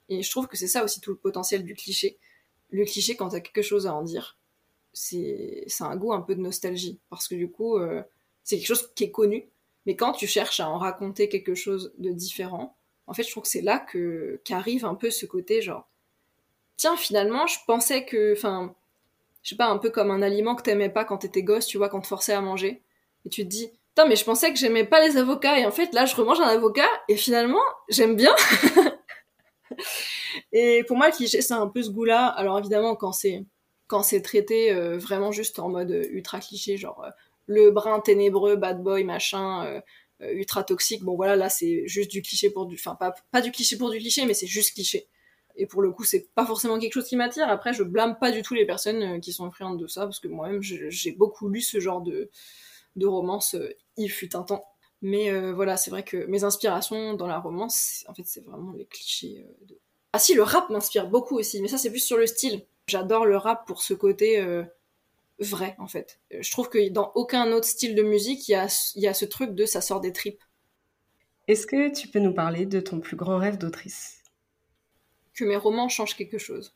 Et 0.08 0.22
je 0.22 0.30
trouve 0.30 0.46
que 0.46 0.56
c'est 0.56 0.68
ça 0.68 0.84
aussi 0.84 1.00
tout 1.00 1.10
le 1.10 1.16
potentiel 1.16 1.64
du 1.64 1.74
cliché. 1.74 2.18
Le 2.70 2.84
cliché, 2.84 3.16
quand 3.16 3.30
t'as 3.30 3.40
quelque 3.40 3.62
chose 3.62 3.88
à 3.88 3.94
en 3.94 4.02
dire, 4.02 4.38
c'est 4.92 5.66
un 5.80 5.96
goût 5.96 6.12
un 6.12 6.20
peu 6.20 6.36
de 6.36 6.40
nostalgie. 6.40 7.00
Parce 7.10 7.26
que 7.26 7.34
du 7.34 7.50
coup, 7.50 7.76
euh, 7.78 8.00
c'est 8.44 8.58
quelque 8.58 8.68
chose 8.68 8.92
qui 8.94 9.04
est 9.04 9.10
connu, 9.10 9.48
mais 9.86 9.96
quand 9.96 10.12
tu 10.12 10.28
cherches 10.28 10.60
à 10.60 10.70
en 10.70 10.78
raconter 10.78 11.28
quelque 11.28 11.56
chose 11.56 11.92
de 11.98 12.10
différent, 12.10 12.76
en 13.08 13.14
fait, 13.14 13.24
je 13.24 13.30
trouve 13.32 13.42
que 13.42 13.48
c'est 13.48 13.60
là 13.60 13.80
que 13.80 14.40
qu'arrive 14.44 14.84
un 14.84 14.94
peu 14.94 15.10
ce 15.10 15.26
côté 15.26 15.62
genre, 15.62 15.88
tiens, 16.76 16.96
finalement, 16.96 17.48
je 17.48 17.58
pensais 17.66 18.04
que, 18.04 18.34
enfin, 18.34 18.72
je 19.42 19.50
sais 19.50 19.56
pas, 19.56 19.66
un 19.66 19.78
peu 19.78 19.90
comme 19.90 20.12
un 20.12 20.22
aliment 20.22 20.54
que 20.54 20.62
t'aimais 20.62 20.90
pas 20.90 21.04
quand 21.04 21.18
t'étais 21.18 21.42
gosse, 21.42 21.66
tu 21.66 21.78
vois, 21.78 21.88
quand 21.88 22.00
te 22.00 22.06
forçait 22.06 22.32
à 22.32 22.40
manger 22.40 22.82
et 23.26 23.28
tu 23.28 23.42
te 23.42 23.48
dis 23.48 23.68
Putain, 23.96 24.08
mais 24.08 24.16
je 24.16 24.24
pensais 24.24 24.52
que 24.52 24.58
j'aimais 24.58 24.84
pas 24.84 25.06
les 25.06 25.16
avocats 25.16 25.58
et 25.58 25.66
en 25.66 25.70
fait 25.70 25.92
là 25.94 26.04
je 26.04 26.14
remange 26.14 26.40
un 26.40 26.48
avocat 26.48 26.88
et 27.08 27.16
finalement 27.16 27.62
j'aime 27.88 28.14
bien. 28.14 28.34
et 30.52 30.84
pour 30.84 30.96
moi 30.96 31.08
le 31.08 31.12
cliché 31.12 31.40
c'est 31.40 31.54
un 31.54 31.66
peu 31.66 31.82
ce 31.82 31.90
goût-là. 31.90 32.26
Alors 32.26 32.58
évidemment 32.58 32.94
quand 32.94 33.12
c'est 33.12 33.44
quand 33.86 34.02
c'est 34.02 34.20
traité 34.20 34.72
euh, 34.72 34.98
vraiment 34.98 35.32
juste 35.32 35.58
en 35.58 35.68
mode 35.68 35.90
euh, 35.90 36.04
ultra 36.10 36.40
cliché, 36.40 36.76
genre 36.76 37.02
euh, 37.04 37.10
le 37.46 37.70
brin 37.70 38.00
ténébreux, 38.00 38.56
bad 38.56 38.82
boy, 38.82 39.04
machin, 39.04 39.80
ultra 40.20 40.64
toxique. 40.64 41.02
Bon 41.04 41.14
voilà, 41.14 41.36
là 41.36 41.48
c'est 41.48 41.86
juste 41.86 42.10
du 42.10 42.20
cliché 42.22 42.50
pour 42.50 42.66
du, 42.66 42.74
enfin 42.74 42.96
pas, 42.96 43.14
pas 43.30 43.40
du 43.40 43.52
cliché 43.52 43.76
pour 43.78 43.90
du 43.90 43.98
cliché, 43.98 44.26
mais 44.26 44.34
c'est 44.34 44.48
juste 44.48 44.74
cliché. 44.74 45.06
et 45.54 45.66
pour 45.66 45.80
le 45.80 45.92
coup, 45.92 46.04
c'est 46.04 46.28
pas 46.34 46.44
forcément 46.44 46.78
quelque 46.78 46.94
chose 46.94 47.06
qui 47.06 47.16
m'attire. 47.16 47.48
Après, 47.48 47.72
je 47.72 47.84
blâme 47.84 48.18
pas 48.18 48.32
du 48.32 48.42
tout 48.42 48.54
les 48.54 48.66
personnes 48.66 49.20
qui 49.20 49.32
sont 49.32 49.50
friandes 49.50 49.78
de 49.80 49.86
ça, 49.86 50.02
parce 50.02 50.18
que 50.18 50.28
moi-même, 50.28 50.60
j'ai 50.60 51.12
beaucoup 51.12 51.48
lu 51.48 51.60
ce 51.60 51.78
genre 51.78 52.00
de, 52.02 52.30
de 52.96 53.06
romance, 53.06 53.56
il 53.96 54.10
fut 54.10 54.34
un 54.34 54.42
temps. 54.42 54.64
Mais 55.02 55.52
voilà, 55.52 55.76
c'est 55.76 55.90
vrai 55.90 56.02
que 56.02 56.26
mes 56.26 56.44
inspirations 56.44 57.14
dans 57.14 57.26
la 57.26 57.38
romance, 57.38 58.04
en 58.08 58.14
fait, 58.14 58.24
c'est 58.26 58.44
vraiment 58.44 58.72
les 58.72 58.86
clichés 58.86 59.46
de... 59.68 59.78
Ah 60.12 60.18
si, 60.18 60.34
le 60.34 60.42
rap 60.42 60.70
m'inspire 60.70 61.08
beaucoup 61.08 61.38
aussi, 61.38 61.60
mais 61.60 61.68
ça, 61.68 61.78
c'est 61.78 61.90
plus 61.90 62.00
sur 62.00 62.16
le 62.16 62.26
style. 62.26 62.64
J'adore 62.88 63.26
le 63.26 63.36
rap 63.36 63.66
pour 63.66 63.82
ce 63.82 63.94
côté 63.94 64.42
vrai, 65.38 65.76
en 65.78 65.86
fait. 65.86 66.18
Je 66.30 66.50
trouve 66.50 66.70
que 66.70 66.88
dans 66.88 67.12
aucun 67.14 67.52
autre 67.52 67.66
style 67.66 67.94
de 67.94 68.02
musique, 68.02 68.48
il 68.48 68.52
y 68.52 68.54
a, 68.54 68.92
y 68.96 69.06
a 69.06 69.14
ce 69.14 69.26
truc 69.26 69.54
de 69.54 69.66
ça 69.66 69.80
sort 69.80 70.00
des 70.00 70.12
tripes. 70.12 70.42
Est-ce 71.48 71.66
que 71.66 71.94
tu 71.94 72.08
peux 72.08 72.18
nous 72.18 72.34
parler 72.34 72.66
de 72.66 72.80
ton 72.80 72.98
plus 72.98 73.16
grand 73.16 73.38
rêve 73.38 73.58
d'autrice? 73.58 74.22
Que 75.34 75.44
mes 75.44 75.56
romans 75.56 75.88
changent 75.88 76.16
quelque 76.16 76.38
chose. 76.38 76.74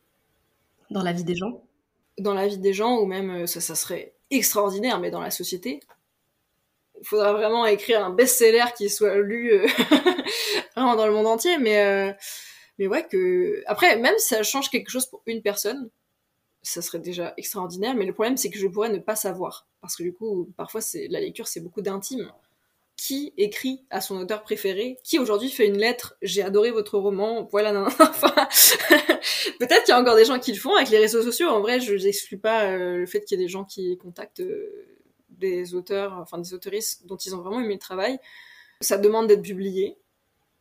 Dans 0.91 1.03
la 1.03 1.13
vie 1.13 1.25
des 1.25 1.35
gens? 1.35 1.65
Dans 2.19 2.35
la 2.35 2.47
vie 2.47 2.59
des 2.59 2.75
gens, 2.75 2.99
ou 2.99 3.07
même, 3.07 3.31
euh, 3.31 3.47
ça, 3.47 3.61
ça 3.61 3.75
serait 3.75 4.15
extraordinaire, 4.31 5.01
mais 5.01 5.11
dans 5.11 5.21
la 5.21 5.31
société. 5.31 5.81
Il 7.01 7.07
faudra 7.07 7.33
vraiment 7.33 7.67
écrire 7.67 8.05
un 8.05 8.11
best-seller 8.11 8.67
qui 8.77 8.91
soit 8.91 9.17
lu 9.17 9.53
euh, 9.53 9.67
vraiment 10.77 10.97
dans 10.97 11.07
le 11.07 11.13
monde 11.13 11.27
entier, 11.27 11.59
mais, 11.59 11.79
euh, 11.83 12.13
mais 12.79 12.87
ouais, 12.87 13.07
que. 13.07 13.63
Après, 13.67 13.97
même 13.97 14.15
si 14.19 14.29
ça 14.29 14.43
change 14.43 14.71
quelque 14.71 14.91
chose 14.91 15.07
pour 15.07 15.23
une 15.27 15.43
personne, 15.43 15.91
ça 16.63 16.83
serait 16.83 16.99
déjà 16.99 17.33
extraordinaire, 17.37 17.95
mais 17.95 18.05
le 18.05 18.13
problème, 18.13 18.37
c'est 18.37 18.51
que 18.51 18.59
je 18.59 18.67
pourrais 18.67 18.91
ne 18.91 18.99
pas 18.99 19.17
savoir. 19.17 19.67
Parce 19.81 19.97
que 19.97 20.03
du 20.03 20.13
coup, 20.13 20.53
parfois, 20.57 20.81
la 21.09 21.21
lecture, 21.21 21.49
c'est 21.49 21.61
beaucoup 21.61 21.83
d'intime 21.83 22.31
qui 23.01 23.33
écrit 23.39 23.83
à 23.89 24.03
son 24.03 24.19
auteur 24.19 24.43
préféré, 24.43 24.99
qui 25.03 25.19
aujourd'hui 25.19 25.49
fait 25.49 25.67
une 25.67 25.79
lettre, 25.79 26.19
j'ai 26.21 26.43
adoré 26.43 26.71
votre 26.71 26.99
roman, 26.99 27.49
voilà, 27.51 27.73
non, 27.73 27.85
peut-être 29.59 29.85
qu'il 29.85 29.89
y 29.89 29.93
a 29.93 29.99
encore 29.99 30.17
des 30.17 30.27
gens 30.27 30.39
qui 30.39 30.53
le 30.53 30.59
font 30.59 30.77
avec 30.77 30.91
les 30.91 30.99
réseaux 30.99 31.23
sociaux, 31.23 31.49
en 31.49 31.61
vrai, 31.61 31.81
je 31.81 31.95
n'exclus 31.95 32.37
pas 32.37 32.67
euh, 32.67 32.99
le 32.99 33.07
fait 33.07 33.25
qu'il 33.25 33.39
y 33.39 33.43
ait 33.43 33.45
des 33.47 33.51
gens 33.51 33.65
qui 33.65 33.97
contactent 33.97 34.43
des 35.41 35.75
auteurs, 35.75 36.15
enfin 36.19 36.39
des 36.39 36.55
autoristes 36.55 37.07
dont 37.07 37.17
ils 37.17 37.35
ont 37.35 37.41
vraiment 37.41 37.61
aimé 37.61 37.75
le 37.75 37.81
travail, 37.81 38.19
ça 38.81 38.99
demande 38.99 39.27
d'être 39.27 39.43
publié, 39.43 39.99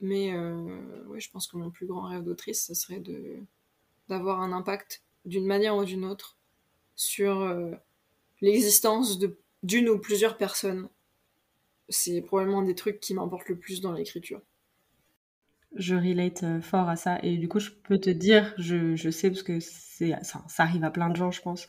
mais 0.02 0.34
euh, 0.34 1.18
je 1.18 1.30
pense 1.30 1.48
que 1.48 1.58
mon 1.58 1.70
plus 1.70 1.86
grand 1.86 2.08
rêve 2.08 2.24
d'autrice, 2.24 2.65
ce 2.65 2.74
serait 2.74 3.00
de 3.00 3.38
d'avoir 4.08 4.42
un 4.42 4.52
impact 4.52 5.04
d'une 5.26 5.46
manière 5.46 5.78
ou 5.78 5.86
d'une 5.86 6.04
autre 6.04 6.36
sur 6.96 7.48
l'existence 8.42 9.20
de 9.20 9.38
d'une 9.62 9.88
ou 9.89 10.00
plusieurs 10.00 10.38
personnes 10.38 10.89
c'est 11.89 12.22
probablement 12.22 12.62
des 12.62 12.76
trucs 12.76 13.00
qui 13.00 13.13
m'importe 13.13 13.50
le 13.50 13.58
plus 13.58 13.82
dans 13.82 13.92
l'écriture. 13.92 14.42
Je 15.76 15.96
relate 15.96 16.44
euh, 16.44 16.62
fort 16.62 16.89
à 16.89 16.96
ça 16.96 17.20
et 17.22 17.38
du 17.38 17.48
coup 17.48 17.60
je 17.60 17.70
peux 17.72 18.00
te 18.00 18.10
dire, 18.10 18.54
je, 18.58 18.96
je 18.96 19.10
sais 19.10 19.30
parce 19.30 19.44
que 19.44 19.60
c'est 19.60 20.15
ça, 20.24 20.44
arrive 20.58 20.84
à 20.84 20.89
plein 20.89 21.10
de 21.10 21.15
gens 21.15 21.32
je 21.32 21.42
pense, 21.42 21.68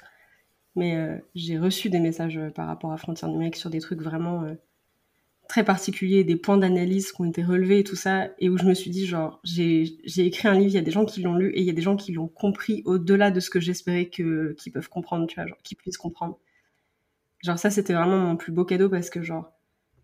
mais 0.77 0.97
euh, 0.97 1.17
j'ai 1.35 1.59
reçu 1.59 1.91
des 1.91 2.01
messages 2.01 2.39
euh, 2.39 2.51
par 2.51 2.67
rapport 2.67 2.93
à 2.93 2.97
Frontières 2.97 3.31
numériques 3.31 3.57
sur 3.57 3.71
des 3.71 3.81
trucs 3.81 4.03
vraiment 4.03 4.45
très 5.49 5.65
particuliers, 5.65 6.23
des 6.23 6.37
points 6.37 6.59
d'analyse 6.59 7.13
qui 7.13 7.21
ont 7.21 7.25
été 7.25 7.43
relevés 7.43 7.81
et 7.81 7.85
tout 7.85 7.97
ça, 7.97 8.29
et 8.39 8.49
où 8.49 8.57
je 8.57 8.65
me 8.65 8.75
suis 8.75 8.91
dit 8.91 9.07
genre 9.07 9.41
j'ai 9.45 9.85
écrit 10.19 10.49
un 10.49 10.55
livre, 10.55 10.71
il 10.71 10.75
y 10.75 10.79
a 10.79 10.83
des 10.83 10.93
gens 10.93 11.05
qui 11.05 11.23
l'ont 11.23 11.35
lu 11.35 11.51
et 11.51 11.61
il 11.61 11.67
y 11.67 11.71
a 11.71 11.75
des 11.75 11.83
gens 11.83 11.97
qui 11.97 12.13
l'ont 12.13 12.29
compris 12.29 12.83
au-delà 12.87 13.31
de 13.31 13.41
ce 13.41 13.51
que 13.51 13.61
j'espérais 13.61 14.09
qu'ils 14.09 14.73
peuvent 14.73 14.89
comprendre, 14.89 15.27
tu 15.27 15.37
vois, 15.37 15.47
genre 15.47 15.59
qu'ils 15.63 15.77
puissent 15.77 15.99
comprendre. 15.99 16.39
Genre 17.43 17.59
ça 17.59 17.71
c'était 17.71 17.95
vraiment 17.95 18.19
mon 18.19 18.37
plus 18.37 18.53
beau 18.53 18.65
cadeau 18.65 18.89
parce 18.89 19.11
que 19.11 19.23
genre 19.23 19.53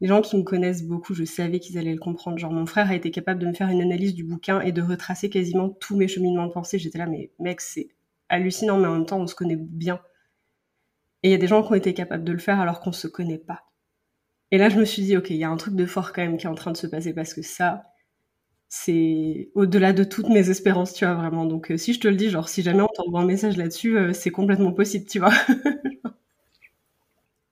les 0.00 0.08
gens 0.08 0.20
qui 0.20 0.36
me 0.36 0.42
connaissent 0.42 0.84
beaucoup, 0.84 1.14
je 1.14 1.24
savais 1.24 1.58
qu'ils 1.58 1.78
allaient 1.78 1.94
le 1.94 1.98
comprendre. 1.98 2.38
Genre, 2.38 2.52
mon 2.52 2.66
frère 2.66 2.90
a 2.90 2.94
été 2.94 3.10
capable 3.10 3.40
de 3.40 3.46
me 3.46 3.54
faire 3.54 3.68
une 3.68 3.80
analyse 3.80 4.14
du 4.14 4.24
bouquin 4.24 4.60
et 4.60 4.72
de 4.72 4.82
retracer 4.82 5.30
quasiment 5.30 5.70
tous 5.70 5.96
mes 5.96 6.08
cheminements 6.08 6.46
de 6.46 6.52
pensée. 6.52 6.78
J'étais 6.78 6.98
là, 6.98 7.06
mais 7.06 7.30
mec, 7.38 7.60
c'est 7.60 7.88
hallucinant, 8.28 8.78
mais 8.78 8.88
en 8.88 8.94
même 8.94 9.06
temps, 9.06 9.20
on 9.20 9.26
se 9.26 9.34
connaît 9.34 9.56
bien. 9.56 10.00
Et 11.26 11.30
il 11.30 11.32
y 11.32 11.34
a 11.34 11.38
des 11.38 11.48
gens 11.48 11.64
qui 11.64 11.72
ont 11.72 11.74
été 11.74 11.92
capables 11.92 12.22
de 12.22 12.30
le 12.30 12.38
faire 12.38 12.60
alors 12.60 12.78
qu'on 12.78 12.92
se 12.92 13.08
connaît 13.08 13.36
pas. 13.36 13.64
Et 14.52 14.58
là, 14.58 14.68
je 14.68 14.78
me 14.78 14.84
suis 14.84 15.02
dit, 15.02 15.16
ok, 15.16 15.30
il 15.30 15.36
y 15.38 15.42
a 15.42 15.50
un 15.50 15.56
truc 15.56 15.74
de 15.74 15.84
fort 15.84 16.12
quand 16.12 16.22
même 16.22 16.36
qui 16.36 16.46
est 16.46 16.48
en 16.48 16.54
train 16.54 16.70
de 16.70 16.76
se 16.76 16.86
passer 16.86 17.12
parce 17.12 17.34
que 17.34 17.42
ça, 17.42 17.82
c'est 18.68 19.50
au-delà 19.56 19.92
de 19.92 20.04
toutes 20.04 20.28
mes 20.28 20.50
espérances, 20.50 20.94
tu 20.94 21.04
vois, 21.04 21.14
vraiment. 21.14 21.44
Donc, 21.44 21.72
euh, 21.72 21.76
si 21.76 21.94
je 21.94 21.98
te 21.98 22.06
le 22.06 22.14
dis, 22.14 22.30
genre, 22.30 22.48
si 22.48 22.62
jamais 22.62 22.82
on 22.82 22.86
t'envoie 22.86 23.22
un 23.22 23.26
message 23.26 23.56
là-dessus, 23.56 23.98
euh, 23.98 24.12
c'est 24.12 24.30
complètement 24.30 24.72
possible, 24.72 25.06
tu 25.06 25.18
vois. 25.18 25.32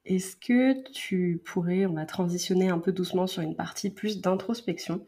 Est-ce 0.04 0.37
que 0.37 0.88
tu 0.92 1.42
pourrais, 1.44 1.84
on 1.87 1.94
va 1.94 2.06
transitionner 2.06 2.68
un 2.68 2.78
peu 2.78 2.92
doucement 2.92 3.26
sur 3.26 3.42
une 3.42 3.56
partie 3.56 3.90
plus 3.90 4.20
d'introspection. 4.20 5.04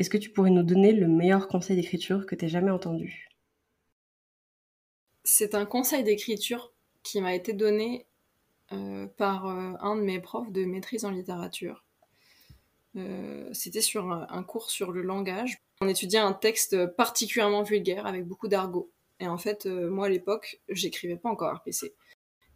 Est-ce 0.00 0.10
que 0.10 0.18
tu 0.18 0.30
pourrais 0.30 0.50
nous 0.50 0.64
donner 0.64 0.90
le 0.90 1.06
meilleur 1.06 1.46
conseil 1.46 1.76
d'écriture 1.76 2.26
que 2.26 2.34
tu 2.34 2.46
aies 2.46 2.48
jamais 2.48 2.72
entendu? 2.72 3.28
C'est 5.22 5.54
un 5.54 5.66
conseil 5.66 6.02
d'écriture 6.02 6.72
qui 7.06 7.20
m'a 7.20 7.34
été 7.34 7.52
donné 7.52 8.06
euh, 8.72 9.06
par 9.06 9.46
euh, 9.46 9.74
un 9.80 9.96
de 9.96 10.02
mes 10.02 10.20
profs 10.20 10.50
de 10.50 10.64
maîtrise 10.64 11.04
en 11.04 11.10
littérature. 11.10 11.84
Euh, 12.96 13.48
c'était 13.52 13.80
sur 13.80 14.10
un, 14.10 14.42
cours 14.42 14.70
sur 14.70 14.90
le 14.90 15.02
langage. 15.02 15.62
On 15.80 15.88
étudiait 15.88 16.18
un 16.18 16.32
texte 16.32 16.86
particulièrement 16.96 17.62
vulgaire 17.62 18.06
avec 18.06 18.26
beaucoup 18.26 18.48
d'argot. 18.48 18.90
Et 19.20 19.28
en 19.28 19.38
fait, 19.38 19.66
moi 19.66 20.06
à 20.06 20.08
l'époque, 20.08 20.60
j'écrivais 20.68 21.16
pas 21.16 21.28
encore 21.28 21.54
RPC. 21.54 21.94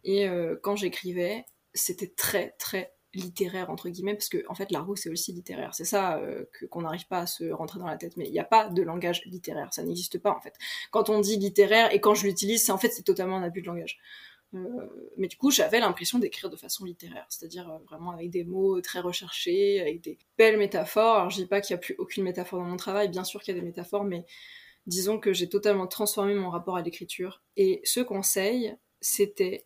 Et 0.03 0.27
quand 0.63 0.75
j'écrivais, 0.75 1.45
c'était 1.73 2.07
très 2.07 2.51
très 2.57 2.93
littéraire 3.13 3.69
entre 3.69 3.89
guillemets 3.89 4.13
parce 4.13 4.29
que 4.29 4.43
en 4.47 4.55
fait 4.55 4.71
l'argot 4.71 4.95
c'est 4.95 5.09
aussi 5.09 5.33
littéraire 5.33 5.73
c'est 5.73 5.85
ça 5.85 6.17
euh, 6.17 6.45
qu'on 6.69 6.81
n'arrive 6.81 7.07
pas 7.07 7.19
à 7.19 7.25
se 7.25 7.51
rentrer 7.51 7.79
dans 7.79 7.87
la 7.87 7.97
tête 7.97 8.15
mais 8.15 8.25
il 8.25 8.31
n'y 8.31 8.39
a 8.39 8.45
pas 8.45 8.69
de 8.69 8.81
langage 8.81 9.23
littéraire 9.25 9.73
ça 9.73 9.83
n'existe 9.83 10.17
pas 10.17 10.31
en 10.31 10.39
fait 10.39 10.55
quand 10.91 11.09
on 11.09 11.19
dit 11.19 11.37
littéraire 11.37 11.93
et 11.93 11.99
quand 11.99 12.15
je 12.15 12.25
l'utilise 12.25 12.69
en 12.69 12.77
fait 12.77 12.89
c'est 12.89 13.03
totalement 13.03 13.37
un 13.37 13.43
abus 13.43 13.61
de 13.61 13.67
langage 13.67 13.99
mais 15.17 15.27
du 15.27 15.37
coup 15.37 15.49
j'avais 15.49 15.79
l'impression 15.79 16.19
d'écrire 16.19 16.49
de 16.49 16.57
façon 16.57 16.83
littéraire 16.83 17.25
c'est-à-dire 17.29 17.69
euh, 17.69 17.77
vraiment 17.89 18.11
avec 18.11 18.29
des 18.29 18.43
mots 18.43 18.81
très 18.81 18.99
recherchés 18.99 19.79
avec 19.79 20.01
des 20.01 20.17
belles 20.37 20.57
métaphores 20.57 21.15
alors 21.15 21.29
je 21.29 21.37
dis 21.37 21.45
pas 21.45 21.61
qu'il 21.61 21.73
n'y 21.73 21.79
a 21.79 21.81
plus 21.81 21.95
aucune 21.99 22.23
métaphore 22.23 22.59
dans 22.59 22.65
mon 22.65 22.77
travail 22.77 23.07
bien 23.07 23.23
sûr 23.23 23.41
qu'il 23.41 23.55
y 23.55 23.57
a 23.57 23.61
des 23.61 23.65
métaphores 23.65 24.03
mais 24.03 24.25
disons 24.87 25.19
que 25.19 25.31
j'ai 25.31 25.47
totalement 25.47 25.87
transformé 25.87 26.33
mon 26.33 26.49
rapport 26.49 26.75
à 26.75 26.81
l'écriture 26.81 27.41
et 27.55 27.79
ce 27.85 28.01
conseil 28.01 28.75
c'était 28.99 29.65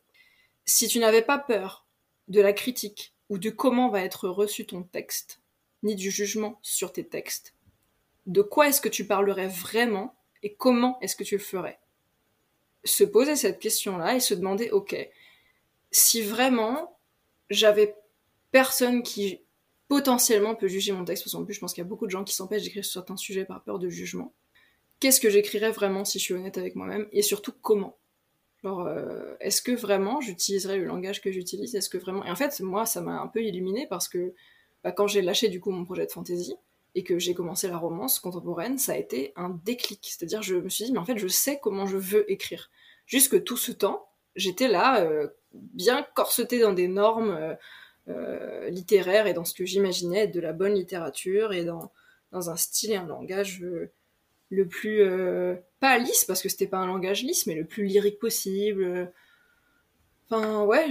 si 0.66 0.88
tu 0.88 1.00
n'avais 1.00 1.22
pas 1.22 1.40
peur 1.40 1.86
de 2.28 2.42
la 2.42 2.54
critique 2.54 3.16
ou 3.30 3.38
de 3.38 3.50
comment 3.50 3.90
va 3.90 4.04
être 4.04 4.30
reçu 4.30 4.66
ton 4.66 4.84
texte, 4.84 5.42
ni 5.84 5.96
du 5.96 6.12
jugement 6.12 6.60
sur 6.62 6.92
tes 6.92 7.08
textes. 7.08 7.56
De 8.26 8.42
quoi 8.42 8.68
est-ce 8.68 8.82
que 8.82 8.90
tu 8.90 9.06
parlerais 9.06 9.48
vraiment 9.48 10.16
et 10.44 10.56
comment 10.56 11.00
est-ce 11.02 11.16
que 11.16 11.24
tu 11.24 11.36
le 11.36 11.44
ferais? 11.44 11.80
Se 12.86 13.04
poser 13.04 13.36
cette 13.36 13.60
question-là 13.60 14.16
et 14.16 14.20
se 14.20 14.34
demander, 14.34 14.70
ok, 14.70 14.96
si 15.92 16.22
vraiment 16.22 16.98
j'avais 17.50 17.96
personne 18.52 19.04
qui 19.04 19.42
potentiellement 19.88 20.56
peut 20.56 20.68
juger 20.68 20.92
mon 20.92 21.06
texte, 21.06 21.24
parce 21.24 21.34
qu'en 21.34 21.46
plus 21.46 21.54
je 21.54 21.60
pense 21.60 21.74
qu'il 21.74 21.84
y 21.84 21.86
a 21.86 21.90
beaucoup 21.90 22.06
de 22.06 22.12
gens 22.12 22.24
qui 22.24 22.34
s'empêchent 22.34 22.64
d'écrire 22.64 22.86
sur 22.86 22.94
certains 22.94 23.18
sujets 23.18 23.46
par 23.46 23.64
peur 23.64 23.80
de 23.80 23.90
jugement, 23.90 24.34
qu'est-ce 25.00 25.20
que 25.20 25.30
j'écrirais 25.30 25.72
vraiment 25.72 26.06
si 26.06 26.20
je 26.20 26.24
suis 26.24 26.34
honnête 26.34 26.58
avec 26.58 26.76
moi-même 26.76 27.08
et 27.12 27.22
surtout 27.22 27.54
comment? 27.62 27.98
Euh, 28.66 29.36
est-ce 29.40 29.62
que 29.62 29.72
vraiment 29.72 30.22
j'utiliserais 30.22 30.78
le 30.78 30.86
langage 30.86 31.22
que 31.22 31.32
j'utilise? 31.32 31.76
Est-ce 31.76 31.90
que 31.90 31.98
vraiment 31.98 32.26
Et 32.26 32.32
en 32.32 32.36
fait, 32.36 32.60
moi, 32.62 32.86
ça 32.86 33.02
m'a 33.02 33.20
un 33.22 33.28
peu 33.28 33.44
illuminé 33.44 33.86
parce 33.88 34.08
que 34.08 34.34
bah, 34.84 34.92
quand 34.92 35.08
j'ai 35.08 35.22
lâché 35.22 35.50
du 35.50 35.60
coup 35.60 35.72
mon 35.72 35.86
projet 35.86 36.06
de 36.06 36.12
fantasy 36.12 36.56
et 36.96 37.04
que 37.04 37.20
j'ai 37.20 37.34
commencé 37.34 37.68
la 37.68 37.78
romance 37.78 38.20
contemporaine, 38.20 38.78
ça 38.78 38.94
a 38.94 38.98
été 38.98 39.34
un 39.36 39.50
déclic. 39.50 40.00
C'est-à-dire, 40.04 40.42
je 40.42 40.56
me 40.56 40.70
suis 40.70 40.86
dit, 40.86 40.94
mais 40.94 41.00
en 41.00 41.06
fait, 41.06 41.18
je 41.18 41.28
sais 41.28 41.60
comment 41.62 41.86
je 41.86 41.98
veux 41.98 42.30
écrire. 42.32 42.72
Jusque 43.06 43.44
tout 43.44 43.58
ce 43.58 43.74
temps, 43.74 44.08
j'étais 44.38 44.70
là, 44.70 45.02
euh, 45.02 45.28
bien 45.54 46.08
corsetée 46.16 46.60
dans 46.60 46.74
des 46.74 46.88
normes 46.88 47.58
euh, 48.08 48.70
littéraires 48.70 49.28
et 49.28 49.34
dans 49.34 49.46
ce 49.46 49.54
que 49.54 49.66
j'imaginais 49.66 50.24
être 50.24 50.34
de 50.34 50.40
la 50.40 50.54
bonne 50.54 50.74
littérature 50.74 51.54
et 51.54 51.66
dans, 51.66 51.92
dans 52.32 52.50
un 52.50 52.56
style 52.56 52.94
et 52.94 52.96
un 52.96 53.08
langage 53.08 53.64
le 54.50 54.68
plus 54.68 55.02
euh, 55.02 55.56
pas 55.80 55.98
lisse 55.98 56.24
parce 56.24 56.42
que 56.42 56.50
c'était 56.50 56.68
pas 56.68 56.78
un 56.78 56.86
langage 56.86 57.24
lisse 57.24 57.48
mais 57.48 57.56
le 57.56 57.66
plus 57.66 57.86
lyrique 57.86 58.20
possible 58.20 59.12
enfin 60.30 60.64
ouais 60.64 60.86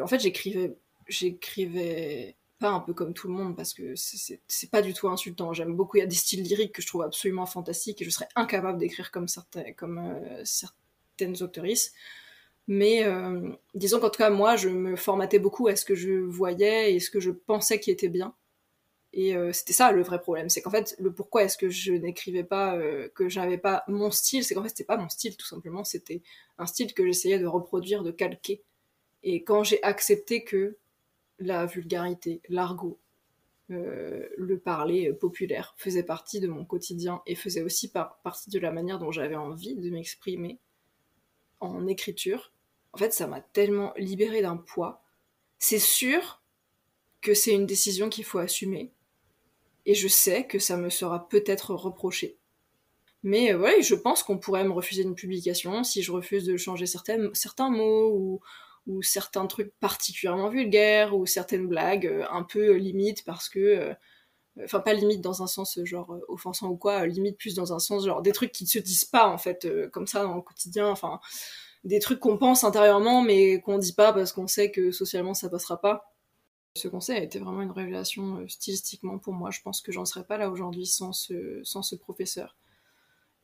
en 0.00 0.06
fait 0.06 0.20
j'écrivais 0.20 0.76
j'écrivais 1.08 2.36
pas 2.62 2.70
un 2.70 2.80
peu 2.80 2.94
comme 2.94 3.12
tout 3.12 3.28
le 3.28 3.34
monde 3.34 3.54
parce 3.56 3.74
que 3.74 3.94
c'est 3.96 4.70
pas 4.70 4.82
du 4.82 4.94
tout 4.94 5.08
insultant. 5.08 5.52
J'aime 5.52 5.74
beaucoup 5.74 5.98
il 5.98 6.00
y 6.00 6.02
a 6.02 6.06
des 6.06 6.14
styles 6.14 6.42
lyriques 6.42 6.74
que 6.74 6.82
je 6.82 6.86
trouve 6.86 7.02
absolument 7.02 7.46
fantastiques 7.46 8.00
et 8.00 8.04
je 8.04 8.10
serais 8.10 8.28
incapable 8.36 8.78
d'écrire 8.78 9.10
comme 9.10 9.28
certains 9.28 9.72
comme 9.72 9.98
euh, 9.98 10.42
certaines 10.44 11.42
autrices 11.42 11.92
mais 12.68 13.04
euh, 13.04 13.50
disons 13.74 14.00
qu'en 14.00 14.10
tout 14.10 14.18
cas 14.18 14.30
moi 14.30 14.56
je 14.56 14.68
me 14.68 14.96
formatais 14.96 15.38
beaucoup 15.38 15.68
à 15.68 15.76
ce 15.76 15.84
que 15.84 15.94
je 15.94 16.12
voyais 16.12 16.94
et 16.94 17.00
ce 17.00 17.10
que 17.10 17.20
je 17.20 17.30
pensais 17.30 17.80
qui 17.80 17.90
était 17.90 18.08
bien. 18.08 18.34
Et 19.14 19.36
euh, 19.36 19.52
c'était 19.52 19.74
ça 19.74 19.92
le 19.92 20.02
vrai 20.02 20.20
problème, 20.20 20.48
c'est 20.48 20.62
qu'en 20.62 20.70
fait 20.70 20.96
le 20.98 21.12
pourquoi 21.12 21.42
est-ce 21.44 21.58
que 21.58 21.68
je 21.68 21.92
n'écrivais 21.92 22.44
pas, 22.44 22.76
euh, 22.76 23.10
que 23.14 23.28
j'avais 23.28 23.58
pas 23.58 23.84
mon 23.86 24.10
style, 24.10 24.42
c'est 24.42 24.54
qu'en 24.54 24.62
fait 24.62 24.70
c'était 24.70 24.84
pas 24.84 24.96
mon 24.96 25.10
style 25.10 25.36
tout 25.36 25.46
simplement, 25.46 25.84
c'était 25.84 26.22
un 26.58 26.66
style 26.66 26.94
que 26.94 27.04
j'essayais 27.04 27.38
de 27.38 27.46
reproduire, 27.46 28.02
de 28.04 28.10
calquer. 28.10 28.62
Et 29.22 29.44
quand 29.44 29.64
j'ai 29.64 29.82
accepté 29.82 30.44
que 30.44 30.78
la 31.42 31.66
vulgarité, 31.66 32.40
l'argot, 32.48 32.98
euh, 33.70 34.28
le 34.36 34.58
parler 34.58 35.12
populaire 35.12 35.74
faisait 35.78 36.02
partie 36.02 36.40
de 36.40 36.48
mon 36.48 36.64
quotidien 36.64 37.22
et 37.26 37.34
faisait 37.34 37.62
aussi 37.62 37.90
partie 37.90 38.50
de 38.50 38.58
la 38.58 38.70
manière 38.70 38.98
dont 38.98 39.12
j'avais 39.12 39.36
envie 39.36 39.74
de 39.74 39.90
m'exprimer 39.90 40.58
en 41.60 41.86
écriture. 41.86 42.52
En 42.92 42.98
fait, 42.98 43.12
ça 43.12 43.26
m'a 43.26 43.40
tellement 43.40 43.94
libéré 43.96 44.42
d'un 44.42 44.56
poids. 44.56 45.02
C'est 45.58 45.78
sûr 45.78 46.42
que 47.20 47.34
c'est 47.34 47.54
une 47.54 47.66
décision 47.66 48.08
qu'il 48.08 48.24
faut 48.24 48.38
assumer. 48.38 48.92
Et 49.86 49.94
je 49.94 50.08
sais 50.08 50.46
que 50.46 50.58
ça 50.58 50.76
me 50.76 50.90
sera 50.90 51.28
peut-être 51.28 51.74
reproché. 51.74 52.36
Mais 53.22 53.54
euh, 53.54 53.80
je 53.80 53.94
pense 53.94 54.22
qu'on 54.22 54.38
pourrait 54.38 54.64
me 54.64 54.72
refuser 54.72 55.02
une 55.02 55.14
publication 55.14 55.84
si 55.84 56.02
je 56.02 56.12
refuse 56.12 56.44
de 56.44 56.56
changer 56.56 56.86
certains 56.86 57.70
mots 57.70 58.10
ou, 58.12 58.40
ou 58.86 59.02
certains 59.02 59.46
trucs 59.46 59.72
particulièrement 59.78 60.48
vulgaires 60.48 61.14
ou 61.14 61.26
certaines 61.26 61.68
blagues 61.68 62.06
euh, 62.06 62.24
un 62.30 62.42
peu 62.42 62.74
limites 62.74 63.24
parce 63.24 63.48
que 63.48 63.58
euh, 63.60 63.94
enfin 64.64 64.80
pas 64.80 64.92
limite 64.92 65.20
dans 65.20 65.42
un 65.42 65.46
sens 65.46 65.78
genre 65.84 66.16
offensant 66.28 66.68
ou 66.68 66.76
quoi 66.76 67.06
limite 67.06 67.38
plus 67.38 67.54
dans 67.54 67.72
un 67.72 67.78
sens 67.78 68.04
genre 68.04 68.22
des 68.22 68.32
trucs 68.32 68.52
qui 68.52 68.64
ne 68.64 68.68
se 68.68 68.78
disent 68.78 69.04
pas 69.04 69.28
en 69.28 69.38
fait 69.38 69.66
comme 69.92 70.06
ça 70.06 70.22
dans 70.24 70.34
le 70.34 70.42
quotidien 70.42 70.88
enfin 70.88 71.20
des 71.84 72.00
trucs 72.00 72.20
qu'on 72.20 72.36
pense 72.38 72.64
intérieurement 72.64 73.22
mais 73.22 73.60
qu'on 73.60 73.78
dit 73.78 73.94
pas 73.94 74.12
parce 74.12 74.32
qu'on 74.32 74.46
sait 74.46 74.70
que 74.70 74.90
socialement 74.92 75.34
ça 75.34 75.48
passera 75.48 75.80
pas. 75.80 76.12
Ce 76.76 76.88
conseil 76.88 77.18
a 77.18 77.22
été 77.22 77.38
vraiment 77.38 77.62
une 77.62 77.70
révélation 77.70 78.46
stylistiquement 78.48 79.18
pour 79.18 79.34
moi. 79.34 79.50
Je 79.50 79.60
pense 79.62 79.80
que 79.82 79.92
j'en 79.92 80.04
serais 80.04 80.24
pas 80.24 80.38
là 80.38 80.50
aujourd'hui 80.50 80.86
sans 80.86 81.12
ce 81.12 81.60
sans 81.64 81.82
ce 81.82 81.96
professeur 81.96 82.56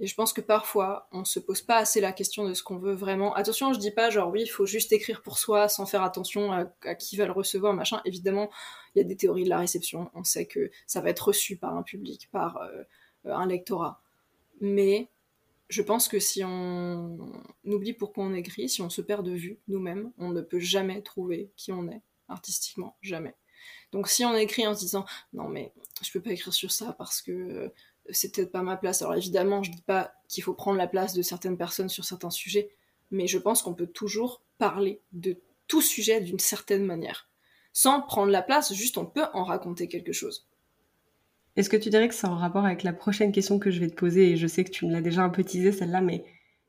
et 0.01 0.07
je 0.07 0.15
pense 0.15 0.33
que 0.33 0.41
parfois, 0.41 1.09
on 1.11 1.25
se 1.25 1.41
pose 1.41 1.61
pas 1.61 1.77
assez 1.77 2.01
la 2.01 2.13
question 2.13 2.49
de 2.49 2.55
ce 2.55 2.63
qu'on 2.63 2.79
veut 2.79 2.95
vraiment. 2.95 3.35
Attention, 3.35 3.73
je 3.73 3.81
dis 3.81 3.91
pas 3.91 4.11
genre 4.11 4.31
oui, 4.31 4.43
il 4.43 4.49
faut 4.49 4.67
juste 4.67 4.93
écrire 4.93 5.23
pour 5.23 5.39
soi 5.39 5.69
sans 5.69 5.87
faire 5.87 6.03
attention 6.03 6.53
à, 6.53 6.95
qui 6.95 7.17
va 7.17 7.27
le 7.27 7.33
recevoir, 7.33 7.75
machin. 7.75 8.01
Évidemment, 8.05 8.49
il 8.95 8.99
y 8.99 9.05
a 9.05 9.05
des 9.05 9.17
théories 9.17 9.43
de 9.43 9.49
la 9.49 9.59
réception. 9.59 10.09
On 10.15 10.23
sait 10.23 10.47
que 10.47 10.71
ça 10.87 11.01
va 11.01 11.11
être 11.11 11.29
reçu 11.29 11.57
par 11.57 11.77
un 11.77 11.83
public, 11.83 12.29
par 12.31 12.59
euh, 12.59 12.85
un 13.25 13.47
lectorat. 13.47 14.01
Mais 14.61 15.09
je 15.69 15.83
pense 15.83 16.07
que 16.07 16.21
si 16.21 16.45
on 16.45 17.19
oublie 17.65 17.93
pourquoi 17.93 18.25
on 18.25 18.35
écrit, 18.35 18.69
si 18.69 18.83
on 18.83 18.91
se 18.91 19.01
perd 19.01 19.27
de 19.27 19.33
vue 19.33 19.59
nous-mêmes, 19.67 20.13
on 20.17 20.31
ne 20.31 20.43
peut 20.43 20.61
jamais 20.61 21.03
trouver 21.03 21.51
qui 21.57 21.73
on 21.73 21.89
est 21.89 22.03
artistiquement, 22.29 22.97
jamais. 23.03 23.35
Donc 23.91 24.09
si 24.09 24.25
on 24.25 24.35
écrit 24.35 24.67
en 24.67 24.75
se 24.75 24.81
disant 24.81 25.05
non 25.33 25.49
mais 25.49 25.73
je 26.03 26.13
peux 26.13 26.21
pas 26.21 26.31
écrire 26.31 26.53
sur 26.53 26.71
ça 26.71 26.93
parce 26.93 27.23
que 27.23 27.73
c'est 28.11 28.35
peut-être 28.35 28.53
pas 28.53 28.63
ma 28.63 28.77
place. 28.77 29.03
Alors 29.03 29.15
évidemment, 29.15 29.63
je 29.63 29.71
dis 29.71 29.83
pas 29.83 30.13
qu'il 30.29 30.43
faut 30.43 30.55
prendre 30.55 30.79
la 30.79 30.87
place 30.87 31.15
de 31.15 31.23
certaines 31.23 31.57
personnes 31.57 31.89
sur 31.89 32.05
certains 32.05 32.31
sujets, 32.31 32.71
mais 33.11 33.27
je 33.27 33.39
pense 33.39 33.63
qu'on 33.63 33.75
peut 33.75 33.87
toujours 33.87 34.43
parler 34.59 35.01
de 35.13 35.37
tout 35.67 35.83
sujet 35.83 36.21
d'une 36.21 36.39
certaine 36.39 36.85
manière. 36.85 37.29
Sans 37.73 38.01
prendre 38.03 38.33
la 38.33 38.43
place, 38.43 38.73
juste 38.73 38.99
on 38.99 39.07
peut 39.07 39.27
en 39.35 39.45
raconter 39.45 39.89
quelque 39.89 40.13
chose. 40.13 40.49
Est-ce 41.57 41.71
que 41.71 41.77
tu 41.77 41.91
dirais 41.91 42.09
que 42.09 42.15
c'est 42.15 42.27
en 42.27 42.37
rapport 42.37 42.65
avec 42.65 42.83
la 42.83 42.93
prochaine 42.93 43.33
question 43.33 43.59
que 43.59 43.71
je 43.71 43.81
vais 43.81 43.91
te 43.91 43.97
poser 43.97 44.31
Et 44.31 44.37
je 44.37 44.47
sais 44.47 44.65
que 44.65 44.71
tu 44.71 44.87
me 44.87 44.93
l'as 44.93 45.01
déjà 45.01 45.23
un 45.23 45.29
peu 45.29 45.45
teasé 45.45 45.73
celle-là, 45.73 46.01
mais 46.01 46.25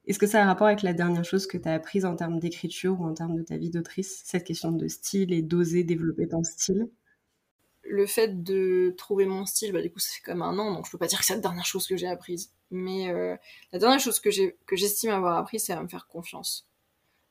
est-ce 0.05 0.17
que 0.17 0.25
ça 0.25 0.41
a 0.41 0.45
rapport 0.45 0.67
avec 0.67 0.81
la 0.81 0.93
dernière 0.93 1.23
chose 1.23 1.45
que 1.45 1.57
tu 1.57 1.69
as 1.69 1.73
apprise 1.73 2.05
en 2.05 2.15
termes 2.15 2.39
d'écriture 2.39 2.99
ou 2.99 3.05
en 3.05 3.13
termes 3.13 3.35
de 3.35 3.43
ta 3.43 3.57
vie 3.57 3.69
d'autrice? 3.69 4.23
Cette 4.25 4.43
question 4.43 4.71
de 4.71 4.87
style 4.87 5.31
et 5.33 5.43
d'oser 5.43 5.83
développer 5.83 6.27
ton 6.27 6.43
style? 6.43 6.89
Le 7.83 8.05
fait 8.05 8.43
de 8.43 8.93
trouver 8.97 9.25
mon 9.25 9.45
style, 9.45 9.71
bah, 9.71 9.81
du 9.81 9.91
coup, 9.91 9.99
ça 9.99 10.13
fait 10.13 10.21
comme 10.21 10.41
un 10.41 10.57
an, 10.59 10.73
donc 10.73 10.85
je 10.85 10.91
peux 10.91 10.97
pas 10.97 11.07
dire 11.07 11.19
que 11.19 11.25
c'est 11.25 11.35
la 11.35 11.39
dernière 11.39 11.65
chose 11.65 11.87
que 11.87 11.97
j'ai 11.97 12.07
apprise. 12.07 12.51
Mais 12.71 13.09
euh, 13.09 13.35
la 13.71 13.79
dernière 13.79 13.99
chose 13.99 14.19
que 14.19 14.29
j'estime 14.29 15.11
avoir 15.11 15.37
appris, 15.37 15.59
c'est 15.59 15.73
à 15.73 15.81
me 15.81 15.87
faire 15.87 16.07
confiance, 16.07 16.67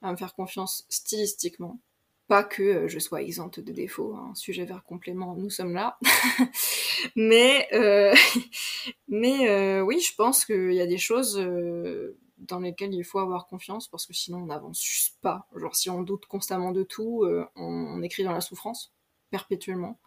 à 0.03 0.11
me 0.11 0.17
faire 0.17 0.35
confiance 0.35 0.85
stylistiquement. 0.89 1.79
Pas 2.27 2.45
que 2.45 2.63
euh, 2.63 2.89
je 2.89 2.99
sois 2.99 3.23
exempte 3.23 3.61
de 3.61 3.73
défauts, 3.73 4.15
hein. 4.15 4.33
sujet 4.35 4.65
vers 4.65 4.85
complément, 4.85 5.35
nous 5.35 5.49
sommes 5.49 5.75
là. 5.75 5.99
mais 7.17 7.69
euh, 7.73 8.15
mais 9.09 9.81
oui, 9.81 10.01
je 10.01 10.15
pense 10.15 10.45
qu'il 10.45 10.75
y 10.75 10.81
a 10.81 10.87
des 10.87 10.99
choses 10.99 11.37
dans 12.39 12.61
lesquelles 12.61 12.95
il 12.95 13.05
faut 13.05 13.19
avoir 13.19 13.47
confiance 13.47 13.89
parce 13.89 14.07
que 14.07 14.13
sinon 14.13 14.39
on 14.39 14.47
n'avance 14.47 15.13
pas. 15.23 15.47
Genre 15.57 15.77
si 15.77 15.89
on 15.89 16.03
doute 16.03 16.27
constamment 16.27 16.73
de 16.73 16.83
tout, 16.83 17.25
on 17.57 18.03
écrit 18.03 18.25
dans 18.25 18.33
la 18.33 18.41
souffrance 18.41 18.93
perpétuellement. 19.31 19.99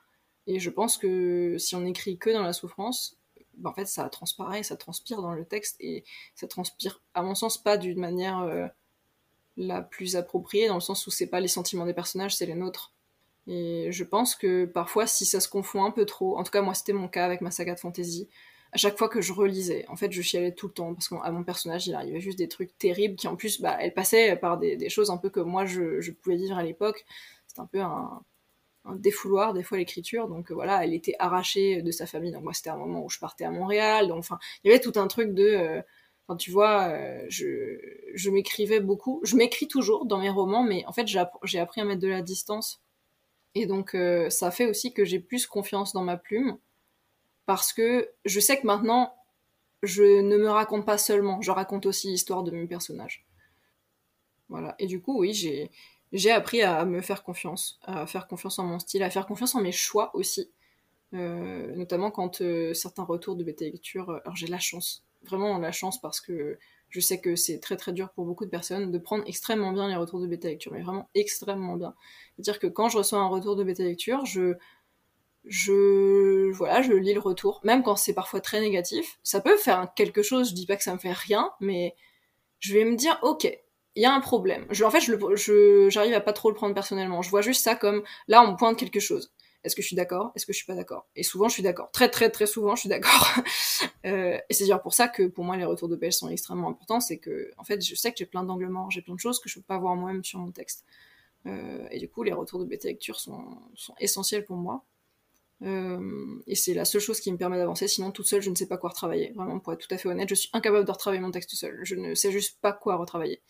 Et 0.47 0.59
je 0.59 0.69
pense 0.69 0.97
que 0.97 1.57
si 1.57 1.75
on 1.75 1.85
écrit 1.85 2.17
que 2.17 2.29
dans 2.29 2.43
la 2.43 2.53
souffrance, 2.53 3.17
ben 3.57 3.69
en 3.69 3.73
fait, 3.73 3.85
ça 3.85 4.09
transparaît, 4.09 4.63
ça 4.63 4.75
transpire 4.75 5.21
dans 5.21 5.33
le 5.33 5.45
texte, 5.45 5.77
et 5.79 6.03
ça 6.35 6.47
transpire, 6.47 7.01
à 7.13 7.21
mon 7.21 7.35
sens, 7.35 7.57
pas 7.57 7.77
d'une 7.77 7.99
manière 7.99 8.39
euh, 8.39 8.67
la 9.57 9.81
plus 9.81 10.15
appropriée, 10.15 10.67
dans 10.67 10.75
le 10.75 10.81
sens 10.81 11.05
où 11.07 11.11
c'est 11.11 11.27
pas 11.27 11.39
les 11.39 11.47
sentiments 11.47 11.85
des 11.85 11.93
personnages, 11.93 12.35
c'est 12.35 12.45
les 12.45 12.55
nôtres. 12.55 12.93
Et 13.47 13.91
je 13.91 14.03
pense 14.03 14.35
que 14.35 14.65
parfois, 14.65 15.07
si 15.07 15.25
ça 15.25 15.39
se 15.39 15.49
confond 15.49 15.83
un 15.83 15.91
peu 15.91 16.05
trop, 16.05 16.37
en 16.37 16.43
tout 16.43 16.51
cas, 16.51 16.61
moi, 16.61 16.73
c'était 16.73 16.93
mon 16.93 17.07
cas 17.07 17.25
avec 17.25 17.41
ma 17.41 17.51
saga 17.51 17.73
de 17.75 17.79
fantasy, 17.79 18.29
à 18.73 18.77
chaque 18.77 18.97
fois 18.97 19.09
que 19.09 19.21
je 19.21 19.33
relisais, 19.33 19.85
en 19.89 19.95
fait, 19.95 20.11
je 20.11 20.21
chialais 20.21 20.53
tout 20.53 20.67
le 20.67 20.73
temps, 20.73 20.93
parce 20.93 21.09
qu'à 21.09 21.31
mon 21.31 21.43
personnage, 21.43 21.87
il 21.87 21.95
arrivait 21.95 22.21
juste 22.21 22.37
des 22.37 22.47
trucs 22.47 22.77
terribles 22.77 23.15
qui, 23.15 23.27
en 23.27 23.35
plus, 23.35 23.59
bah, 23.59 23.77
elle 23.79 23.93
passait 23.93 24.35
par 24.37 24.57
des, 24.57 24.89
choses 24.89 25.11
un 25.11 25.17
peu 25.17 25.29
que 25.29 25.41
moi, 25.41 25.65
je, 25.65 26.11
pouvais 26.11 26.37
vivre 26.37 26.57
à 26.57 26.63
l'époque. 26.63 27.05
C'était 27.47 27.61
un 27.61 27.65
peu 27.65 27.81
un, 27.81 28.21
défouloir 28.95 29.53
des 29.53 29.63
fois 29.63 29.77
l'écriture. 29.77 30.27
Donc 30.27 30.51
euh, 30.51 30.53
voilà 30.53 30.83
elle 30.83 30.93
était 30.93 31.15
arrachée 31.19 31.81
de 31.81 31.91
sa 31.91 32.05
famille. 32.05 32.31
Donc 32.31 32.43
moi 32.43 32.53
c'était 32.53 32.69
un 32.69 32.77
moment 32.77 33.03
où 33.03 33.09
je 33.09 33.19
partais 33.19 33.45
à 33.45 33.51
Montréal. 33.51 34.07
Donc 34.07 34.19
enfin 34.19 34.39
il 34.63 34.69
y 34.69 34.73
avait 34.73 34.81
tout 34.81 34.99
un 34.99 35.07
truc 35.07 35.33
de 35.33 35.43
euh, 35.43 35.81
enfin 36.27 36.37
tu 36.37 36.51
vois 36.51 36.89
euh, 36.89 37.25
je 37.29 37.79
je 38.13 38.29
m'écrivais 38.29 38.79
beaucoup. 38.79 39.21
Je 39.23 39.35
m'écris 39.35 39.67
toujours 39.67 40.05
dans 40.05 40.19
mes 40.19 40.29
romans 40.29 40.63
mais 40.63 40.85
en 40.85 40.93
fait 40.93 41.07
j'ai 41.07 41.59
appris 41.59 41.81
à 41.81 41.85
mettre 41.85 42.01
de 42.01 42.07
la 42.07 42.21
distance. 42.21 42.81
Et 43.53 43.65
donc 43.65 43.97
ça 44.29 44.49
fait 44.51 44.65
aussi 44.65 44.93
que 44.93 45.03
j'ai 45.03 45.19
plus 45.19 45.45
confiance 45.45 45.93
dans 45.93 46.03
ma 46.03 46.17
plume 46.17 46.57
parce 47.45 47.73
que 47.73 48.09
je 48.23 48.39
sais 48.39 48.59
que 48.59 48.65
maintenant 48.65 49.13
je 49.83 50.21
ne 50.21 50.37
me 50.37 50.49
raconte 50.49 50.85
pas 50.85 50.97
seulement. 50.97 51.41
Je 51.41 51.51
raconte 51.51 51.85
aussi 51.85 52.07
l'histoire 52.07 52.43
de 52.43 52.51
mes 52.51 52.67
personnages 52.67 53.25
voilà. 54.51 54.75
Et 54.79 54.85
du 54.85 55.01
coup 55.01 55.19
oui 55.19 55.33
j'ai 55.33 55.71
j'ai 56.11 56.31
appris 56.31 56.61
à 56.61 56.83
me 56.85 57.01
faire 57.01 57.23
confiance, 57.23 57.79
à 57.83 58.05
faire 58.05 58.27
confiance 58.27 58.59
en 58.59 58.65
mon 58.65 58.79
style, 58.79 59.03
à 59.03 59.09
faire 59.09 59.25
confiance 59.25 59.55
en 59.55 59.61
mes 59.61 59.71
choix 59.71 60.11
aussi. 60.15 60.51
Euh, 61.13 61.75
notamment 61.75 62.09
quand 62.09 62.41
euh, 62.41 62.73
certains 62.73 63.03
retours 63.03 63.35
de 63.35 63.43
bêta 63.43 63.65
lecture, 63.65 64.09
euh, 64.09 64.19
alors 64.23 64.35
j'ai 64.35 64.47
la 64.47 64.59
chance, 64.59 65.03
vraiment 65.23 65.57
la 65.57 65.73
chance 65.73 65.99
parce 65.99 66.21
que 66.21 66.57
je 66.89 66.99
sais 67.01 67.19
que 67.19 67.35
c'est 67.35 67.59
très 67.59 67.75
très 67.75 67.91
dur 67.91 68.11
pour 68.11 68.25
beaucoup 68.25 68.45
de 68.45 68.49
personnes 68.49 68.91
de 68.91 68.97
prendre 68.97 69.23
extrêmement 69.27 69.73
bien 69.73 69.89
les 69.89 69.95
retours 69.95 70.21
de 70.21 70.27
bêta 70.27 70.47
lecture, 70.47 70.71
mais 70.71 70.81
vraiment 70.81 71.09
extrêmement 71.13 71.75
bien. 71.75 71.95
C'est-à-dire 72.35 72.59
que 72.59 72.67
quand 72.67 72.87
je 72.89 72.97
reçois 72.97 73.19
un 73.19 73.27
retour 73.27 73.55
de 73.57 73.63
bêta 73.63 73.83
lecture, 73.83 74.25
je 74.25 74.55
je 75.45 76.51
voilà, 76.51 76.81
je 76.81 76.93
lis 76.93 77.13
le 77.13 77.19
retour, 77.19 77.61
même 77.63 77.83
quand 77.83 77.95
c'est 77.95 78.13
parfois 78.13 78.41
très 78.41 78.61
négatif. 78.61 79.19
Ça 79.23 79.41
peut 79.41 79.57
faire 79.57 79.93
quelque 79.95 80.21
chose, 80.21 80.49
je 80.49 80.55
dis 80.55 80.65
pas 80.65 80.77
que 80.77 80.83
ça 80.83 80.93
me 80.93 80.99
fait 80.99 81.11
rien, 81.13 81.51
mais 81.59 81.95
je 82.59 82.73
vais 82.73 82.85
me 82.85 82.95
dire 82.95 83.19
ok, 83.23 83.47
il 83.95 84.03
y 84.03 84.05
a 84.05 84.13
un 84.13 84.21
problème. 84.21 84.65
Je, 84.69 84.83
en 84.83 84.91
fait, 84.91 85.01
je, 85.01 85.87
j'arrive 85.89 86.13
à 86.13 86.21
pas 86.21 86.33
trop 86.33 86.49
le 86.49 86.55
prendre 86.55 86.73
personnellement. 86.73 87.21
Je 87.21 87.29
vois 87.29 87.41
juste 87.41 87.63
ça 87.63 87.75
comme 87.75 88.03
là, 88.27 88.43
on 88.43 88.51
me 88.51 88.57
pointe 88.57 88.77
quelque 88.77 88.99
chose. 88.99 89.33
Est-ce 89.63 89.75
que 89.75 89.81
je 89.81 89.87
suis 89.87 89.95
d'accord? 89.95 90.31
Est-ce 90.35 90.45
que 90.45 90.53
je 90.53 90.57
suis 90.57 90.65
pas 90.65 90.75
d'accord? 90.75 91.07
Et 91.15 91.23
souvent, 91.23 91.47
je 91.47 91.53
suis 91.53 91.63
d'accord. 91.63 91.91
Très, 91.91 92.09
très, 92.09 92.31
très 92.31 92.47
souvent, 92.47 92.75
je 92.75 92.81
suis 92.81 92.89
d'accord. 92.89 93.27
euh, 94.05 94.37
et 94.49 94.53
c'est 94.53 94.63
dire 94.63 94.81
pour 94.81 94.93
ça 94.93 95.07
que 95.07 95.27
pour 95.27 95.43
moi, 95.43 95.55
les 95.55 95.65
retours 95.65 95.87
de 95.87 95.95
pêche 95.95 96.15
sont 96.15 96.29
extrêmement 96.29 96.69
importants. 96.69 96.99
C'est 96.99 97.19
que, 97.19 97.51
en 97.57 97.63
fait, 97.63 97.85
je 97.85 97.93
sais 97.95 98.11
que 98.11 98.17
j'ai 98.17 98.25
plein 98.25 98.43
d'angles 98.43 98.69
morts, 98.69 98.89
j'ai 98.89 99.01
plein 99.01 99.13
de 99.13 99.19
choses 99.19 99.39
que 99.39 99.49
je 99.49 99.55
peux 99.59 99.65
pas 99.65 99.77
voir 99.77 99.95
moi-même 99.95 100.23
sur 100.23 100.39
mon 100.39 100.51
texte. 100.51 100.85
Euh, 101.45 101.87
et 101.91 101.99
du 101.99 102.09
coup, 102.09 102.23
les 102.23 102.33
retours 102.33 102.59
de 102.59 102.65
bêta 102.65 102.87
lecture 102.87 103.19
sont, 103.19 103.57
sont 103.75 103.93
essentiels 103.99 104.45
pour 104.45 104.57
moi. 104.57 104.83
Euh, 105.63 106.39
et 106.47 106.55
c'est 106.55 106.73
la 106.73 106.85
seule 106.85 107.01
chose 107.01 107.19
qui 107.19 107.31
me 107.31 107.37
permet 107.37 107.57
d'avancer. 107.57 107.87
Sinon, 107.87 108.11
toute 108.11 108.25
seule, 108.25 108.41
je 108.41 108.49
ne 108.49 108.55
sais 108.55 108.67
pas 108.67 108.77
quoi 108.77 108.89
retravailler. 108.89 109.31
Vraiment, 109.35 109.59
pour 109.59 109.73
être 109.73 109.87
tout 109.87 109.93
à 109.93 109.97
fait 109.97 110.09
honnête, 110.09 110.29
je 110.29 110.35
suis 110.35 110.49
incapable 110.53 110.85
de 110.85 110.91
retravailler 110.91 111.21
mon 111.21 111.31
texte 111.31 111.53
seul. 111.55 111.79
Je 111.83 111.95
ne 111.95 112.15
sais 112.15 112.31
juste 112.31 112.59
pas 112.61 112.73
quoi 112.73 112.95
retravailler. 112.95 113.41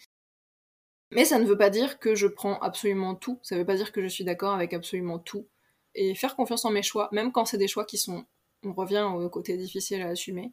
Mais 1.11 1.25
ça 1.25 1.39
ne 1.39 1.45
veut 1.45 1.57
pas 1.57 1.69
dire 1.69 1.99
que 1.99 2.15
je 2.15 2.27
prends 2.27 2.57
absolument 2.59 3.15
tout, 3.15 3.39
ça 3.43 3.55
ne 3.55 3.59
veut 3.59 3.65
pas 3.65 3.75
dire 3.75 3.91
que 3.91 4.01
je 4.01 4.07
suis 4.07 4.23
d'accord 4.23 4.53
avec 4.53 4.73
absolument 4.73 5.19
tout. 5.19 5.45
Et 5.93 6.15
faire 6.15 6.35
confiance 6.37 6.63
en 6.63 6.71
mes 6.71 6.83
choix, 6.83 7.09
même 7.11 7.31
quand 7.31 7.45
c'est 7.45 7.57
des 7.57 7.67
choix 7.67 7.85
qui 7.85 7.97
sont... 7.97 8.25
On 8.63 8.73
revient 8.73 9.09
au 9.13 9.27
côté 9.29 9.57
difficile 9.57 10.01
à 10.01 10.09
assumer. 10.09 10.51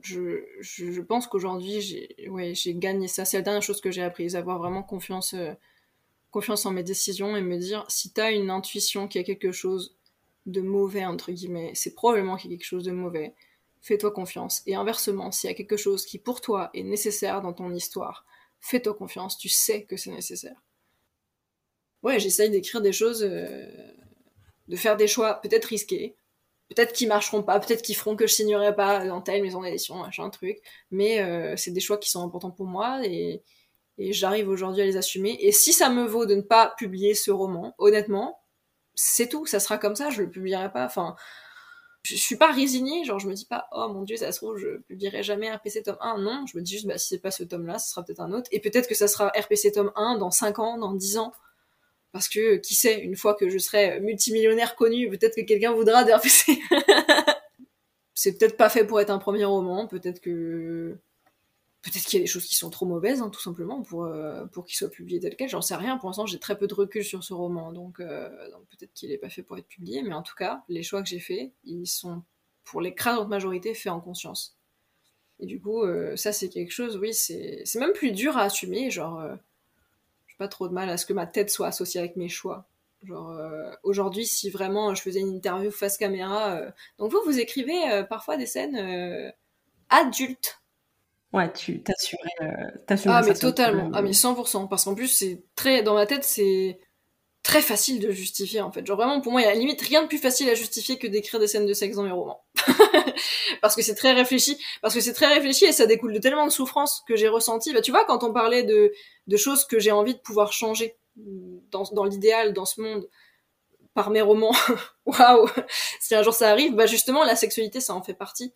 Je, 0.00 0.44
je, 0.60 1.00
pense 1.00 1.26
qu'aujourd'hui, 1.26 1.80
j'ai 1.80 2.28
ouais, 2.28 2.52
gagné 2.68 3.08
ça. 3.08 3.24
C'est 3.24 3.36
la 3.36 3.42
dernière 3.42 3.62
chose 3.62 3.80
que 3.80 3.90
j'ai 3.90 4.02
apprise, 4.02 4.36
avoir 4.36 4.58
vraiment 4.58 4.84
confiance, 4.84 5.34
euh, 5.34 5.52
confiance 6.30 6.64
en 6.66 6.70
mes 6.70 6.84
décisions 6.84 7.36
et 7.36 7.42
me 7.42 7.58
dire, 7.58 7.84
si 7.88 8.12
t'as 8.12 8.32
une 8.32 8.48
intuition 8.48 9.08
qu'il 9.08 9.20
y 9.20 9.24
a 9.24 9.26
quelque 9.26 9.50
chose 9.50 9.96
de 10.46 10.60
mauvais, 10.60 11.04
entre 11.04 11.32
guillemets, 11.32 11.72
c'est 11.74 11.94
probablement 11.94 12.36
qu'il 12.36 12.50
y 12.50 12.54
a 12.54 12.56
quelque 12.56 12.66
chose 12.66 12.84
de 12.84 12.92
mauvais, 12.92 13.34
fais-toi 13.82 14.12
confiance. 14.12 14.62
Et 14.66 14.74
inversement, 14.74 15.30
s'il 15.30 15.50
y 15.50 15.52
a 15.52 15.56
quelque 15.56 15.76
chose 15.76 16.06
qui 16.06 16.18
pour 16.18 16.40
toi 16.40 16.70
est 16.74 16.84
nécessaire 16.84 17.42
dans 17.42 17.52
ton 17.52 17.74
histoire, 17.74 18.24
fais-toi 18.60 18.94
confiance, 18.94 19.38
tu 19.38 19.48
sais 19.48 19.84
que 19.84 19.96
c'est 19.96 20.10
nécessaire. 20.10 20.56
Ouais, 22.02 22.20
j'essaye 22.20 22.50
d'écrire 22.50 22.80
des 22.80 22.92
choses, 22.92 23.22
euh, 23.22 23.66
de 24.68 24.76
faire 24.76 24.96
des 24.96 25.08
choix 25.08 25.40
peut-être 25.40 25.66
risqués, 25.66 26.16
peut-être 26.68 26.92
qui 26.92 27.06
marcheront 27.06 27.42
pas, 27.42 27.58
peut-être 27.60 27.82
qui 27.82 27.94
feront 27.94 28.16
que 28.16 28.26
je 28.26 28.32
signerai 28.34 28.74
pas 28.74 29.04
dans 29.06 29.20
telle 29.20 29.42
maison 29.42 29.62
d'édition, 29.62 29.96
machin, 29.96 30.30
truc, 30.30 30.58
mais 30.90 31.20
euh, 31.20 31.56
c'est 31.56 31.72
des 31.72 31.80
choix 31.80 31.98
qui 31.98 32.10
sont 32.10 32.22
importants 32.22 32.50
pour 32.50 32.66
moi 32.66 33.00
et, 33.04 33.42
et 33.98 34.12
j'arrive 34.12 34.48
aujourd'hui 34.48 34.82
à 34.82 34.84
les 34.84 34.96
assumer. 34.96 35.36
Et 35.40 35.50
si 35.52 35.72
ça 35.72 35.90
me 35.90 36.04
vaut 36.04 36.26
de 36.26 36.36
ne 36.36 36.42
pas 36.42 36.74
publier 36.76 37.14
ce 37.14 37.30
roman, 37.30 37.74
honnêtement, 37.78 38.40
c'est 38.94 39.28
tout, 39.28 39.46
ça 39.46 39.60
sera 39.60 39.78
comme 39.78 39.96
ça, 39.96 40.10
je 40.10 40.22
le 40.22 40.30
publierai 40.30 40.72
pas. 40.72 40.84
Enfin, 40.84 41.16
je 42.02 42.16
suis 42.16 42.36
pas 42.36 42.52
résignée, 42.52 43.04
genre 43.04 43.18
je 43.18 43.28
me 43.28 43.34
dis 43.34 43.44
pas 43.44 43.68
oh 43.72 43.88
mon 43.92 44.02
dieu 44.02 44.16
ça 44.16 44.32
se 44.32 44.38
trouve 44.38 44.56
je 44.56 44.78
publierai 44.88 45.22
jamais 45.22 45.50
RPC 45.50 45.82
tome 45.82 45.98
1, 46.00 46.18
non, 46.18 46.44
je 46.46 46.56
me 46.56 46.62
dis 46.62 46.72
juste 46.72 46.86
bah 46.86 46.98
si 46.98 47.08
c'est 47.08 47.18
pas 47.18 47.30
ce 47.30 47.44
tome 47.44 47.66
là, 47.66 47.78
ce 47.78 47.90
sera 47.90 48.04
peut-être 48.04 48.20
un 48.20 48.32
autre, 48.32 48.48
et 48.52 48.60
peut-être 48.60 48.88
que 48.88 48.94
ça 48.94 49.08
sera 49.08 49.28
RPC 49.28 49.72
tome 49.72 49.92
1 49.96 50.18
dans 50.18 50.30
5 50.30 50.58
ans, 50.58 50.78
dans 50.78 50.94
10 50.94 51.18
ans, 51.18 51.32
parce 52.12 52.28
que 52.28 52.56
qui 52.56 52.74
sait, 52.74 53.00
une 53.00 53.16
fois 53.16 53.34
que 53.34 53.48
je 53.48 53.58
serai 53.58 54.00
multimillionnaire 54.00 54.76
connu, 54.76 55.08
peut-être 55.10 55.36
que 55.36 55.42
quelqu'un 55.42 55.72
voudra 55.72 56.04
des 56.04 56.12
RPC. 56.14 56.58
c'est 58.14 58.38
peut-être 58.38 58.56
pas 58.56 58.68
fait 58.68 58.84
pour 58.84 59.00
être 59.00 59.10
un 59.10 59.18
premier 59.18 59.44
roman, 59.44 59.86
peut-être 59.86 60.20
que 60.20 60.98
peut-être 61.88 62.04
qu'il 62.04 62.18
y 62.18 62.22
a 62.22 62.24
des 62.24 62.30
choses 62.30 62.44
qui 62.44 62.54
sont 62.54 62.70
trop 62.70 62.86
mauvaises, 62.86 63.22
hein, 63.22 63.30
tout 63.30 63.40
simplement, 63.40 63.82
pour, 63.82 64.04
euh, 64.04 64.44
pour 64.46 64.64
qu'il 64.64 64.76
soit 64.76 64.90
publié 64.90 65.20
tel 65.20 65.36
quel. 65.36 65.48
J'en 65.48 65.62
sais 65.62 65.76
rien. 65.76 65.96
Pour 65.96 66.08
l'instant, 66.08 66.26
j'ai 66.26 66.38
très 66.38 66.58
peu 66.58 66.66
de 66.66 66.74
recul 66.74 67.04
sur 67.04 67.24
ce 67.24 67.32
roman, 67.34 67.72
donc, 67.72 68.00
euh, 68.00 68.28
peut-être 68.70 68.92
qu'il 68.94 69.10
n'est 69.10 69.18
pas 69.18 69.28
fait 69.28 69.42
pour 69.42 69.56
être 69.58 69.66
publié. 69.66 70.02
Mais 70.02 70.14
en 70.14 70.22
tout 70.22 70.34
cas, 70.34 70.62
les 70.68 70.82
choix 70.82 71.02
que 71.02 71.08
j'ai 71.08 71.20
faits, 71.20 71.52
ils 71.64 71.86
sont, 71.86 72.22
pour 72.64 72.80
l'écrasante 72.80 73.28
majorité, 73.28 73.74
faits 73.74 73.92
en 73.92 74.00
conscience. 74.00 74.56
Et 75.40 75.46
du 75.46 75.60
coup, 75.60 75.82
euh, 75.82 76.16
ça, 76.16 76.32
c'est 76.32 76.48
quelque 76.48 76.72
chose, 76.72 76.96
oui, 76.96 77.14
c'est 77.14 77.64
même 77.76 77.92
plus 77.92 78.12
dur 78.12 78.36
à 78.36 78.42
assumer. 78.42 78.90
Genre, 78.90 79.22
j'ai 80.26 80.36
pas 80.36 80.48
trop 80.48 80.68
de 80.68 80.74
mal 80.74 80.88
à 80.90 80.96
ce 80.96 81.06
que 81.06 81.12
ma 81.12 81.26
tête 81.26 81.50
soit 81.50 81.68
associée 81.68 82.00
avec 82.00 82.16
mes 82.16 82.28
choix. 82.28 82.66
Genre, 83.04 83.38
aujourd'hui, 83.84 84.26
si 84.26 84.50
vraiment 84.50 84.94
je 84.94 85.02
faisais 85.02 85.20
une 85.20 85.32
interview 85.36 85.70
face 85.70 85.96
caméra, 85.96 86.60
donc 86.98 87.12
vous, 87.12 87.20
vous 87.24 87.38
écrivez 87.38 88.04
parfois 88.08 88.36
des 88.36 88.46
scènes 88.46 89.32
adultes 89.88 90.60
Ouais, 91.32 91.52
tu 91.52 91.82
t'assurais. 91.82 92.30
Euh, 92.40 92.96
ah, 93.06 93.22
mais 93.22 93.34
totalement. 93.34 93.90
Ah, 93.92 94.02
mais 94.02 94.12
100%. 94.12 94.68
Parce 94.68 94.84
qu'en 94.84 94.94
plus, 94.94 95.08
c'est 95.08 95.42
très. 95.54 95.82
Dans 95.82 95.94
ma 95.94 96.06
tête, 96.06 96.24
c'est 96.24 96.80
très 97.42 97.60
facile 97.60 98.00
de 98.00 98.10
justifier, 98.10 98.60
en 98.62 98.72
fait. 98.72 98.86
Genre, 98.86 98.96
vraiment, 98.96 99.20
pour 99.20 99.32
moi, 99.32 99.42
il 99.42 99.44
y 99.44 99.48
a 99.48 99.54
limite 99.54 99.80
rien 99.82 100.02
de 100.02 100.08
plus 100.08 100.18
facile 100.18 100.48
à 100.48 100.54
justifier 100.54 100.98
que 100.98 101.06
d'écrire 101.06 101.38
des 101.38 101.46
scènes 101.46 101.66
de 101.66 101.74
sexe 101.74 101.96
dans 101.96 102.02
mes 102.02 102.10
romans. 102.10 102.44
parce 103.60 103.76
que 103.76 103.82
c'est 103.82 103.94
très 103.94 104.12
réfléchi. 104.12 104.58
Parce 104.80 104.94
que 104.94 105.00
c'est 105.00 105.12
très 105.12 105.26
réfléchi 105.26 105.66
et 105.66 105.72
ça 105.72 105.86
découle 105.86 106.14
de 106.14 106.18
tellement 106.18 106.46
de 106.46 106.52
souffrances 106.52 107.02
que 107.06 107.14
j'ai 107.14 107.28
ressenties. 107.28 107.74
Bah, 107.74 107.82
tu 107.82 107.90
vois, 107.90 108.04
quand 108.06 108.24
on 108.24 108.32
parlait 108.32 108.64
de, 108.64 108.92
de 109.26 109.36
choses 109.36 109.66
que 109.66 109.78
j'ai 109.78 109.92
envie 109.92 110.14
de 110.14 110.20
pouvoir 110.20 110.52
changer 110.52 110.96
dans, 111.16 111.84
dans 111.92 112.04
l'idéal, 112.04 112.54
dans 112.54 112.64
ce 112.64 112.80
monde, 112.80 113.08
par 113.92 114.10
mes 114.10 114.22
romans, 114.22 114.54
waouh 115.06 115.48
Si 116.00 116.14
un 116.14 116.22
jour 116.22 116.32
ça 116.32 116.50
arrive, 116.50 116.74
bah, 116.74 116.86
justement, 116.86 117.24
la 117.24 117.36
sexualité, 117.36 117.80
ça 117.80 117.94
en 117.94 118.02
fait 118.02 118.14
partie. 118.14 118.54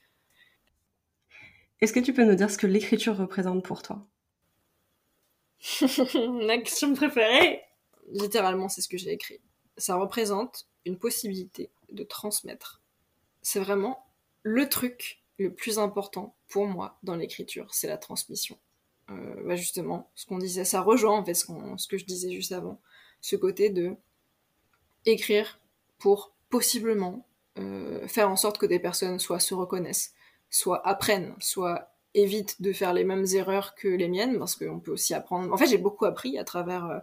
Est-ce 1.82 1.92
que 1.92 1.98
tu 1.98 2.14
peux 2.14 2.24
nous 2.24 2.36
dire 2.36 2.48
ce 2.48 2.58
que 2.58 2.68
l'écriture 2.68 3.16
représente 3.16 3.64
pour 3.64 3.82
toi? 3.82 4.06
Ma 6.46 6.58
question 6.58 6.94
préférée 6.94 7.60
Littéralement, 8.12 8.68
c'est 8.68 8.82
ce 8.82 8.88
que 8.88 8.96
j'ai 8.96 9.10
écrit. 9.10 9.40
Ça 9.76 9.96
représente 9.96 10.68
une 10.86 10.96
possibilité 10.96 11.70
de 11.90 12.04
transmettre. 12.04 12.80
C'est 13.42 13.58
vraiment 13.58 14.06
le 14.44 14.68
truc 14.68 15.24
le 15.38 15.52
plus 15.52 15.80
important 15.80 16.36
pour 16.46 16.66
moi 16.66 17.00
dans 17.02 17.16
l'écriture, 17.16 17.74
c'est 17.74 17.88
la 17.88 17.98
transmission. 17.98 18.56
Euh, 19.10 19.42
bah 19.44 19.56
justement, 19.56 20.08
ce 20.14 20.26
qu'on 20.26 20.38
disait, 20.38 20.64
ça 20.64 20.82
rejoint 20.82 21.24
ce, 21.34 21.88
que 21.88 21.98
je 21.98 22.04
disais 22.04 22.30
juste 22.30 22.52
avant, 22.52 22.80
ce 23.20 23.34
côté 23.34 23.70
de 23.70 23.96
écrire 25.04 25.58
pour 25.98 26.32
possiblement 26.48 27.26
euh, 27.58 28.06
faire 28.06 28.30
en 28.30 28.36
sorte 28.36 28.58
que 28.58 28.66
des 28.66 28.78
personnes 28.78 29.18
soit 29.18 29.40
se 29.40 29.54
reconnaissent, 29.54 30.14
soit 30.52 30.86
apprennent, 30.86 31.34
soit 31.40 31.90
évitent 32.14 32.60
de 32.60 32.72
faire 32.72 32.92
les 32.92 33.04
mêmes 33.04 33.26
erreurs 33.34 33.74
que 33.74 33.88
les 33.88 34.06
miennes, 34.06 34.38
parce 34.38 34.54
qu'on 34.54 34.78
peut 34.78 34.92
aussi 34.92 35.14
apprendre. 35.14 35.52
En 35.52 35.56
fait, 35.56 35.66
j'ai 35.66 35.78
beaucoup 35.78 36.04
appris 36.04 36.38
à 36.38 36.44
travers 36.44 36.86
euh, 36.86 36.98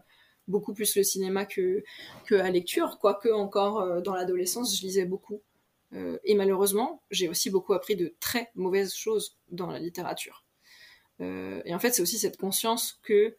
beaucoup 0.47 0.73
plus 0.73 0.95
le 0.95 1.03
cinéma 1.03 1.45
que, 1.45 1.83
que 2.25 2.35
la 2.35 2.51
lecture, 2.51 2.99
quoique 2.99 3.29
encore 3.29 3.81
euh, 3.81 4.01
dans 4.01 4.13
l'adolescence, 4.13 4.77
je 4.77 4.83
lisais 4.83 5.05
beaucoup. 5.05 5.41
Euh, 5.93 6.19
et 6.23 6.35
malheureusement, 6.35 7.01
j'ai 7.09 7.27
aussi 7.27 7.49
beaucoup 7.49 7.73
appris 7.73 7.95
de 7.95 8.13
très 8.19 8.51
mauvaises 8.53 8.93
choses 8.93 9.37
dans 9.49 9.67
la 9.67 9.79
littérature. 9.79 10.45
et 11.19 11.73
en 11.73 11.79
fait, 11.79 11.91
c'est 11.91 12.01
aussi 12.01 12.19
cette 12.19 12.37
conscience 12.37 12.99
que 13.03 13.35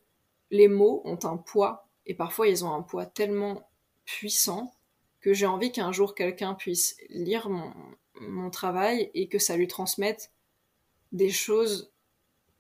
les 0.50 0.68
mots 0.68 1.00
ont 1.04 1.18
un 1.22 1.36
poids, 1.36 1.88
et 2.04 2.14
parfois 2.14 2.48
ils 2.48 2.64
ont 2.64 2.74
un 2.74 2.82
poids 2.82 3.06
tellement 3.06 3.70
puissant 4.04 4.74
que 5.20 5.32
j'ai 5.32 5.46
envie 5.46 5.70
qu'un 5.70 5.92
jour 5.92 6.14
quelqu'un 6.14 6.54
puisse 6.54 6.96
lire 7.08 7.48
mon, 7.48 7.72
mon 8.20 8.50
travail 8.50 9.10
et 9.14 9.28
que 9.28 9.38
ça 9.38 9.56
lui 9.56 9.66
transmette 9.66 10.30
des 11.12 11.30
choses 11.30 11.90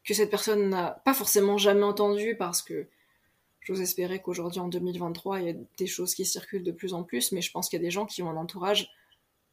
que 0.04 0.14
cette 0.14 0.30
personne 0.30 0.70
n'a 0.70 0.90
pas 1.04 1.14
forcément 1.14 1.58
jamais 1.58 1.84
entendues 1.84 2.36
parce 2.36 2.62
que 2.62 2.88
j'ose 3.60 3.80
espérer 3.80 4.20
qu'aujourd'hui 4.20 4.60
en 4.60 4.68
2023 4.68 5.40
il 5.40 5.46
y 5.46 5.50
a 5.50 5.54
des 5.76 5.86
choses 5.86 6.14
qui 6.14 6.24
circulent 6.24 6.64
de 6.64 6.72
plus 6.72 6.94
en 6.94 7.04
plus 7.04 7.32
mais 7.32 7.42
je 7.42 7.52
pense 7.52 7.68
qu'il 7.68 7.78
y 7.78 7.82
a 7.82 7.84
des 7.84 7.90
gens 7.90 8.06
qui 8.06 8.22
ont 8.22 8.30
un 8.30 8.36
entourage 8.36 8.90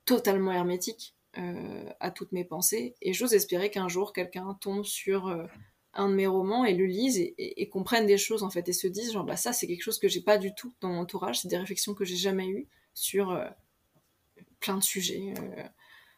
totalement 0.06 0.52
hermétique 0.52 1.14
euh, 1.38 1.90
à 2.00 2.10
toutes 2.10 2.32
mes 2.32 2.46
pensées. 2.46 2.96
Et 3.04 3.14
j'ose 3.14 3.36
espérer 3.36 3.70
qu'un 3.70 3.88
jour 3.88 4.12
quelqu'un 4.12 4.58
tombe 4.60 4.86
sur 4.86 5.28
euh, 5.28 5.46
un 5.94 6.10
de 6.10 6.16
mes 6.16 6.26
romans 6.26 6.66
et 6.66 6.74
le 6.74 6.86
lise 6.86 7.20
et, 7.20 7.70
comprenne 7.70 8.08
des 8.08 8.18
choses 8.18 8.42
en 8.42 8.50
fait 8.50 8.68
et 8.70 8.74
se 8.74 8.88
dise 8.88 9.12
genre 9.12 9.24
bah 9.24 9.36
ça 9.36 9.54
c'est 9.54 9.68
quelque 9.68 9.84
chose 9.84 10.00
que 10.00 10.08
j'ai 10.08 10.22
pas 10.22 10.38
du 10.38 10.56
tout 10.56 10.74
dans 10.82 10.90
mon 10.90 11.02
entourage 11.02 11.42
c'est 11.42 11.48
des 11.48 11.58
réflexions 11.58 11.94
que 11.94 12.06
j'ai 12.06 12.16
jamais 12.16 12.48
eues 12.48 12.68
sur 12.94 13.32
euh, 13.32 13.46
plein 14.60 14.78
de 14.78 14.84
sujets 14.84 15.34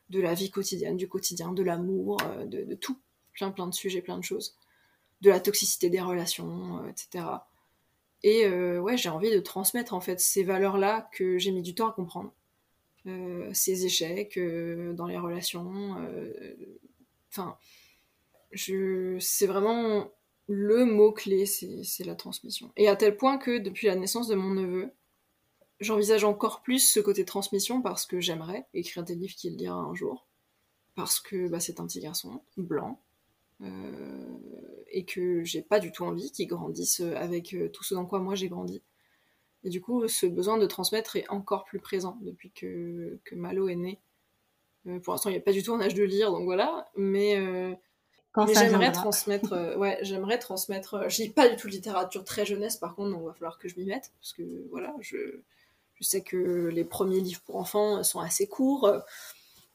de 0.10 0.20
la 0.20 0.34
vie 0.34 0.50
quotidienne, 0.50 0.98
du 0.98 1.08
quotidien, 1.08 1.52
de 1.52 1.64
l'amour, 1.64 2.18
euh, 2.24 2.46
de, 2.46 2.76
tout, 2.76 2.98
plein 3.34 3.52
plein 3.52 3.68
de 3.68 3.74
sujets, 3.74 4.02
plein 4.02 4.18
de 4.18 4.24
choses, 4.24 4.58
de 5.22 5.30
la 5.30 5.40
toxicité 5.40 5.90
des 5.90 6.02
relations, 6.02 6.84
euh, 6.84 6.90
etc. 6.90 7.26
Et 8.24 8.46
euh, 8.46 8.80
ouais, 8.80 8.98
j'ai 8.98 9.10
envie 9.10 9.32
de 9.32 9.40
transmettre 9.40 9.94
en 9.94 10.02
fait 10.02 10.20
ces 10.20 10.44
valeurs-là 10.44 11.10
que 11.14 11.38
j'ai 11.38 11.52
mis 11.52 11.62
du 11.62 11.74
temps 11.74 11.90
à 11.90 11.94
comprendre, 11.94 12.34
ces 13.54 13.86
échecs 13.86 14.38
dans 14.38 15.08
les 15.08 15.18
relations, 15.18 15.96
enfin, 17.32 17.58
c'est 18.54 19.48
vraiment 19.48 20.12
le 20.48 20.86
mot 20.86 21.12
clé, 21.12 21.48
c'est 21.48 22.04
la 22.04 22.14
transmission. 22.14 22.72
Et 22.76 22.88
à 22.88 22.96
tel 22.96 23.18
point 23.18 23.40
que 23.40 23.58
depuis 23.58 23.88
la 23.88 23.96
naissance 23.96 24.28
de 24.28 24.36
mon 24.36 24.54
neveu, 24.54 24.92
J'envisage 25.80 26.26
encore 26.26 26.62
plus 26.62 26.80
ce 26.80 27.00
côté 27.00 27.24
transmission 27.24 27.82
parce 27.82 28.06
que 28.06 28.20
j'aimerais 28.20 28.68
écrire 28.74 29.04
des 29.04 29.16
livres 29.16 29.36
qu'il 29.36 29.56
lira 29.56 29.78
un 29.78 29.96
jour. 29.96 30.28
Parce 30.96 31.22
que 31.22 31.48
bah, 31.48 31.62
c'est 31.62 31.80
un 31.80 31.88
petit 31.88 32.02
garçon 32.02 32.42
blanc 32.58 33.00
euh, 33.62 34.38
et 34.92 35.06
que 35.06 35.44
j'ai 35.46 35.62
pas 35.62 35.80
du 35.80 35.94
tout 35.94 36.04
envie 36.04 36.32
qu'il 36.32 36.48
grandisse 36.48 37.00
avec 37.00 37.54
euh, 37.54 37.70
tout 37.70 37.86
ce 37.86 37.94
dans 37.94 38.06
quoi 38.06 38.20
moi 38.20 38.36
j'ai 38.36 38.50
grandi. 38.50 38.82
Et 39.64 39.70
du 39.70 39.80
coup, 39.80 40.06
ce 40.10 40.26
besoin 40.26 40.58
de 40.58 40.66
transmettre 40.66 41.16
est 41.16 41.30
encore 41.30 41.64
plus 41.64 41.80
présent 41.80 42.18
depuis 42.22 42.52
que, 42.52 43.18
que 43.24 43.36
Malo 43.36 43.70
est 43.70 43.76
né. 43.76 44.00
Euh, 44.88 45.00
pour 45.00 45.14
l'instant, 45.14 45.30
il 45.30 45.34
n'y 45.34 45.40
a 45.40 45.42
pas 45.42 45.54
du 45.54 45.64
tout 45.64 45.74
un 45.74 45.82
âge 45.82 45.94
de 45.94 46.04
lire, 46.04 46.32
donc 46.32 46.44
voilà. 46.44 46.90
Mais, 46.98 47.36
j'aimerais 48.54 48.92
transmettre. 48.92 49.78
ouais, 49.78 49.98
j'aimerais 50.02 50.40
transmettre. 50.40 51.10
je 51.10 51.24
lis 51.24 51.30
pas 51.30 51.48
du 51.48 51.56
tout 51.56 51.68
de 51.68 51.74
littérature 51.74 52.26
très 52.26 52.46
jeunesse, 52.46 52.76
par 52.76 52.96
contre, 52.96 53.12
donc 53.12 53.22
il 53.22 53.28
va 53.28 53.34
falloir 53.34 53.58
que 53.58 53.70
je 53.70 53.78
m'y 53.78 53.86
mette 53.86 54.12
parce 54.20 54.34
que 54.34 54.68
voilà, 54.70 54.94
je 55.00 55.42
je 56.00 56.06
sais 56.06 56.22
que 56.22 56.68
les 56.68 56.84
premiers 56.84 57.20
livres 57.20 57.42
pour 57.46 57.58
enfants 57.58 58.04
sont 58.04 58.20
assez 58.20 58.48
courts, 58.48 58.92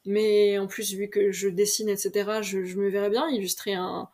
mais 0.07 0.59
en 0.59 0.67
plus, 0.67 0.95
vu 0.95 1.09
que 1.09 1.33
je 1.33 1.49
dessine, 1.49 1.89
etc., 1.89 2.43
je, 2.43 2.59
me 2.77 2.89
verrais 2.89 3.11
bien 3.11 3.29
illustrer 3.29 3.75
un, 3.75 4.09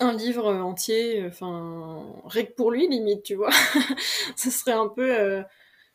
un 0.00 0.12
livre 0.12 0.52
entier, 0.52 1.24
enfin, 1.26 2.04
rien 2.26 2.44
que 2.44 2.52
pour 2.52 2.70
lui, 2.70 2.88
limite, 2.88 3.22
tu 3.22 3.34
vois. 3.34 3.50
ce 4.36 4.50
serait 4.50 4.72
un 4.72 4.88
peu. 4.88 5.16
Euh, 5.18 5.42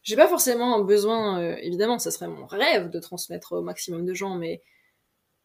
j'ai 0.03 0.15
pas 0.15 0.27
forcément 0.27 0.75
un 0.75 0.83
besoin, 0.83 1.41
euh, 1.41 1.55
évidemment, 1.61 1.99
ça 1.99 2.11
serait 2.11 2.27
mon 2.29 2.45
rêve 2.45 2.89
de 2.89 2.99
transmettre 2.99 3.53
au 3.53 3.61
maximum 3.61 4.05
de 4.05 4.13
gens, 4.13 4.35
mais 4.35 4.63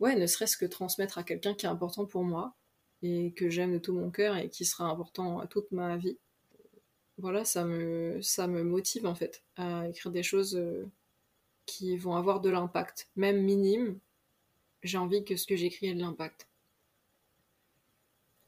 ouais, 0.00 0.16
ne 0.16 0.26
serait-ce 0.26 0.56
que 0.56 0.66
transmettre 0.66 1.18
à 1.18 1.24
quelqu'un 1.24 1.54
qui 1.54 1.66
est 1.66 1.68
important 1.68 2.06
pour 2.06 2.24
moi 2.24 2.54
et 3.02 3.32
que 3.36 3.50
j'aime 3.50 3.72
de 3.74 3.78
tout 3.78 3.92
mon 3.94 4.10
cœur 4.10 4.36
et 4.36 4.48
qui 4.50 4.64
sera 4.64 4.86
important 4.86 5.40
à 5.40 5.46
toute 5.46 5.70
ma 5.72 5.96
vie 5.96 6.18
voilà, 7.18 7.44
ça 7.44 7.64
me, 7.64 8.20
ça 8.22 8.46
me 8.46 8.62
motive 8.62 9.06
en 9.06 9.14
fait 9.14 9.42
à 9.56 9.88
écrire 9.88 10.10
des 10.10 10.22
choses 10.22 10.56
euh, 10.56 10.90
qui 11.66 11.96
vont 11.96 12.16
avoir 12.16 12.40
de 12.40 12.50
l'impact, 12.50 13.08
même 13.16 13.42
minime. 13.42 13.98
J'ai 14.82 14.98
envie 14.98 15.24
que 15.24 15.36
ce 15.36 15.46
que 15.46 15.56
j'écris 15.56 15.86
ait 15.86 15.94
de 15.94 16.00
l'impact. 16.00 16.48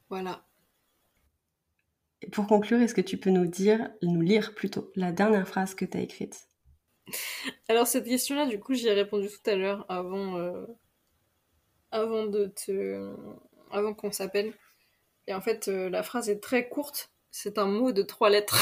Voilà. 0.09 0.45
Et 2.21 2.29
pour 2.29 2.47
conclure, 2.47 2.81
est-ce 2.81 2.93
que 2.93 3.01
tu 3.01 3.17
peux 3.17 3.29
nous 3.29 3.45
dire, 3.45 3.89
nous 4.01 4.21
lire 4.21 4.53
plutôt, 4.53 4.91
la 4.95 5.11
dernière 5.11 5.47
phrase 5.47 5.75
que 5.75 5.85
tu 5.85 5.97
as 5.97 6.01
écrite? 6.01 6.47
Alors 7.69 7.87
cette 7.87 8.05
question-là, 8.05 8.45
du 8.45 8.59
coup, 8.59 8.73
j'y 8.73 8.87
ai 8.87 8.93
répondu 8.93 9.27
tout 9.29 9.49
à 9.49 9.55
l'heure 9.55 9.85
avant, 9.89 10.37
euh, 10.37 10.65
avant 11.91 12.25
de 12.25 12.47
te, 12.47 13.13
avant 13.71 13.93
qu'on 13.93 14.11
s'appelle. 14.11 14.53
Et 15.27 15.33
en 15.33 15.41
fait, 15.41 15.67
euh, 15.67 15.89
la 15.89 16.03
phrase 16.03 16.29
est 16.29 16.39
très 16.39 16.67
courte, 16.69 17.11
c'est 17.31 17.57
un 17.57 17.65
mot 17.65 17.91
de 17.91 18.01
trois 18.01 18.29
lettres. 18.29 18.59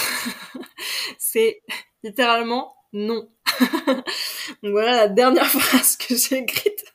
c'est 1.18 1.62
littéralement 2.04 2.76
non. 2.96 3.30
Donc 4.64 4.72
voilà 4.72 4.96
la 4.96 5.08
dernière 5.10 5.48
phrase 5.50 5.98
que 5.98 6.16
j'ai 6.16 6.38
écrite. 6.38 6.86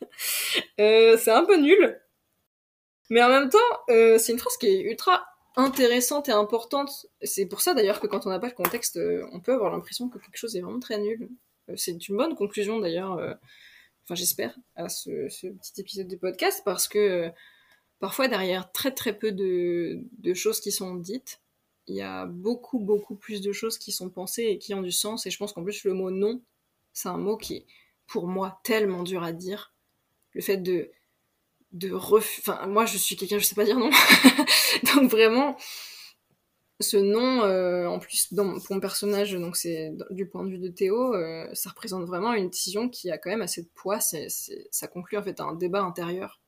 Euh, 0.80 1.16
c'est 1.18 1.30
un 1.30 1.44
peu 1.44 1.56
nul. 1.56 2.00
Mais 3.10 3.22
en 3.22 3.28
même 3.28 3.50
temps, 3.50 3.58
euh, 3.90 4.18
c'est 4.18 4.32
une 4.32 4.38
phrase 4.38 4.56
qui 4.56 4.66
est 4.66 4.80
ultra 4.80 5.26
intéressante 5.56 6.28
et 6.28 6.32
importante. 6.32 7.06
C'est 7.22 7.46
pour 7.46 7.60
ça 7.60 7.74
d'ailleurs 7.74 8.00
que 8.00 8.06
quand 8.06 8.26
on 8.26 8.30
n'a 8.30 8.38
pas 8.38 8.48
le 8.48 8.54
contexte, 8.54 8.96
euh, 8.96 9.26
on 9.32 9.40
peut 9.40 9.52
avoir 9.52 9.72
l'impression 9.72 10.08
que 10.08 10.18
quelque 10.18 10.36
chose 10.36 10.56
est 10.56 10.60
vraiment 10.60 10.80
très 10.80 10.98
nul. 10.98 11.28
c'est 11.76 12.08
une 12.08 12.16
bonne 12.16 12.34
conclusion 12.34 12.78
d'ailleurs. 12.78 13.12
enfin 14.04 14.14
j'espère, 14.14 14.56
à 14.74 14.88
ce, 14.88 15.10
petit 15.28 15.80
épisode 15.80 16.08
de 16.08 16.16
podcast 16.16 16.62
parce 16.64 16.88
que 16.88 17.30
parfois 17.98 18.28
derrière 18.28 18.72
très 18.72 18.92
très 18.92 19.16
peu 19.16 19.32
de, 19.32 20.00
de, 20.18 20.34
choses 20.34 20.60
qui 20.60 20.72
sont 20.72 20.94
dites, 20.94 21.39
il 21.90 21.96
y 21.96 22.02
a 22.02 22.26
beaucoup 22.26 22.78
beaucoup 22.78 23.16
plus 23.16 23.40
de 23.40 23.52
choses 23.52 23.76
qui 23.78 23.92
sont 23.92 24.10
pensées 24.10 24.44
et 24.44 24.58
qui 24.58 24.74
ont 24.74 24.82
du 24.82 24.92
sens. 24.92 25.26
Et 25.26 25.30
je 25.30 25.38
pense 25.38 25.52
qu'en 25.52 25.64
plus 25.64 25.84
le 25.84 25.92
mot 25.92 26.10
non, 26.10 26.40
c'est 26.92 27.08
un 27.08 27.18
mot 27.18 27.36
qui 27.36 27.56
est 27.56 27.66
pour 28.06 28.28
moi 28.28 28.60
tellement 28.64 29.02
dur 29.02 29.22
à 29.22 29.32
dire. 29.32 29.74
Le 30.32 30.40
fait 30.40 30.56
de 30.58 30.90
de 31.72 31.92
Enfin, 31.92 32.66
moi, 32.66 32.86
je 32.86 32.96
suis 32.96 33.16
quelqu'un, 33.16 33.38
je 33.38 33.44
sais 33.44 33.54
pas 33.54 33.64
dire 33.64 33.78
non. 33.78 33.90
donc 34.94 35.10
vraiment, 35.10 35.56
ce 36.80 36.96
nom, 36.96 37.42
euh, 37.42 37.86
en 37.86 37.98
plus, 37.98 38.32
pour 38.34 38.44
mon 38.70 38.80
personnage, 38.80 39.32
donc 39.32 39.56
c'est 39.56 39.92
du 40.10 40.26
point 40.26 40.44
de 40.44 40.50
vue 40.50 40.58
de 40.58 40.68
Théo, 40.68 41.14
euh, 41.14 41.48
ça 41.52 41.70
représente 41.70 42.04
vraiment 42.04 42.32
une 42.34 42.50
décision 42.50 42.88
qui 42.88 43.10
a 43.10 43.18
quand 43.18 43.30
même 43.30 43.42
assez 43.42 43.62
de 43.62 43.68
poids. 43.74 44.00
Ça 44.00 44.86
conclut 44.88 45.18
en 45.18 45.22
fait 45.22 45.40
un 45.40 45.54
débat 45.54 45.82
intérieur 45.82 46.40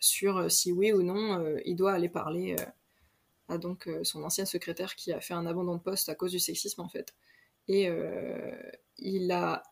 sur 0.00 0.38
euh, 0.38 0.48
si 0.48 0.72
oui 0.72 0.92
ou 0.92 1.02
non 1.02 1.44
il 1.64 1.76
doit 1.76 1.92
aller 1.92 2.08
parler 2.08 2.56
à 3.50 3.58
donc 3.58 3.88
son 4.02 4.22
ancien 4.22 4.46
secrétaire 4.46 4.94
qui 4.94 5.12
a 5.12 5.20
fait 5.20 5.34
un 5.34 5.46
abandon 5.46 5.74
de 5.74 5.80
poste 5.80 6.08
à 6.08 6.14
cause 6.14 6.30
du 6.32 6.38
sexisme 6.38 6.80
en 6.80 6.88
fait. 6.88 7.14
Et 7.68 7.88
il 8.98 9.30
a 9.32 9.62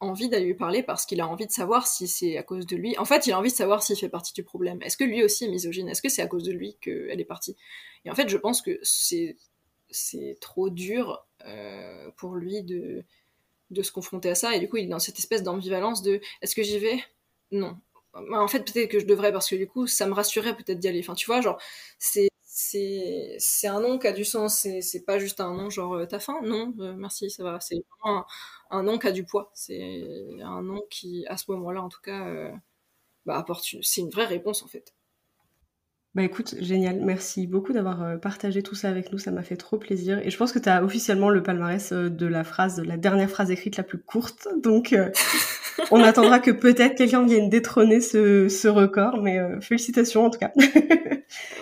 envie 0.00 0.28
d'aller 0.28 0.46
lui 0.46 0.54
parler 0.54 0.82
parce 0.82 1.06
qu'il 1.06 1.20
a 1.20 1.28
envie 1.28 1.46
de 1.46 1.52
savoir 1.52 1.86
si 1.86 2.08
c'est 2.08 2.36
à 2.36 2.42
cause 2.42 2.66
de 2.66 2.76
lui. 2.76 2.96
En 2.98 3.04
fait, 3.04 3.26
il 3.26 3.32
a 3.32 3.38
envie 3.38 3.50
de 3.50 3.56
savoir 3.56 3.82
s'il 3.82 3.96
fait 3.96 4.08
partie 4.08 4.32
du 4.32 4.44
problème. 4.44 4.80
Est-ce 4.82 4.96
que 4.96 5.04
lui 5.04 5.22
aussi 5.22 5.44
est 5.44 5.48
misogyne? 5.48 5.88
Est-ce 5.88 6.02
que 6.02 6.08
c'est 6.08 6.22
à 6.22 6.26
cause 6.26 6.44
de 6.44 6.52
lui 6.52 6.76
qu'elle 6.80 7.20
est 7.20 7.24
partie? 7.24 7.56
Et 8.04 8.10
en 8.10 8.14
fait, 8.14 8.28
je 8.28 8.36
pense 8.36 8.62
que 8.62 8.78
c'est 8.82 9.36
c'est 9.90 10.36
trop 10.40 10.70
dur 10.70 11.24
euh, 11.46 12.10
pour 12.16 12.34
lui 12.34 12.62
de 12.62 13.04
de 13.70 13.82
se 13.82 13.92
confronter 13.92 14.28
à 14.30 14.34
ça 14.34 14.54
et 14.54 14.60
du 14.60 14.68
coup 14.68 14.76
il 14.76 14.84
est 14.84 14.88
dans 14.88 14.98
cette 14.98 15.18
espèce 15.18 15.42
d'ambivalence 15.42 16.02
de 16.02 16.20
est-ce 16.42 16.54
que 16.54 16.62
j'y 16.62 16.78
vais? 16.78 17.02
Non. 17.50 17.76
Bah, 18.12 18.40
en 18.40 18.48
fait 18.48 18.60
peut-être 18.60 18.90
que 18.90 19.00
je 19.00 19.06
devrais 19.06 19.32
parce 19.32 19.48
que 19.48 19.56
du 19.56 19.66
coup 19.66 19.86
ça 19.86 20.06
me 20.06 20.12
rassurerait 20.12 20.56
peut-être 20.56 20.78
d'y 20.78 20.88
aller. 20.88 21.00
Enfin 21.00 21.14
tu 21.14 21.26
vois 21.26 21.40
genre 21.40 21.60
c'est 21.98 22.28
c'est 22.56 23.66
un 23.66 23.80
nom 23.80 23.98
qui 23.98 24.06
a 24.06 24.12
du 24.12 24.24
sens, 24.24 24.66
c'est 24.80 25.04
pas 25.04 25.18
juste 25.18 25.40
un 25.40 25.54
nom 25.54 25.70
genre 25.70 25.94
euh, 25.94 26.06
t'as 26.06 26.20
faim 26.20 26.40
Non, 26.44 26.72
euh, 26.78 26.94
merci, 26.94 27.28
ça 27.28 27.42
va. 27.42 27.58
C'est 27.60 27.84
vraiment 28.00 28.26
un, 28.70 28.82
nom 28.84 28.98
qui 28.98 29.08
a 29.08 29.12
du 29.12 29.24
poids. 29.24 29.50
C'est 29.54 30.38
un 30.40 30.62
nom 30.62 30.80
qui, 30.88 31.26
à 31.26 31.36
ce 31.36 31.50
moment-là 31.50 31.82
en 31.82 31.88
tout 31.88 32.00
cas, 32.00 32.28
euh, 32.28 32.52
bah, 33.26 33.36
apporte 33.38 33.64
c'est 33.82 34.00
une 34.02 34.10
vraie 34.10 34.26
réponse 34.26 34.62
en 34.62 34.68
fait. 34.68 34.94
Bah 36.14 36.22
écoute, 36.22 36.54
génial. 36.60 37.00
Merci 37.00 37.46
beaucoup 37.46 37.72
d'avoir 37.72 38.20
partagé 38.20 38.62
tout 38.62 38.76
ça 38.76 38.88
avec 38.88 39.10
nous. 39.12 39.18
Ça 39.18 39.32
m'a 39.32 39.42
fait 39.42 39.56
trop 39.56 39.78
plaisir. 39.78 40.20
Et 40.24 40.30
je 40.30 40.36
pense 40.36 40.52
que 40.52 40.60
tu 40.60 40.68
as 40.68 40.84
officiellement 40.84 41.28
le 41.28 41.42
palmarès 41.42 41.92
de 41.92 42.26
la 42.26 42.44
phrase, 42.44 42.80
la 42.80 42.96
dernière 42.96 43.28
phrase 43.28 43.50
écrite 43.50 43.76
la 43.76 43.82
plus 43.82 43.98
courte. 43.98 44.46
Donc, 44.62 44.94
on 45.90 46.00
attendra 46.00 46.38
que 46.38 46.52
peut-être 46.52 46.94
quelqu'un 46.94 47.26
vienne 47.26 47.48
détrôner 47.48 48.00
ce, 48.00 48.48
ce 48.48 48.68
record. 48.68 49.22
Mais 49.22 49.40
félicitations 49.60 50.24
en 50.24 50.30
tout 50.30 50.38
cas. 50.38 50.52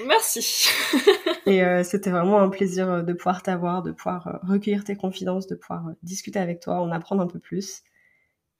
Merci. 0.06 0.68
et 1.46 1.64
euh, 1.64 1.84
c'était 1.84 2.10
vraiment 2.10 2.40
un 2.40 2.48
plaisir 2.48 2.90
euh, 2.90 3.02
de 3.02 3.12
pouvoir 3.12 3.42
t'avoir, 3.42 3.82
de 3.82 3.92
pouvoir 3.92 4.26
euh, 4.26 4.38
recueillir 4.42 4.84
tes 4.84 4.96
confidences, 4.96 5.46
de 5.46 5.54
pouvoir 5.54 5.90
discuter 6.02 6.38
avec 6.38 6.60
toi, 6.60 6.80
en 6.80 6.90
apprendre 6.90 7.22
un 7.22 7.26
peu 7.26 7.38
plus. 7.38 7.82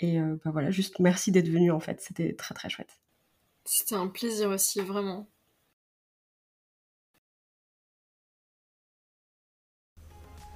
Et 0.00 0.18
bah 0.18 0.50
voilà, 0.50 0.72
juste 0.72 0.98
merci 0.98 1.30
d'être 1.30 1.48
venu 1.48 1.70
en 1.70 1.78
fait, 1.78 2.00
c'était 2.00 2.32
très 2.34 2.54
très 2.54 2.68
chouette. 2.68 2.98
C'était 3.64 3.94
un 3.94 4.08
plaisir 4.08 4.48
aussi, 4.50 4.80
vraiment. 4.80 5.28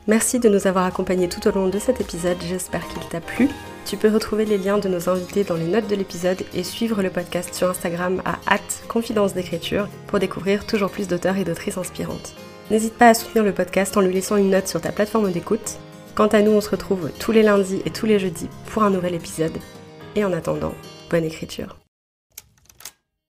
Merci 0.08 0.38
de 0.38 0.48
nous 0.48 0.68
avoir 0.68 0.84
accompagnés 0.84 1.28
tout 1.28 1.46
au 1.48 1.50
long 1.50 1.68
de 1.68 1.78
cet 1.80 2.00
épisode, 2.00 2.36
j'espère 2.40 2.86
qu'il 2.86 3.02
t'a 3.08 3.20
plu. 3.20 3.48
Tu 3.84 3.96
peux 3.96 4.12
retrouver 4.12 4.44
les 4.44 4.58
liens 4.58 4.78
de 4.78 4.88
nos 4.88 5.08
invités 5.08 5.42
dans 5.42 5.56
les 5.56 5.66
notes 5.66 5.88
de 5.88 5.96
l'épisode 5.96 6.42
et 6.54 6.62
suivre 6.62 7.02
le 7.02 7.10
podcast 7.10 7.54
sur 7.54 7.68
Instagram 7.68 8.22
à 8.24 8.58
confidence 8.88 9.34
d'écriture 9.34 9.88
pour 10.06 10.20
découvrir 10.20 10.66
toujours 10.66 10.90
plus 10.90 11.08
d'auteurs 11.08 11.36
et 11.36 11.44
d'autrices 11.44 11.78
inspirantes. 11.78 12.34
N'hésite 12.70 12.94
pas 12.94 13.08
à 13.08 13.14
soutenir 13.14 13.44
le 13.44 13.52
podcast 13.52 13.96
en 13.96 14.00
lui 14.00 14.14
laissant 14.14 14.36
une 14.36 14.50
note 14.50 14.68
sur 14.68 14.80
ta 14.80 14.92
plateforme 14.92 15.30
d'écoute. 15.30 15.78
Quant 16.14 16.26
à 16.28 16.40
nous, 16.40 16.52
on 16.52 16.60
se 16.60 16.70
retrouve 16.70 17.10
tous 17.18 17.32
les 17.32 17.42
lundis 17.42 17.82
et 17.84 17.90
tous 17.90 18.06
les 18.06 18.18
jeudis 18.18 18.48
pour 18.66 18.82
un 18.82 18.90
nouvel 18.90 19.14
épisode. 19.14 19.58
Et 20.14 20.24
en 20.24 20.32
attendant, 20.32 20.74
bonne 21.10 21.24
écriture. 21.24 21.76